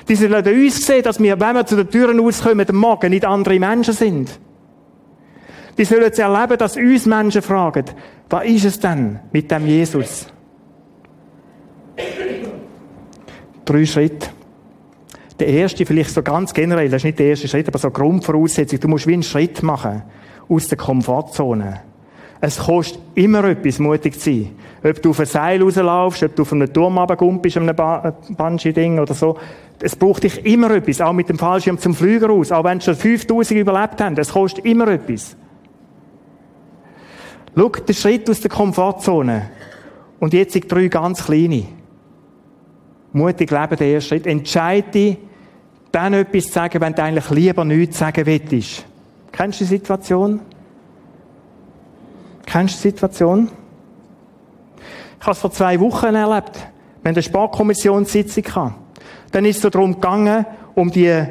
Die 0.08 0.14
sollen 0.14 0.34
an 0.34 0.46
uns 0.46 0.86
sehen, 0.86 1.02
dass 1.02 1.18
wir, 1.18 1.40
wenn 1.40 1.56
wir 1.56 1.64
zu 1.64 1.76
den 1.76 1.88
Türen 1.88 2.20
auskommen, 2.20 2.68
am 2.68 2.76
Morgen 2.76 3.10
nicht 3.10 3.24
andere 3.24 3.58
Menschen 3.58 3.94
sind. 3.94 4.38
Die 5.78 5.84
sollen 5.84 6.02
jetzt 6.02 6.18
erleben, 6.18 6.58
dass 6.58 6.76
uns 6.76 7.06
Menschen 7.06 7.42
fragen, 7.42 7.84
was 8.28 8.44
ist 8.44 8.64
es 8.64 8.80
denn 8.80 9.20
mit 9.32 9.50
dem 9.50 9.66
Jesus? 9.66 10.26
Drei 13.64 13.86
Schritte. 13.86 14.28
Der 15.38 15.48
erste, 15.48 15.86
vielleicht 15.86 16.10
so 16.10 16.22
ganz 16.22 16.52
generell, 16.52 16.88
das 16.88 17.00
ist 17.00 17.04
nicht 17.04 17.18
der 17.18 17.26
erste 17.26 17.48
Schritt, 17.48 17.68
aber 17.68 17.78
so 17.78 17.90
Grundvoraussetzung. 17.90 18.80
Du 18.80 18.88
musst 18.88 19.06
wie 19.06 19.14
einen 19.14 19.22
Schritt 19.22 19.62
machen 19.62 20.02
aus 20.48 20.68
der 20.68 20.78
Komfortzone. 20.78 21.80
Es 22.40 22.58
kostet 22.58 23.00
immer 23.14 23.44
etwas, 23.44 23.78
mutig 23.78 24.14
zu 24.18 24.30
sein. 24.30 24.50
Ob 24.82 25.00
du 25.00 25.10
auf 25.10 25.20
ein 25.20 25.26
Seil 25.26 25.62
rauslaufst, 25.62 26.24
ob 26.24 26.34
du 26.34 26.42
auf 26.42 26.52
einem 26.52 26.72
Turm 26.72 26.98
runtergumpst, 26.98 27.56
an 27.56 27.68
einem 27.68 27.76
ba 27.76 28.16
Bungee-Ding 28.30 28.98
oder 28.98 29.14
so. 29.14 29.38
Es 29.80 29.94
braucht 29.94 30.24
dich 30.24 30.44
immer 30.44 30.70
etwas, 30.72 31.00
auch 31.00 31.12
mit 31.12 31.28
dem 31.28 31.38
Fallschirm 31.38 31.78
zum 31.78 31.94
Flüger 31.94 32.26
raus. 32.26 32.50
Auch 32.50 32.64
wenn 32.64 32.80
schon 32.80 32.96
5000 32.96 33.60
überlebt 33.60 34.00
haben, 34.00 34.16
es 34.18 34.32
kostet 34.32 34.64
immer 34.64 34.88
etwas. 34.88 35.36
Schau, 37.54 37.68
der 37.68 37.92
Schritt 37.92 38.30
aus 38.30 38.40
der 38.40 38.50
Komfortzone. 38.50 39.50
Und 40.20 40.32
jetzt 40.32 40.54
sind 40.54 40.70
drei 40.70 40.88
ganz 40.88 41.24
kleine. 41.24 41.64
Mutig 43.12 43.50
leben, 43.50 43.76
der 43.76 43.86
erste 43.88 44.08
Schritt. 44.08 44.26
Entscheide 44.26 44.90
dich, 44.90 45.18
dann 45.90 46.14
etwas 46.14 46.46
zu 46.46 46.52
sagen, 46.52 46.80
wenn 46.80 46.94
du 46.94 47.02
eigentlich 47.02 47.28
lieber 47.30 47.64
nichts 47.64 47.98
sagen 47.98 48.24
willst. 48.24 48.86
Kennst 49.30 49.60
du 49.60 49.64
die 49.64 49.68
Situation? 49.68 50.40
Kennst 52.46 52.78
du 52.78 52.88
die 52.88 52.94
Situation? 52.94 53.50
Ich 55.20 55.26
habe 55.26 55.32
es 55.32 55.38
vor 55.38 55.52
zwei 55.52 55.78
Wochen 55.78 56.14
erlebt. 56.14 56.56
Wir 56.56 57.10
haben 57.10 57.14
eine 57.14 57.22
Sportkommissionssitzung. 57.22 58.74
Dann 59.30 59.44
ist 59.44 59.62
es 59.62 59.70
darum 59.70 59.94
gegangen, 59.94 60.46
um 60.74 60.90
die, 60.90 61.24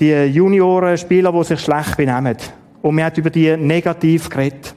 die 0.00 0.12
Junioren-Spieler, 0.12 1.32
die 1.32 1.44
sich 1.44 1.60
schlecht 1.60 1.96
benehmen. 1.96 2.36
Und 2.82 2.96
wir 2.96 3.04
haben 3.04 3.16
über 3.16 3.30
die 3.30 3.56
negativ 3.56 4.30
geredet. 4.30 4.74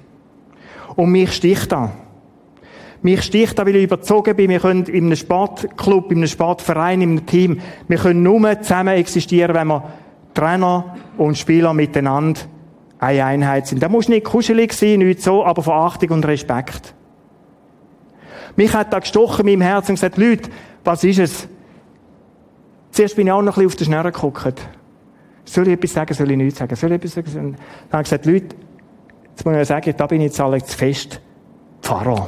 Und 1.00 1.14
mich 1.14 1.32
sticht 1.32 1.72
da. 1.72 1.93
Mich 3.02 3.24
sticht 3.24 3.58
da, 3.58 3.66
weil 3.66 3.78
ich 3.78 3.86
überzogen 3.86 4.36
bin, 4.36 4.50
wir 4.50 4.60
können 4.60 4.84
in 4.84 5.06
einem 5.06 5.16
Sportclub, 5.16 6.12
in 6.12 6.18
einem 6.18 6.28
Sportverein, 6.28 7.00
in 7.00 7.12
einem 7.12 7.26
Team, 7.26 7.62
wir 7.88 7.97
können 7.97 8.22
nur 8.22 8.62
zusammen 8.62 8.95
existieren, 8.95 9.56
wenn 9.56 9.68
wir 9.68 9.82
Trainer 10.34 10.97
und 11.18 11.38
Spieler 11.38 11.74
miteinander 11.74 12.41
eine 13.00 13.24
Einheit 13.24 13.68
sind. 13.68 13.82
Da 13.82 13.88
muss 13.88 14.10
nicht 14.10 14.26
kuschelig 14.26 14.74
sein, 14.74 15.00
nicht 15.00 15.22
so, 15.22 15.45
aber 15.45 15.64
von 15.64 15.76
Achtung 15.76 16.10
und 16.10 16.26
Respekt. 16.26 16.93
Mich 18.58 18.74
hat 18.74 18.91
da 18.91 19.00
gestochen 19.00 19.47
in 19.47 19.58
meinem 19.58 19.70
Herzen 19.70 19.91
und 19.91 19.95
gesagt, 19.95 20.18
Leute, 20.18 20.50
was 20.84 21.06
ist 21.06 21.20
es? 21.20 21.47
Zuerst 22.91 23.16
bin 23.16 23.28
ich 23.28 23.32
auch 23.32 23.41
noch 23.41 23.56
ein 23.56 23.64
bisschen 23.64 23.68
auf 23.68 23.76
den 23.78 23.86
Schnurren 23.86 24.12
geguckt. 24.12 24.68
Soll 25.45 25.66
ich 25.70 25.76
etwas 25.76 25.93
sagen, 25.93 26.14
soll 26.14 26.30
ich 26.30 26.36
nichts 26.36 26.60
sagen? 26.60 26.76
Soll 26.76 26.91
ich 26.91 26.95
etwas 26.97 27.14
sagen? 27.14 27.32
Dann 27.34 27.56
habe 27.89 28.04
ich 28.04 28.10
gesagt, 28.10 28.26
Leute, 28.26 28.56
jetzt 29.40 29.46
muss 29.46 29.56
ich 29.56 29.68
sagen, 29.68 29.94
da 29.96 30.06
bin 30.06 30.20
ich 30.20 30.28
jetzt 30.28 30.42
alle 30.42 30.62
zu 30.62 30.78
fest. 30.78 31.22
Pfarrer. 31.82 32.28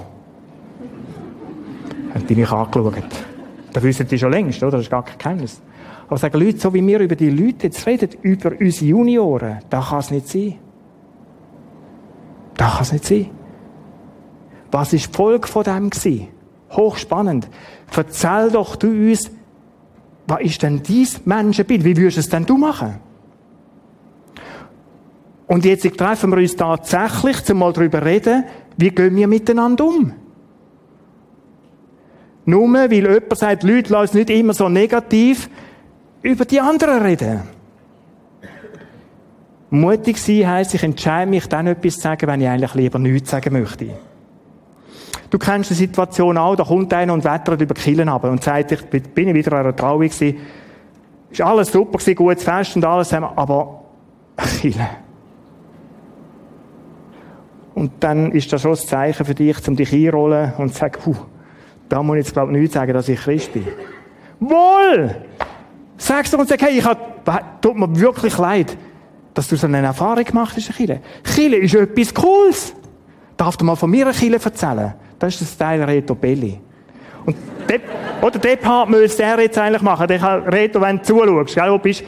Haben 2.14 2.28
die 2.28 2.36
mich 2.36 2.50
angeschaut. 2.50 3.04
Das 3.74 3.84
wissen 3.84 4.08
die 4.08 4.18
schon 4.18 4.32
längst, 4.32 4.64
oder? 4.64 4.72
Das 4.72 4.82
ist 4.82 4.90
gar 4.90 5.04
kein 5.04 5.18
Geheimnis. 5.18 5.62
Aber 6.08 6.18
sagen 6.18 6.40
Leute, 6.40 6.58
so 6.60 6.74
wie 6.74 6.86
wir 6.86 7.00
über 7.00 7.16
die 7.16 7.30
Leute 7.30 7.68
jetzt 7.68 7.86
reden, 7.86 8.12
über 8.22 8.52
unsere 8.58 8.86
Junioren, 8.86 9.60
da 9.70 9.82
kann 9.82 10.00
es 10.00 10.12
nicht 10.12 10.30
sein. 10.30 10.56
Da 12.56 12.70
kann 12.70 12.82
es 12.82 12.92
nicht 12.94 13.06
sein. 13.06 13.30
Was 14.72 14.94
ist 14.94 15.08
die 15.08 15.14
Folge 15.14 15.48
von 15.48 15.64
dem 15.64 15.90
gewesen? 15.90 16.30
Hochspannend. 16.72 17.50
Erzähl 17.94 18.52
doch 18.52 18.78
du 18.78 18.88
uns, 18.88 19.30
was 20.28 20.42
ist 20.42 20.64
denn 20.64 20.82
dein 20.82 21.08
Menschenbild? 21.26 21.84
Wie 21.84 21.98
würdest 21.98 22.18
du 22.18 22.20
es 22.22 22.30
denn 22.30 22.46
du 22.46 22.58
machen? 22.58 23.11
Und 25.52 25.66
jetzt 25.66 25.98
treffen 25.98 26.32
wir 26.32 26.38
uns 26.38 26.56
tatsächlich, 26.56 27.44
zum 27.44 27.60
mal 27.60 27.74
darüber 27.74 28.06
reden, 28.06 28.46
wie 28.78 28.90
gehen 28.90 29.18
wir 29.18 29.28
miteinander 29.28 29.84
um? 29.84 30.14
Nur 32.46 32.74
weil 32.74 32.94
jemand 32.94 33.38
sagt, 33.38 33.64
Leute, 33.64 33.92
lass 33.92 34.14
nicht 34.14 34.30
immer 34.30 34.54
so 34.54 34.70
negativ 34.70 35.50
über 36.22 36.46
die 36.46 36.62
anderen 36.62 37.02
reden. 37.02 37.42
Mutig 39.72 40.20
sein 40.20 40.50
heisst, 40.50 40.74
ich 40.74 40.84
entscheide 40.84 41.30
mich 41.30 41.48
dann 41.48 41.68
etwas 41.68 41.96
zu 41.96 42.00
sagen, 42.00 42.28
wenn 42.28 42.40
ich 42.40 42.48
eigentlich 42.48 42.74
lieber 42.76 43.00
nichts 43.00 43.32
sagen 43.32 43.52
möchte. 43.52 43.90
Du 45.30 45.38
kennst 45.38 45.72
die 45.72 45.74
Situation 45.74 46.38
auch, 46.38 46.56
da 46.56 46.64
kommt 46.64 46.94
einer 46.94 47.14
und 47.14 47.26
wettert 47.26 47.60
über 47.60 47.74
Killen 47.74 48.08
ab 48.08 48.24
und 48.24 48.42
sagt, 48.42 48.72
ich 48.72 48.86
bin 48.86 49.28
ich 49.28 49.36
wieder 49.36 49.52
an 49.52 49.66
einer 49.66 49.76
Trauung 49.76 50.00
gewesen. 50.00 50.38
Ist 51.30 51.42
alles 51.42 51.74
super 51.74 51.98
gewesen, 51.98 52.16
gutes 52.16 52.46
Fest 52.46 52.78
und 52.78 52.86
alles, 52.86 53.12
aber 53.12 53.82
Killen. 54.62 55.11
Und 57.82 57.94
dann 58.02 58.32
ist 58.32 58.54
das 58.54 58.62
schon 58.62 58.74
das 58.74 58.86
Zeichen 58.86 59.26
für 59.26 59.34
dich, 59.34 59.68
um 59.68 59.76
dich 59.76 59.92
einrollen 59.92 60.54
und 60.60 60.72
zu 60.72 60.82
sagen, 60.82 61.00
huh, 61.04 61.16
da 61.90 62.04
muss 62.04 62.16
ich 62.16 62.26
jetzt, 62.26 62.34
glaube 62.34 62.52
ich, 62.52 62.60
nicht 62.60 62.74
sagen, 62.74 62.94
dass 62.94 63.10
ich 63.10 63.20
Christ 63.20 63.54
bin. 63.54 63.66
Wohl! 64.40 65.16
Sag's 65.98 66.30
doch 66.30 66.38
und 66.38 66.48
sag, 66.48 66.62
hey, 66.62 66.78
ich 66.78 66.86
hab, 66.86 67.60
tut 67.60 67.76
mir 67.76 68.00
wirklich 68.00 68.38
leid, 68.38 68.78
dass 69.34 69.48
du 69.48 69.56
so 69.56 69.66
eine 69.66 69.80
Erfahrung 69.80 70.24
gemacht 70.24 70.56
hast, 70.56 70.72
Chile. 70.74 71.02
Chile 71.24 71.58
ist 71.58 71.74
etwas 71.74 72.14
Cooles. 72.14 72.76
Darf 73.36 73.58
du 73.58 73.66
mal 73.66 73.76
von 73.76 73.90
mir 73.90 74.12
Chile 74.12 74.38
erzählen? 74.38 74.94
Das 75.18 75.34
ist 75.34 75.42
das 75.42 75.58
Teil 75.58 75.82
Reto 75.82 76.14
Belli. 76.14 76.60
Und 77.26 77.36
Depp, 77.68 77.82
oder 78.22 78.38
Depp 78.38 78.64
müsste 78.90 79.24
er 79.24 79.40
jetzt 79.40 79.58
eigentlich 79.58 79.82
machen. 79.82 80.06
Der 80.06 80.20
kann, 80.20 80.44
Reto, 80.44 80.80
wenn 80.80 80.98
du 80.98 81.04
zuschaust, 81.04 81.56
gell, 81.56 81.72
wo 81.72 81.80
bist, 81.80 82.04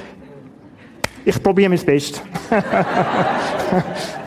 ich 1.25 1.41
probiere 1.41 1.69
mein 1.69 1.83
Bestes. 1.83 2.21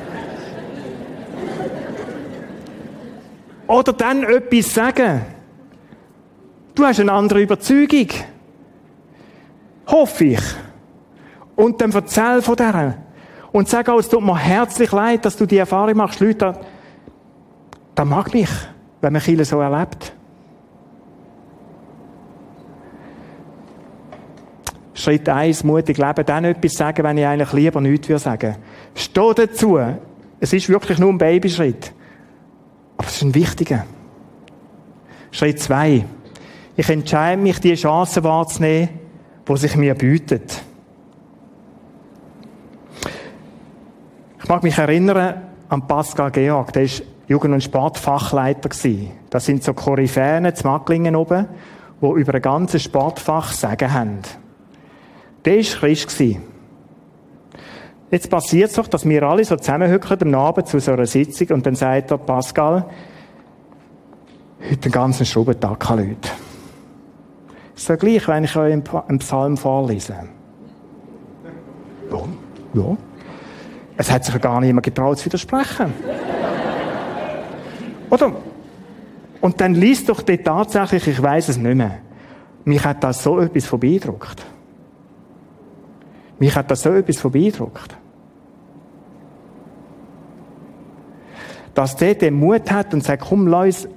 oder 3.66 3.92
dann 3.92 4.22
etwas 4.24 4.74
sagen. 4.74 5.22
Du 6.74 6.84
hast 6.84 7.00
eine 7.00 7.12
andere 7.12 7.40
Überzeugung. 7.40 8.08
Hoffe 9.86 10.24
ich. 10.24 10.42
Und 11.54 11.80
dann 11.80 11.92
erzähl 11.92 12.42
von 12.42 12.56
der. 12.56 12.98
Und 13.52 13.68
sag 13.68 13.88
auch, 13.88 13.98
es 13.98 14.08
tut 14.08 14.22
mir 14.22 14.36
herzlich 14.36 14.92
leid, 14.92 15.24
dass 15.24 15.36
du 15.36 15.46
die 15.46 15.56
Erfahrung 15.56 15.96
machst. 15.96 16.20
Leute, 16.20 16.54
da 17.94 18.04
mag 18.04 18.34
mich, 18.34 18.50
wenn 19.00 19.12
man 19.12 19.22
viele 19.22 19.44
so 19.44 19.60
erlebt. 19.60 20.12
Schritt 24.92 25.28
eins, 25.28 25.62
mutig 25.62 25.98
leben, 25.98 26.26
dann 26.26 26.44
etwas 26.44 26.72
sagen, 26.72 27.04
wenn 27.04 27.18
ich 27.18 27.26
eigentlich 27.26 27.52
lieber 27.52 27.80
nichts 27.80 28.08
würde 28.08 28.18
sagen. 28.18 28.56
Steh 28.94 29.32
dazu. 29.34 29.78
Es 30.40 30.52
ist 30.52 30.68
wirklich 30.68 30.98
nur 30.98 31.10
ein 31.10 31.18
Babyschritt. 31.18 31.92
Aber 32.96 33.06
es 33.06 33.16
ist 33.16 33.22
ein 33.22 33.34
wichtiger. 33.34 33.84
Schritt 35.30 35.60
zwei. 35.60 36.04
Ich 36.76 36.88
entscheide 36.88 37.40
mich, 37.40 37.58
die 37.60 37.74
Chance 37.74 38.22
wahrzunehmen, 38.24 38.88
die 39.48 39.56
sich 39.56 39.76
mir 39.76 39.94
bietet. 39.94 40.62
Ich 44.42 44.48
mag 44.48 44.62
mich 44.62 44.78
erinnern, 44.78 45.42
an 45.68 45.86
Pascal 45.86 46.30
Georg, 46.30 46.72
der 46.72 46.84
ist 46.84 47.02
Jugend- 47.26 47.54
und 47.54 47.62
Sportfachleiter. 47.62 48.68
Das 49.30 49.44
sind 49.44 49.64
so 49.64 49.74
Koryphäen, 49.74 50.54
zu 50.54 50.66
Macklingen 50.66 51.16
oben, 51.16 51.46
die 52.00 52.20
über 52.20 52.34
ein 52.34 52.42
ganzes 52.42 52.84
Sportfach 52.84 53.52
sagen 53.52 53.92
haben. 53.92 54.18
Der 55.44 55.56
war 55.56 55.62
Christ. 55.62 56.22
Jetzt 58.10 58.30
passiert 58.30 58.70
es 58.70 58.76
doch, 58.76 58.86
dass 58.86 59.08
wir 59.08 59.22
alle 59.24 59.44
so 59.44 59.56
zusammenhücken 59.56 60.34
am 60.34 60.34
Abend 60.34 60.68
zu 60.68 60.78
so 60.78 60.92
einer 60.92 61.06
Sitzung 61.06 61.48
und 61.48 61.66
dann 61.66 61.74
sagt 61.74 62.10
der 62.10 62.18
Pascal, 62.18 62.86
heute 64.62 64.76
den 64.76 64.92
ganzen 64.92 65.26
Schraubentag 65.26 65.80
keine 65.80 66.04
Leute. 66.04 66.30
Ist 67.74 67.88
ja 67.88 67.96
gleich, 67.96 68.26
wenn 68.28 68.44
ich 68.44 68.56
euch 68.56 68.72
einen 68.72 69.18
Psalm 69.18 69.56
vorlese. 69.56 70.14
Ja, 72.10 72.18
ja. 72.74 72.96
Es 73.96 74.10
hat 74.10 74.24
sich 74.24 74.34
ja 74.34 74.40
gar 74.40 74.60
niemand 74.60 74.84
getraut 74.84 75.18
zu 75.18 75.26
widersprechen. 75.26 75.92
Oder? 78.08 78.32
Und 79.40 79.60
dann 79.60 79.74
liest 79.74 80.08
doch 80.08 80.22
die 80.22 80.38
tatsächlich, 80.38 81.08
ich 81.08 81.22
weiß 81.22 81.48
es 81.48 81.56
nicht 81.56 81.74
mehr. 81.74 81.98
Mich 82.64 82.84
hat 82.84 83.02
das 83.02 83.22
so 83.22 83.40
etwas 83.40 83.66
von 83.66 83.80
beeindruckt. 83.80 84.44
Mich 86.38 86.54
hat 86.54 86.70
das 86.70 86.82
so 86.82 86.90
etwas 86.90 87.18
beeindruckt. 87.30 87.96
Dass 91.74 91.96
der 91.96 92.14
den 92.14 92.34
Mut 92.34 92.70
hat 92.70 92.94
und 92.94 93.04
sagt, 93.04 93.24
komm, 93.28 93.46
Leute, 93.46 93.88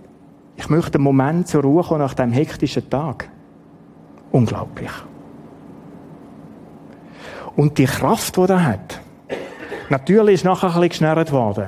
ich 0.57 0.69
möchte 0.69 0.95
einen 0.95 1.03
Moment 1.03 1.47
zur 1.47 1.63
Ruhe 1.63 1.83
kommen 1.83 2.01
nach 2.01 2.13
diesem 2.13 2.31
hektischen 2.31 2.89
Tag. 2.89 3.29
Unglaublich. 4.31 4.91
Und 7.55 7.77
die 7.77 7.85
Kraft, 7.85 8.37
die 8.37 8.41
er 8.41 8.65
hat. 8.65 9.01
Natürlich 9.89 10.35
ist 10.35 10.45
nachher 10.45 10.67
ein 10.67 10.73
bisschen 10.73 10.89
geschnärrt 10.89 11.31
worden. 11.31 11.67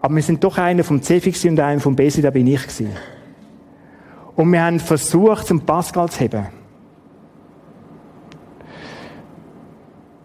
Aber 0.00 0.14
wir 0.16 0.22
sind 0.22 0.42
doch 0.42 0.58
einer 0.58 0.82
vom 0.82 1.02
Cefix 1.02 1.44
und 1.44 1.60
einer 1.60 1.80
vom 1.80 1.94
Besi, 1.94 2.22
da 2.22 2.30
bin 2.30 2.46
ich 2.46 2.62
gewesen. 2.62 2.90
Und 4.34 4.50
wir 4.50 4.64
haben 4.64 4.80
versucht, 4.80 5.46
zum 5.46 5.60
Pascal 5.60 6.08
zu 6.08 6.20
heben. 6.20 6.61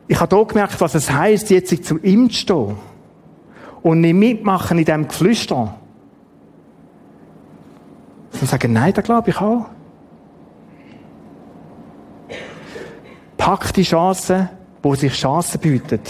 Ich 0.08 0.20
habe 0.20 0.36
hier 0.36 0.46
gemerkt, 0.46 0.80
was 0.80 0.96
es 0.96 1.12
heisst, 1.12 1.50
jetzt 1.50 1.84
zu 1.84 1.98
ihm 2.00 2.30
zu 2.30 2.36
stehen. 2.36 2.78
Und 3.82 4.02
nicht 4.02 4.14
mitmachen 4.14 4.78
in 4.78 4.86
diesem 4.86 5.08
Geflüster. 5.08 5.76
Und 8.40 8.50
sagen, 8.50 8.74
nein, 8.74 8.94
da 8.94 9.02
glaube 9.02 9.30
ich 9.30 9.40
auch. 9.40 9.66
Pack 13.38 13.74
die 13.74 13.84
Chancen, 13.84 14.50
wo 14.82 14.96
sich 14.96 15.14
Chancen 15.14 15.60
bieten. 15.60 16.02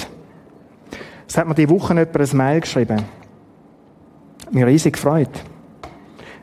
Es 1.27 1.37
hat 1.37 1.47
mir 1.47 1.55
die 1.55 1.69
Woche 1.69 1.93
jemand 1.93 2.17
ein 2.17 2.37
Mail 2.37 2.61
geschrieben. 2.61 3.03
Mir 4.51 4.65
riesig 4.65 4.93
gefreut. 4.93 5.29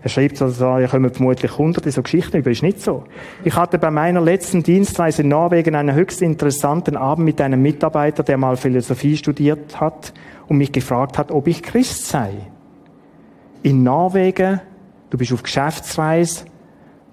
Er 0.04 0.10
schreibt 0.10 0.36
so, 0.36 0.78
ihr 0.78 0.86
kommen 0.86 1.10
vermutlich 1.10 1.56
hunderte 1.56 1.90
so 1.90 2.02
Geschichten 2.02 2.36
über, 2.36 2.50
ist 2.50 2.62
nicht 2.62 2.82
so. 2.82 3.04
Ich 3.42 3.56
hatte 3.56 3.78
bei 3.78 3.90
meiner 3.90 4.20
letzten 4.20 4.62
Dienstreise 4.62 5.22
in 5.22 5.28
Norwegen 5.28 5.74
einen 5.74 5.94
höchst 5.94 6.20
interessanten 6.20 6.98
Abend 6.98 7.24
mit 7.24 7.40
einem 7.40 7.62
Mitarbeiter, 7.62 8.22
der 8.22 8.36
mal 8.36 8.58
Philosophie 8.58 9.16
studiert 9.16 9.80
hat 9.80 10.12
und 10.46 10.58
mich 10.58 10.72
gefragt 10.72 11.16
hat, 11.16 11.30
ob 11.32 11.46
ich 11.48 11.62
Christ 11.62 12.06
sei. 12.06 12.32
In 13.62 13.82
Norwegen, 13.82 14.60
du 15.08 15.16
bist 15.16 15.32
auf 15.32 15.42
Geschäftsreise, 15.42 16.44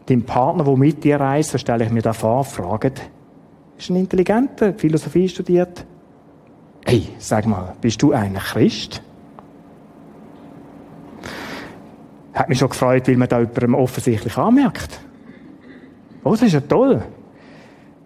dein 0.08 0.24
Partner, 0.24 0.66
der 0.66 0.76
mit 0.76 1.02
dir 1.02 1.18
reist, 1.18 1.52
so 1.52 1.58
stelle 1.58 1.86
ich 1.86 1.92
mir 1.92 2.02
da 2.02 2.12
vor, 2.12 2.44
fragt, 2.44 3.10
ist 3.78 3.90
ein 3.90 3.96
Intelligenter, 3.96 4.74
Philosophie 4.74 5.30
studiert. 5.30 5.86
Hey, 6.86 7.08
sag 7.20 7.48
mal, 7.48 7.74
bist 7.80 8.02
du 8.02 8.12
ein 8.12 8.34
Christ? 8.34 9.02
Hat 12.34 12.50
mich 12.50 12.60
schon 12.60 12.70
gefreut, 12.70 13.08
weil 13.08 13.18
man 13.18 13.28
da 13.28 13.40
jemandem 13.40 13.76
offensichtlich 13.76 14.38
anmerkt. 14.38 15.02
Oh, 16.24 16.32
das 16.32 16.44
ist 16.44 16.54
ja 16.54 16.62
toll. 16.62 17.02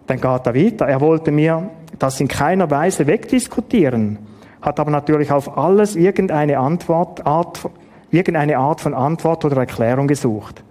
Dann 0.06 0.20
geht 0.20 0.46
er 0.46 0.54
weiter. 0.54 0.86
Er 0.86 1.00
wollte 1.00 1.30
mir 1.30 1.70
das 1.98 2.20
in 2.20 2.28
keiner 2.28 2.70
Weise 2.70 3.06
wegdiskutieren, 3.06 4.18
hat 4.60 4.80
aber 4.80 4.90
natürlich 4.90 5.32
auf 5.32 5.56
alles 5.56 5.96
irgendeine 5.96 6.58
Antwort, 6.58 7.26
Art, 7.26 7.68
irgendeine 8.10 8.58
Art 8.58 8.80
von 8.80 8.94
Antwort 8.94 9.44
oder 9.44 9.58
Erklärung 9.58 10.06
gesucht. 10.06 10.62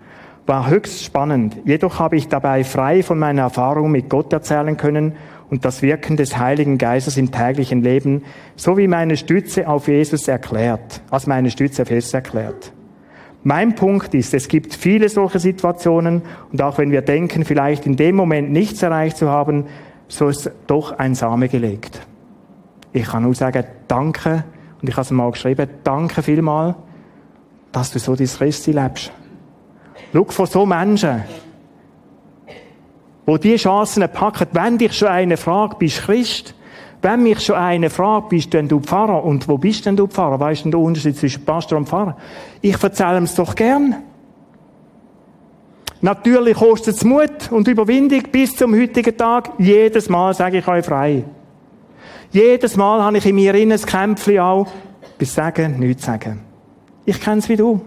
War 0.46 0.70
höchst 0.70 1.04
spannend. 1.04 1.58
Jedoch 1.66 2.00
habe 2.00 2.18
ich 2.18 2.28
dabei 2.28 2.64
frei 2.64 3.02
von 3.02 3.18
meiner 3.18 3.44
Erfahrung 3.44 3.92
mit 3.92 4.10
Gott 4.10 4.32
erzählen 4.32 4.78
können 4.78 5.14
und 5.50 5.66
das 5.66 5.82
Wirken 5.82 6.18
des 6.18 6.38
Heiligen 6.38 6.78
Geistes 6.78 7.18
im 7.18 7.32
täglichen 7.32 7.82
Leben 7.82 8.24
sowie 8.56 8.88
meine 8.88 9.18
Stütze 9.18 9.68
auf 9.68 9.88
Jesus 9.88 10.28
erklärt, 10.28 11.02
als 11.10 11.26
meine 11.26 11.50
Stütze 11.50 11.82
auf 11.82 11.90
Jesus 11.90 12.14
erklärt. 12.14 12.72
Mein 13.48 13.76
Punkt 13.76 14.16
ist, 14.16 14.34
es 14.34 14.48
gibt 14.48 14.74
viele 14.74 15.08
solche 15.08 15.38
Situationen 15.38 16.24
und 16.52 16.64
auch 16.64 16.80
wenn 16.80 16.90
wir 16.90 17.04
denken, 17.04 17.46
vielleicht 17.46 17.86
in 17.86 17.96
dem 17.96 18.16
Moment 18.16 18.52
nichts 18.52 18.82
erreicht 18.82 19.18
zu 19.18 19.30
haben, 19.30 19.66
so 20.08 20.30
ist 20.30 20.50
doch 20.66 20.98
ein 20.98 21.14
Same 21.14 21.48
gelegt. 21.48 22.02
Ich 22.92 23.06
kann 23.06 23.22
nur 23.22 23.36
sagen, 23.36 23.64
danke, 23.88 24.46
und 24.82 24.90
ich 24.90 24.96
habe 24.96 25.04
es 25.04 25.12
mal 25.12 25.30
geschrieben, 25.30 25.70
danke 25.84 26.24
vielmal, 26.24 26.74
dass 27.72 27.92
du 27.92 28.00
so 28.00 28.16
dein 28.16 28.26
Christi 28.26 28.72
lebst. 28.72 29.12
Schau 30.12 30.24
von 30.24 30.48
so 30.48 30.66
Menschen, 30.66 31.22
wo 33.28 33.38
die 33.38 33.58
Chancen 33.58 34.10
packen, 34.12 34.48
wenn 34.54 34.80
dich 34.80 34.94
schon 34.94 35.10
eine 35.10 35.38
fragt, 35.38 35.78
bist 35.78 36.00
du 36.00 36.02
Christ? 36.02 36.56
Wenn 37.06 37.22
mich 37.22 37.40
schon 37.42 37.56
einer 37.56 37.92
fragt, 37.92 38.30
bist 38.30 38.52
denn 38.52 38.68
du 38.68 38.80
Pfarrer? 38.80 39.24
Und 39.24 39.48
wo 39.48 39.60
bist 39.60 39.86
denn 39.86 39.96
du 39.96 40.08
Pfarrer? 40.08 40.40
Weißt 40.40 40.66
du 40.66 40.72
den 40.72 40.82
Unterschied 40.82 41.16
zwischen 41.16 41.46
Pastor 41.46 41.78
und 41.78 41.88
Pfarrer? 41.88 42.18
Ich 42.62 42.82
erzähle 42.82 43.20
es 43.20 43.36
doch 43.36 43.54
gern. 43.54 43.98
Natürlich 46.02 46.58
kostet 46.58 46.96
es 46.96 47.04
Mut 47.04 47.52
und 47.52 47.68
Überwindung 47.68 48.24
bis 48.32 48.56
zum 48.56 48.74
heutigen 48.74 49.16
Tag. 49.16 49.52
Jedes 49.60 50.10
Mal 50.10 50.34
sage 50.34 50.58
ich 50.58 50.68
euch 50.68 50.84
frei. 50.84 51.24
Jedes 52.32 52.76
Mal 52.76 53.04
habe 53.04 53.20
ich 53.20 53.26
in 53.28 53.36
mir 53.36 53.54
ein 53.54 53.70
Kämpfchen 53.70 54.40
auch, 54.40 54.68
bis 55.20 55.36
sagen, 55.36 55.78
nichts 55.78 56.08
sagen. 56.08 56.42
Ich 57.06 57.22
kenne 57.22 57.38
es 57.38 57.48
wie 57.48 57.56
du. 57.56 57.82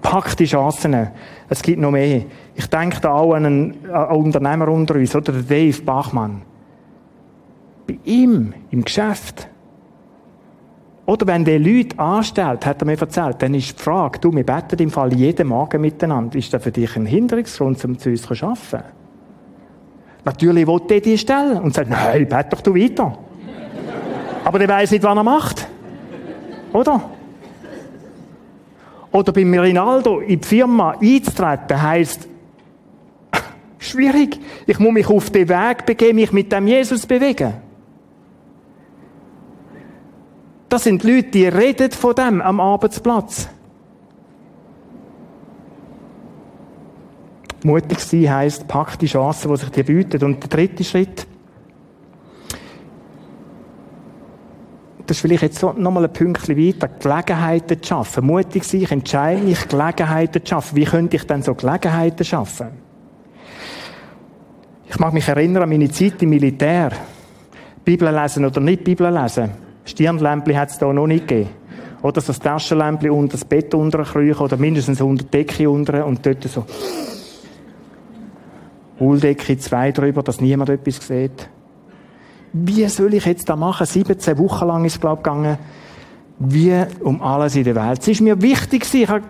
Pack 0.00 0.36
die 0.36 0.44
Chancen. 0.44 1.08
Es 1.48 1.60
gibt 1.60 1.80
noch 1.80 1.90
mehr. 1.90 2.22
Ich 2.54 2.66
denke 2.66 3.00
da 3.00 3.12
auch 3.12 3.34
an 3.34 3.46
einen, 3.46 3.74
Unternehmer 4.10 4.68
unter 4.68 4.94
uns, 4.94 5.14
oder 5.14 5.32
der 5.32 5.42
Dave 5.42 5.82
Bachmann. 5.82 6.42
Bei 7.86 7.98
ihm, 8.04 8.54
im 8.70 8.84
Geschäft. 8.84 9.48
Oder 11.06 11.26
wenn 11.26 11.44
der 11.44 11.58
Leute 11.58 11.98
anstellt, 11.98 12.64
hat 12.64 12.80
er 12.80 12.86
mir 12.86 12.98
erzählt, 12.98 13.42
dann 13.42 13.54
ist 13.54 13.78
die 13.78 13.82
Frage, 13.82 14.18
du, 14.20 14.32
wir 14.32 14.44
beten 14.44 14.78
im 14.78 14.90
Fall 14.90 15.12
jeden 15.12 15.48
Morgen 15.48 15.80
miteinander. 15.80 16.38
Ist 16.38 16.54
das 16.54 16.62
für 16.62 16.70
dich 16.70 16.96
ein 16.96 17.04
Hinderungsgrund, 17.04 17.84
um 17.84 17.98
zu 17.98 18.08
uns 18.08 18.22
zu 18.22 18.32
arbeiten? 18.46 18.84
Natürlich 20.24 20.66
will 20.66 20.80
der 20.88 21.00
die 21.00 21.18
stellen 21.18 21.58
und 21.58 21.74
sagt, 21.74 21.90
nein, 21.90 22.26
bet 22.26 22.50
doch 22.50 22.62
du 22.62 22.74
weiter. 22.74 23.18
Aber 24.44 24.58
der 24.58 24.68
weiß 24.68 24.92
nicht, 24.92 25.04
was 25.04 25.16
er 25.16 25.22
macht. 25.22 25.68
Oder? 26.72 27.10
Oder 29.12 29.32
bei 29.32 29.42
Rinaldo 29.42 30.20
in 30.20 30.40
die 30.40 30.46
Firma 30.46 30.96
einzutreten, 31.00 31.82
heisst, 31.82 32.28
schwierig. 33.84 34.38
Ich 34.66 34.78
muss 34.78 34.92
mich 34.92 35.08
auf 35.08 35.30
den 35.30 35.48
Weg 35.48 35.86
begeben, 35.86 36.16
mich 36.16 36.32
mit 36.32 36.52
dem 36.52 36.66
Jesus 36.66 37.06
bewegen. 37.06 37.54
Das 40.68 40.84
sind 40.84 41.04
Leute, 41.04 41.30
die 41.30 41.46
reden 41.46 41.90
von 41.92 42.14
dem 42.14 42.40
am 42.40 42.58
Arbeitsplatz. 42.58 43.48
Mutig 47.62 48.00
sein 48.00 48.28
heisst, 48.28 48.68
pack 48.68 48.98
die 48.98 49.06
Chancen, 49.06 49.50
die 49.50 49.56
sich 49.56 49.70
dir 49.70 49.84
bieten. 49.84 50.22
Und 50.24 50.42
der 50.42 50.50
dritte 50.50 50.84
Schritt, 50.84 51.26
das 55.06 55.16
ist 55.16 55.20
vielleicht 55.20 55.42
jetzt 55.42 55.58
so 55.58 55.72
nochmal 55.72 56.04
ein 56.04 56.12
Pünktchen 56.12 56.56
weiter, 56.56 56.88
Gelegenheiten 56.88 57.82
zu 57.82 57.88
schaffen. 57.88 58.26
Mutig 58.26 58.64
sein, 58.64 58.82
ich 58.82 58.90
entscheide 58.90 59.42
mich, 59.42 59.68
Gelegenheiten 59.68 60.44
zu 60.44 60.50
schaffen. 60.50 60.76
Wie 60.76 60.84
könnte 60.84 61.16
ich 61.16 61.24
denn 61.24 61.42
so 61.42 61.54
Gelegenheiten 61.54 62.24
schaffen? 62.24 62.83
Ich 64.94 65.00
mag 65.00 65.12
mich 65.12 65.26
erinnern 65.26 65.64
an 65.64 65.68
meine 65.68 65.90
Zeit 65.90 66.22
im 66.22 66.30
Militär. 66.30 66.92
Bibel 67.84 68.08
lesen 68.14 68.44
oder 68.44 68.60
nicht 68.60 68.84
Bibel 68.84 69.12
lesen. 69.12 69.50
Stirnlämpchen 69.84 70.56
hat 70.56 70.70
es 70.70 70.78
da 70.78 70.92
noch 70.92 71.08
nicht 71.08 71.26
gegeben. 71.26 71.50
Oder 72.02 72.20
so 72.20 72.32
ein 72.32 72.38
Taschenlämpchen 72.38 73.10
unter 73.10 73.32
das 73.32 73.44
Bett 73.44 73.74
unterkriechen 73.74 74.40
oder 74.40 74.56
mindestens 74.56 75.00
unter 75.00 75.24
die 75.24 75.30
Decke 75.30 75.68
unter 75.68 76.06
und 76.06 76.24
dort 76.24 76.44
so 76.44 76.64
Wolldecke 79.00 79.58
zwei 79.58 79.90
drüber, 79.90 80.22
dass 80.22 80.40
niemand 80.40 80.70
etwas 80.70 81.04
sieht 81.06 81.48
wie 82.54 82.86
soll 82.86 83.14
ich 83.14 83.26
jetzt 83.26 83.48
da 83.48 83.56
machen? 83.56 83.84
17 83.84 84.38
Wochen 84.38 84.66
lang 84.68 84.84
ist 84.84 84.94
es, 84.94 85.00
glaube 85.00 85.18
ich, 85.18 85.24
gegangen. 85.24 85.58
Wie 86.38 86.84
um 87.00 87.20
alles 87.20 87.56
in 87.56 87.64
der 87.64 87.74
Welt. 87.74 88.00
Es 88.00 88.08
ist 88.08 88.20
mir 88.20 88.40
wichtig, 88.40 88.86
ich 88.94 89.08
habe 89.08 89.24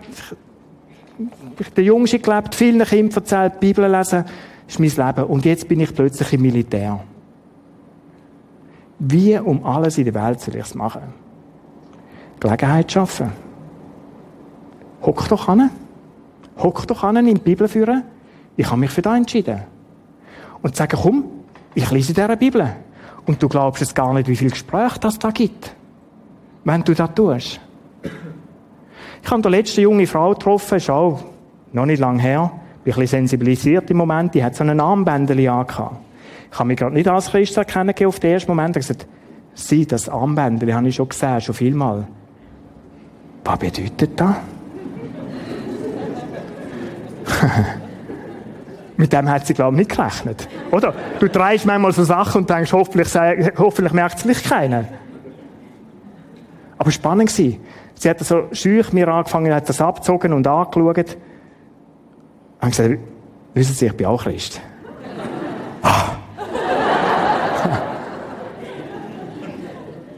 der 1.75 1.83
Jüngste 1.83 2.19
gelebt, 2.19 2.53
vielen 2.53 2.85
Kindern 2.85 3.15
erzählt, 3.15 3.59
Bibel 3.59 3.89
lesen, 3.89 4.25
das 4.25 4.31
ist 4.67 4.79
mein 4.79 4.89
Leben. 4.89 5.25
Und 5.25 5.45
jetzt 5.45 5.67
bin 5.67 5.79
ich 5.79 5.93
plötzlich 5.93 6.33
im 6.33 6.41
Militär. 6.41 6.99
Wie 8.99 9.37
um 9.37 9.63
alles 9.65 9.97
in 9.97 10.05
der 10.05 10.13
Welt 10.13 10.39
soll 10.39 10.55
ich 10.55 10.61
es 10.61 10.75
machen? 10.75 11.01
Gelegenheit 12.39 12.91
schaffen. 12.91 13.31
Hock 15.01 15.27
doch 15.27 15.47
an. 15.47 15.69
Hock 16.57 16.87
doch 16.87 17.03
an 17.03 17.17
in 17.17 17.35
die 17.35 17.41
Bibel 17.41 17.67
führen. 17.67 18.03
Ich 18.55 18.67
habe 18.67 18.79
mich 18.79 18.91
für 18.91 19.01
das 19.01 19.17
entschieden. 19.17 19.61
Und 20.61 20.75
sagen, 20.75 20.97
komm, 21.01 21.25
ich 21.73 21.89
lese 21.91 22.13
diese 22.13 22.37
Bibel. 22.37 22.67
Und 23.25 23.41
du 23.41 23.49
glaubst 23.49 23.81
es 23.81 23.93
gar 23.93 24.13
nicht, 24.13 24.27
wie 24.27 24.35
viel 24.35 24.49
Gespräch 24.49 24.97
das 24.97 25.19
da 25.19 25.31
gibt. 25.31 25.75
Wenn 26.63 26.83
du 26.83 26.93
das 26.93 27.13
tust. 27.13 27.59
Ich 29.23 29.31
habe 29.31 29.41
die 29.41 29.49
letzte 29.49 29.81
junge 29.81 30.07
Frau 30.07 30.31
getroffen, 30.31 30.77
ist 30.77 30.89
auch 30.89 31.23
noch 31.71 31.85
nicht 31.85 31.99
lange 31.99 32.21
her. 32.21 32.51
Bin 32.85 32.93
ein 32.93 32.99
bisschen 32.99 33.27
sensibilisiert 33.27 33.89
im 33.89 33.97
Moment. 33.97 34.35
Die 34.35 34.43
hat 34.43 34.55
so 34.55 34.63
ein 34.63 34.79
Armbändchen 34.79 35.49
angehabt. 35.49 35.97
Ich 36.51 36.59
habe 36.59 36.67
mich 36.67 36.77
gerade 36.77 36.93
nicht 36.93 37.07
als 37.07 37.31
Christ 37.31 37.57
erkennen 37.57 37.95
auf 38.05 38.19
den 38.19 38.31
ersten 38.31 38.51
Moment. 38.51 38.77
Ich 38.77 38.85
habe 38.85 38.93
gesagt, 38.93 39.11
sie, 39.55 39.87
das 39.87 40.07
Armbändchen 40.07 40.73
habe 40.75 40.87
ich 40.87 40.95
schon 40.95 41.09
gesehen, 41.09 41.41
schon 41.41 41.55
vielmal. 41.55 42.07
Was 43.43 43.57
bedeutet 43.57 44.11
das? 44.19 44.35
Mit 48.97 49.11
dem 49.11 49.29
hat 49.29 49.47
sie, 49.47 49.55
glaube 49.55 49.75
ich, 49.75 49.79
nicht 49.79 49.97
gerechnet. 49.97 50.47
Oder? 50.69 50.93
Du 51.19 51.27
drehst 51.27 51.65
manchmal 51.65 51.91
so 51.91 52.03
Sachen 52.03 52.41
und 52.41 52.49
denkst, 52.51 52.71
hoffentlich, 52.71 53.09
hoffentlich 53.57 53.93
merkt 53.93 54.17
es 54.17 54.21
vielleicht 54.21 54.45
keiner. 54.45 54.85
Aber 56.77 56.91
spannend 56.91 57.35
war, 57.39 57.53
sie 57.95 58.09
hat 58.09 58.19
so 58.19 58.43
schüch 58.51 58.93
mir 58.93 59.07
angefangen, 59.07 59.51
hat 59.51 59.67
das 59.67 59.81
abgezogen 59.81 60.33
und 60.33 60.45
angeschaut. 60.45 61.17
Und 62.65 62.71
gesagt, 62.71 62.97
wissen 63.53 63.75
Sie, 63.75 63.85
ich 63.85 63.93
bin 63.93 64.07
auch 64.07 64.23
Christ. 64.23 64.59
Ah. 65.83 66.15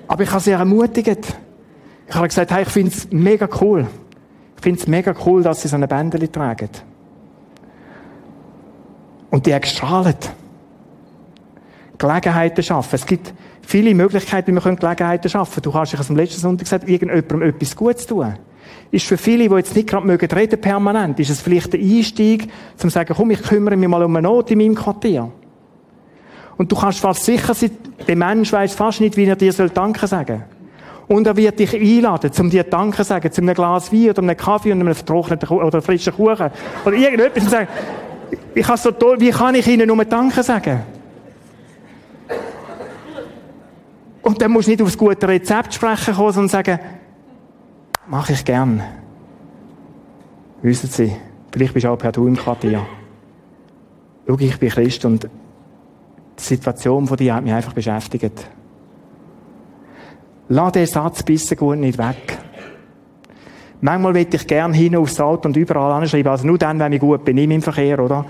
Aber 0.08 0.24
ich 0.24 0.32
habe 0.32 0.39
sie 0.39 0.52
ermutigt. 0.52 1.38
Ich 2.08 2.16
habe 2.16 2.30
gesagt, 2.30 2.52
hey, 2.52 2.64
ich 2.64 2.70
finde 2.70 2.93
es 2.93 3.12
mega 3.12 3.50
cool. 3.60 3.86
Ich 4.56 4.62
finde 4.64 4.80
es 4.80 4.88
mega 4.88 5.14
cool, 5.26 5.43
dass 5.43 5.62
sie 5.62 5.68
so 5.68 5.76
eine 5.76 5.89
Bändeli 5.89 6.30
tragen. 6.30 6.70
Und 9.30 9.45
die 9.45 9.54
hat 9.54 9.64
gestrahlt. 9.64 10.32
Gelegenheiten 11.98 12.64
schaffen. 12.64 12.95
Es 12.95 13.06
gibt 13.06 13.34
viele 13.62 13.93
Möglichkeiten, 13.93 14.56
wie 14.56 14.64
wir 14.64 14.76
Gelegenheiten 14.76 15.30
schaffen 15.30 15.62
Du 15.62 15.72
kannst, 15.72 15.93
ich 15.93 16.00
habe 16.00 16.10
am 16.10 16.16
letzten 16.16 16.41
Sonntag 16.41 16.66
gesagt, 16.66 16.88
irgendjemandem 16.88 17.41
etwas 17.50 17.76
Gutes 17.76 18.06
tun. 18.06 18.34
Ist 18.91 19.06
für 19.06 19.18
viele, 19.18 19.50
die 19.50 19.56
jetzt 19.56 19.76
nicht 19.76 19.89
gerade 19.89 20.06
mögen 20.06 20.30
reden 20.32 20.62
permanent, 20.62 21.20
ist 21.20 21.30
es 21.30 21.41
vielleicht 21.41 21.74
der 21.74 21.80
Einstieg, 21.80 22.50
zum 22.78 22.89
zu 22.89 22.93
sagen, 22.93 23.14
komm, 23.16 23.32
ich 23.32 23.41
kümmere 23.41 23.76
mich 23.76 23.89
mal 23.89 24.04
um 24.04 24.16
eine 24.16 24.28
Not 24.28 24.52
in 24.52 24.60
meinem 24.60 24.76
Quartier. 24.76 25.30
Und 26.58 26.72
du 26.72 26.76
kannst 26.76 27.00
fast 27.00 27.24
sicher 27.24 27.54
sein, 27.54 27.72
der 28.08 28.16
Mensch 28.16 28.52
weiß 28.52 28.74
fast 28.74 29.02
nicht, 29.02 29.18
wie 29.18 29.26
er 29.26 29.36
dir 29.36 29.54
soll 29.54 29.70
Danke 29.70 30.08
sagen 30.08 30.43
Und 31.08 31.28
er 31.28 31.36
wird 31.36 31.60
dich 31.60 31.74
einladen, 31.76 32.32
um 32.39 32.50
dir 32.50 32.64
Danke 32.64 32.98
zu 32.98 33.04
sagen, 33.04 33.32
zu 33.32 33.41
einem 33.41 33.54
Glas 33.54 33.91
Wein 33.91 34.10
oder 34.10 34.22
einem 34.22 34.38
Kaffee 34.38 34.72
und 34.72 34.82
einem 34.82 34.95
vertrockneten 34.95 35.50
oder 35.50 35.82
frischen 35.82 36.14
Kuchen. 36.14 36.50
Oder 36.86 36.95
irgendetwas 36.95 37.43
und 37.43 37.50
sagen, 37.50 37.68
ich 38.56 38.68
so 38.68 38.91
toll, 38.91 39.20
wie 39.20 39.30
kann 39.30 39.56
ich 39.56 39.68
ihnen 39.68 39.88
nur 39.88 40.04
Danke 40.06 40.41
sagen? 40.41 40.97
Und 44.28 44.41
dann 44.41 44.51
musst 44.51 44.67
du 44.67 44.71
nicht 44.71 44.82
aufs 44.82 44.97
gute 44.97 45.25
Rezept 45.25 45.73
sprechen 45.73 46.13
kommen, 46.13 46.34
sondern 46.34 46.49
sagen, 46.49 46.80
mache 48.07 48.34
ich 48.34 48.43
gern. 48.43 48.84
Wissen 50.61 50.89
Sie, 50.89 51.13
vielleicht 51.49 51.73
bist 51.73 51.86
du 51.86 51.89
auch 51.91 51.97
per 51.97 52.11
Du 52.11 52.28
im 52.28 52.36
Quartier. 52.36 52.86
Schau, 54.28 54.38
ich 54.38 54.59
bin 54.59 54.67
Christ 54.67 55.05
und 55.05 55.23
die 55.23 56.43
Situation 56.43 57.07
von 57.07 57.15
dir 57.15 57.36
hat 57.36 57.45
mich 57.45 57.53
einfach 57.53 57.71
beschäftigt. 57.71 58.49
Lass 60.49 60.71
den 60.73 60.88
Satz 60.88 61.23
bissen 61.23 61.55
gut 61.55 61.78
nicht 61.78 61.97
weg. 61.97 62.38
Manchmal 63.80 64.13
will 64.13 64.28
ich 64.30 64.45
gern 64.45 64.73
hin 64.73 64.97
aufs 64.97 65.21
Auto 65.21 65.47
und 65.47 65.55
überall 65.55 66.01
anschreiben, 66.01 66.30
also 66.30 66.45
nur 66.45 66.57
dann, 66.57 66.80
wenn 66.80 66.91
ich 66.91 66.99
gut 66.99 67.23
bin, 67.23 67.38
im 67.38 67.61
Verkehr, 67.61 68.03
oder? 68.03 68.25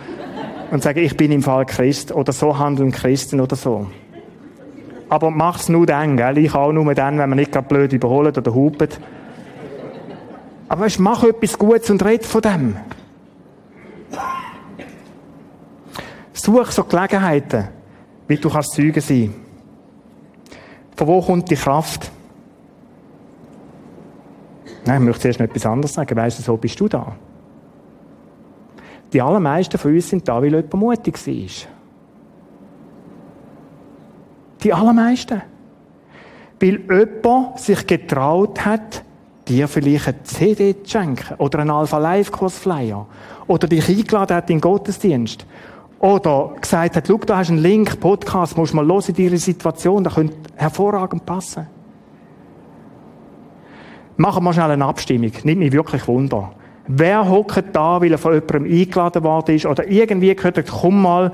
Und 0.70 0.84
sagen, 0.84 1.00
ich 1.00 1.18
bin 1.18 1.32
im 1.32 1.42
Fall 1.42 1.66
Christ, 1.66 2.12
oder 2.12 2.34
so 2.34 2.56
handeln 2.56 2.92
Christen, 2.92 3.40
oder 3.40 3.56
so. 3.56 3.88
Aber 5.10 5.32
mach's 5.32 5.70
nur 5.70 5.86
dann, 5.86 6.18
gell? 6.18 6.38
Ich 6.38 6.54
auch 6.54 6.72
nur 6.72 6.94
dann, 6.94 7.18
wenn 7.18 7.30
man 7.30 7.38
nicht 7.38 7.52
gerade 7.52 7.68
blöd 7.68 7.94
überholt 7.94 8.38
oder 8.38 8.54
hupet. 8.54 9.00
Aber 10.70 10.82
weißt, 10.82 11.00
mach 11.00 11.24
etwas 11.24 11.58
Gutes 11.58 11.90
und 11.90 12.04
red 12.04 12.26
von 12.26 12.42
dem. 12.42 12.78
Such 16.34 16.72
so 16.72 16.84
Gelegenheiten, 16.84 17.70
wie 18.28 18.38
du 18.38 18.50
kannst 18.50 18.74
Zeuge 18.74 19.02
sein. 19.02 19.34
Von 20.96 21.08
wo 21.08 21.22
kommt 21.22 21.50
die 21.50 21.56
Kraft? 21.56 22.12
Nein, 24.86 25.02
ich 25.02 25.06
möchte 25.06 25.22
zuerst 25.22 25.40
noch 25.40 25.48
etwas 25.48 25.66
anderes 25.66 25.94
sagen. 25.94 26.16
Weißt 26.16 26.40
du, 26.40 26.44
so 26.44 26.58
bist 26.58 26.80
du 26.80 26.88
da. 26.88 27.16
Die 29.14 29.22
allermeisten 29.22 29.78
von 29.78 29.94
uns 29.94 30.10
sind 30.10 30.28
da, 30.28 30.42
weil 30.42 30.54
jemand 30.54 30.74
mutig 30.74 31.16
war. 31.28 31.77
Die 34.64 34.74
allermeisten. 34.74 35.42
Weil 36.60 36.80
jemand 36.90 37.60
sich 37.60 37.86
getraut 37.86 38.66
hat, 38.66 39.04
dir 39.48 39.68
vielleicht 39.68 40.08
eine 40.08 40.24
CD 40.24 40.84
zu 40.84 40.90
schenken 40.90 41.36
oder 41.38 41.60
einen 41.60 41.70
Alpha 41.70 41.98
Live 41.98 42.32
Kurs 42.32 42.58
Flyer 42.58 43.06
oder 43.48 43.68
dich 43.68 43.88
eingeladen 43.88 44.36
hat 44.36 44.50
in 44.50 44.58
den 44.58 44.62
Gottesdienst 44.62 45.46
oder 46.00 46.54
gesagt 46.60 46.96
hat, 46.96 47.08
schau, 47.08 47.18
da 47.18 47.38
hast 47.38 47.50
du 47.50 47.54
einen 47.54 47.62
Link, 47.62 48.00
Podcast, 48.00 48.58
musst 48.58 48.74
mal 48.74 48.86
los 48.86 49.10
in 49.10 49.16
deine 49.16 49.38
Situation, 49.38 50.04
das 50.04 50.16
könnte 50.16 50.36
hervorragend 50.56 51.26
passen. 51.26 51.68
Machen 54.18 54.44
wir 54.44 54.54
schnell 54.54 54.72
eine 54.72 54.86
Abstimmung. 54.86 55.32
Nimmt 55.44 55.60
mich 55.60 55.72
wirklich 55.72 56.08
Wunder. 56.08 56.52
Wer 56.88 57.30
hockt 57.30 57.66
da, 57.74 58.02
weil 58.02 58.12
er 58.12 58.18
von 58.18 58.34
jemandem 58.34 58.66
eingeladen 58.66 59.24
worden 59.24 59.56
ist 59.56 59.66
oder 59.66 59.88
irgendwie 59.88 60.34
gehört, 60.34 60.66
komm 60.68 61.02
mal, 61.02 61.34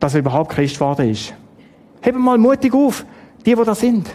dass 0.00 0.14
er 0.14 0.20
überhaupt 0.20 0.50
Christ 0.50 0.76
geworden 0.76 1.10
ist? 1.10 1.34
Heben 2.02 2.20
mal 2.20 2.38
mutig 2.38 2.72
auf, 2.74 3.04
die, 3.44 3.54
die 3.54 3.64
da 3.64 3.74
sind. 3.74 4.08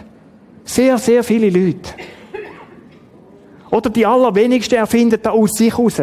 Sehr, 0.64 0.98
sehr 0.98 1.22
viele 1.22 1.50
Leute. 1.50 1.90
Oder 3.70 3.90
die 3.90 4.06
allerwenigsten 4.06 4.78
erfinden 4.78 5.20
da 5.22 5.30
aus 5.30 5.52
sich 5.52 5.76
raus. 5.76 6.00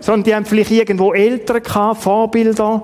Sondern 0.00 0.24
die 0.24 0.34
haben 0.34 0.44
vielleicht 0.44 0.70
irgendwo 0.70 1.12
Eltern 1.12 1.62
gehabt, 1.62 2.02
Vorbilder, 2.02 2.82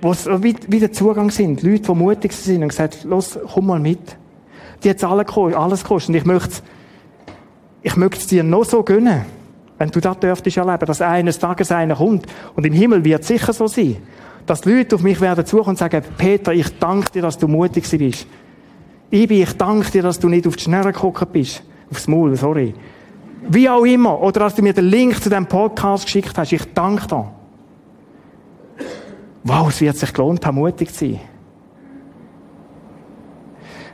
wo 0.00 0.12
wie, 0.42 0.54
wie 0.68 0.78
der 0.78 0.92
Zugang 0.92 1.30
sind. 1.30 1.62
Leute, 1.62 1.82
die 1.82 1.94
mutig 1.94 2.32
sind 2.32 2.62
und 2.62 2.68
gesagt, 2.68 3.04
los, 3.04 3.38
komm 3.52 3.66
mal 3.66 3.80
mit. 3.80 4.16
Die 4.82 4.90
hat 4.90 5.02
alles 5.02 5.82
gekostet. 5.82 6.10
Und 6.10 6.14
ich 6.14 6.24
möchte, 6.24 6.62
ich 7.82 7.96
möchte 7.96 8.18
es 8.18 8.26
dir 8.26 8.42
noch 8.42 8.64
so 8.64 8.82
gönnen, 8.82 9.24
wenn 9.78 9.90
du 9.90 10.00
das 10.00 10.18
dürftest 10.20 10.56
erleben, 10.56 10.86
dass 10.86 11.00
eines 11.00 11.38
Tages 11.38 11.72
einer 11.72 11.96
kommt. 11.96 12.26
Und 12.54 12.64
im 12.64 12.72
Himmel 12.72 13.04
wird 13.04 13.22
es 13.22 13.28
sicher 13.28 13.52
so 13.52 13.66
sein. 13.66 13.96
Dass 14.46 14.64
Leute 14.64 14.94
auf 14.94 15.02
mich 15.02 15.20
werden 15.20 15.44
suchen 15.44 15.70
und 15.70 15.78
sagen, 15.78 16.02
Peter, 16.16 16.52
ich 16.52 16.78
danke 16.78 17.10
dir, 17.10 17.22
dass 17.22 17.36
du 17.36 17.48
mutig 17.48 17.88
bist. 17.90 18.26
Ibi, 19.10 19.42
ich 19.42 19.56
danke 19.56 19.90
dir, 19.90 20.02
dass 20.02 20.18
du 20.18 20.28
nicht 20.28 20.46
auf 20.46 20.56
die 20.56 20.64
Schnelle 20.64 20.92
geguckt 20.92 21.32
bist. 21.32 21.62
Aufs 21.90 22.06
Maul, 22.06 22.36
sorry. 22.36 22.74
Wie 23.48 23.68
auch 23.68 23.84
immer. 23.84 24.20
Oder 24.20 24.40
dass 24.40 24.54
du 24.54 24.62
mir 24.62 24.72
den 24.72 24.86
Link 24.86 25.22
zu 25.22 25.28
diesem 25.28 25.46
Podcast 25.46 26.06
geschickt 26.06 26.36
hast. 26.36 26.52
Ich 26.52 26.64
danke 26.74 27.06
dir. 27.06 27.32
Wow, 29.44 29.68
es 29.68 29.80
wird 29.80 29.96
sich 29.96 30.12
gelohnt 30.12 30.44
haben, 30.44 30.56
mutig 30.56 30.92
zu 30.92 31.06
sein. 31.06 31.20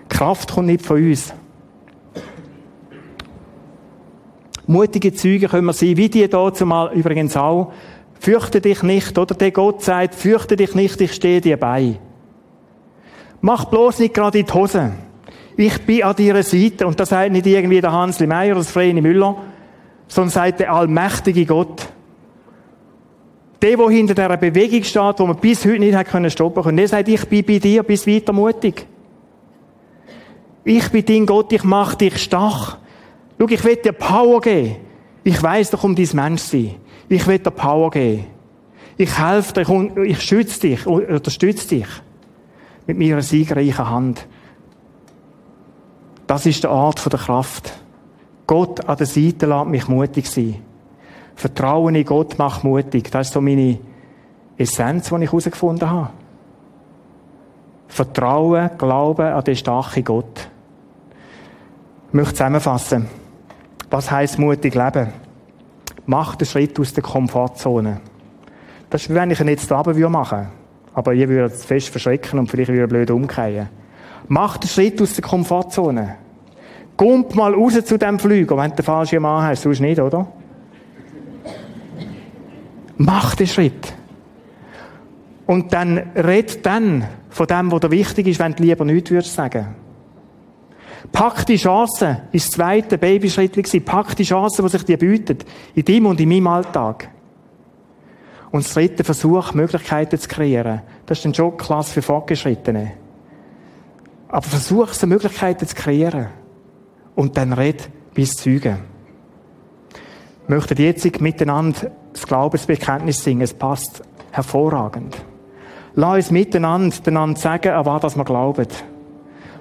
Kraft 0.08 0.52
kommt 0.52 0.68
nicht 0.68 0.84
von 0.84 0.96
uns. 0.96 1.34
Mutige 4.66 5.12
Züge 5.12 5.48
können 5.48 5.66
wir 5.66 5.72
sein, 5.72 5.96
wie 5.96 6.08
die 6.08 6.26
hier 6.26 6.54
zumal 6.54 6.92
übrigens 6.94 7.36
auch. 7.36 7.72
Fürchte 8.22 8.60
dich 8.60 8.84
nicht, 8.84 9.18
oder 9.18 9.34
der 9.34 9.50
Gott 9.50 9.82
sagt, 9.82 10.14
fürchte 10.14 10.54
dich 10.54 10.76
nicht, 10.76 11.00
ich 11.00 11.12
stehe 11.12 11.40
dir 11.40 11.56
bei. 11.56 11.98
Mach 13.40 13.64
bloß 13.64 13.98
nicht 13.98 14.14
gerade 14.14 14.38
in 14.38 14.46
die 14.46 14.52
Hose. 14.52 14.92
Ich 15.56 15.84
bin 15.84 16.04
an 16.04 16.14
deiner 16.14 16.44
Seite. 16.44 16.86
Und 16.86 17.00
das 17.00 17.08
sagt 17.08 17.32
nicht 17.32 17.48
irgendwie 17.48 17.80
der 17.80 17.90
Hansli 17.90 18.28
Meier 18.28 18.52
oder 18.52 18.64
das 18.64 18.76
Müller, 18.76 19.38
sondern 20.06 20.30
sagt 20.30 20.60
der 20.60 20.72
allmächtige 20.72 21.46
Gott. 21.46 21.88
Der, 23.60 23.76
der 23.76 23.90
hinter 23.90 24.14
dieser 24.14 24.36
Bewegung 24.36 24.84
steht, 24.84 25.18
wo 25.18 25.26
man 25.26 25.38
bis 25.38 25.64
heute 25.64 25.80
nicht 25.80 25.96
hat 25.96 26.06
können 26.06 26.30
stoppen 26.30 26.62
können, 26.62 26.76
der 26.76 26.86
sagt, 26.86 27.08
ich 27.08 27.28
bin 27.28 27.44
bei 27.44 27.58
dir, 27.58 27.82
bis 27.82 28.06
weiter 28.06 28.32
mutig. 28.32 28.86
Ich 30.62 30.88
bin 30.90 31.04
dein 31.04 31.26
Gott, 31.26 31.52
ich 31.52 31.64
mache 31.64 31.96
dich 31.96 32.18
stark. 32.18 32.78
Schau, 33.36 33.48
ich 33.48 33.64
will 33.64 33.74
dir 33.74 33.90
Power 33.90 34.40
geben. 34.40 34.76
Ich 35.24 35.42
weiss 35.42 35.70
doch 35.70 35.82
um 35.82 35.96
dein 35.96 36.08
Menschsein. 36.12 36.76
Ich 37.12 37.26
will 37.26 37.38
dir 37.38 37.50
Power 37.50 37.90
geben. 37.90 38.24
Ich 38.96 39.18
helfe 39.18 39.52
dir 39.52 39.68
und 39.68 39.98
ich 39.98 40.22
schütze 40.22 40.60
dich, 40.60 40.86
unterstütze 40.86 41.68
dich. 41.68 41.86
Mit 42.86 42.98
meiner 42.98 43.20
siegreichen 43.20 43.86
Hand. 43.86 44.26
Das 46.26 46.46
ist 46.46 46.64
der 46.64 46.70
Art 46.70 47.12
der 47.12 47.20
Kraft. 47.20 47.74
Gott 48.46 48.88
an 48.88 48.96
der 48.96 49.04
Seite 49.04 49.44
lässt 49.44 49.66
mich 49.66 49.88
mutig 49.88 50.26
sein. 50.26 50.62
Vertrauen 51.34 51.96
in 51.96 52.06
Gott 52.06 52.38
macht 52.38 52.64
mutig. 52.64 53.10
Das 53.10 53.26
ist 53.26 53.34
so 53.34 53.42
meine 53.42 53.78
Essenz, 54.56 55.10
die 55.10 55.16
ich 55.16 55.30
herausgefunden 55.30 55.90
habe. 55.90 56.10
Vertrauen, 57.88 58.70
Glauben 58.78 59.34
an 59.34 59.44
den 59.44 59.56
starken 59.56 60.02
Gott. 60.02 60.48
Ich 62.08 62.14
möchte 62.14 62.36
zusammenfassen. 62.36 63.06
Was 63.90 64.10
heisst 64.10 64.38
mutig 64.38 64.74
leben? 64.74 65.12
Mach 66.06 66.36
den 66.36 66.46
Schritt 66.46 66.78
aus 66.80 66.92
der 66.92 67.02
Komfortzone. 67.02 68.00
Das 68.90 69.02
ist, 69.02 69.10
wie 69.10 69.14
wenn 69.14 69.30
ich 69.30 69.40
ihn 69.40 69.48
jetzt 69.48 69.70
da 69.70 69.82
machen 69.82 69.96
würde. 69.96 70.48
Aber 70.94 71.14
ihr 71.14 71.28
würdet 71.28 71.56
fest 71.56 71.88
verschrecken 71.88 72.38
und 72.38 72.50
vielleicht 72.50 72.72
wieder 72.72 72.86
blöd 72.86 73.10
umkehren. 73.10 73.68
Mach 74.28 74.58
den 74.58 74.68
Schritt 74.68 75.00
aus 75.00 75.14
der 75.14 75.24
Komfortzone. 75.24 76.16
Kommt 76.96 77.34
mal 77.34 77.54
raus 77.54 77.82
zu 77.84 77.98
dem 77.98 78.18
Flüger, 78.18 78.56
wenn 78.56 78.70
du 78.70 78.76
den 78.76 78.84
falschen 78.84 79.22
Mann 79.22 79.44
hast, 79.44 79.62
sonst 79.62 79.80
nicht, 79.80 80.00
oder? 80.00 80.26
Mach 82.98 83.34
den 83.34 83.46
Schritt. 83.46 83.94
Und 85.46 85.72
dann 85.72 85.98
red 86.14 86.64
dann 86.64 87.06
von 87.30 87.46
dem, 87.46 87.72
was 87.72 87.80
dir 87.80 87.90
wichtig 87.90 88.26
ist, 88.26 88.38
wenn 88.38 88.54
du 88.54 88.62
lieber 88.62 88.84
nichts 88.84 89.10
würdest 89.10 89.34
sagen. 89.34 89.74
Pack 91.10 91.46
die 91.46 91.56
Chance, 91.56 92.22
ist 92.30 92.48
das 92.48 92.56
zweite 92.56 92.98
Babyschritt 92.98 93.54
gewesen. 93.54 93.84
Pack 93.84 94.14
die 94.16 94.24
Chance, 94.24 94.62
die 94.62 94.68
sich 94.68 94.84
dir 94.84 94.98
bietet. 94.98 95.44
In 95.74 95.84
deinem 95.84 96.06
und 96.06 96.20
in 96.20 96.28
meinem 96.28 96.46
Alltag. 96.46 97.08
Und 98.52 98.64
das 98.64 98.74
dritte 98.74 99.02
Versuch, 99.02 99.54
Möglichkeiten 99.54 100.18
zu 100.18 100.28
kreieren. 100.28 100.82
Das 101.06 101.18
ist 101.18 101.24
dann 101.24 101.34
schon 101.34 101.56
klasse 101.56 101.94
für 101.94 102.02
Fortgeschrittene. 102.02 102.92
Aber 104.28 104.42
versuch, 104.42 104.92
so 104.92 105.06
Möglichkeiten 105.06 105.66
zu 105.66 105.74
kreieren. 105.74 106.28
Und 107.14 107.36
dann 107.36 107.52
red 107.52 107.90
bis 108.14 108.36
Zeugen. 108.36 108.78
Wir 110.46 110.56
möchten 110.56 110.80
jetzt 110.80 111.20
miteinander 111.20 111.90
das 112.12 112.26
Glaubensbekenntnis 112.26 113.24
singen. 113.24 113.42
Es 113.42 113.54
passt 113.54 114.02
hervorragend. 114.30 115.16
Lass 115.94 116.16
uns 116.16 116.30
miteinander, 116.30 116.94
miteinander 116.94 117.38
sagen, 117.38 117.72
an 117.72 117.84
was 117.84 118.16
wir 118.16 118.24
glauben. 118.24 118.66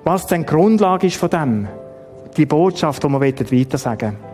Was 0.04 0.26
denn 0.28 0.42
die 0.42 0.48
Grundlage 0.48 1.08
ist 1.08 1.18
von 1.18 1.30
dem. 1.30 1.68
Die 2.36 2.46
Botschaft, 2.46 3.04
die 3.04 3.10
wir 3.10 3.22
weiter 3.22 3.78
sagen 3.78 4.18
wollen. 4.20 4.31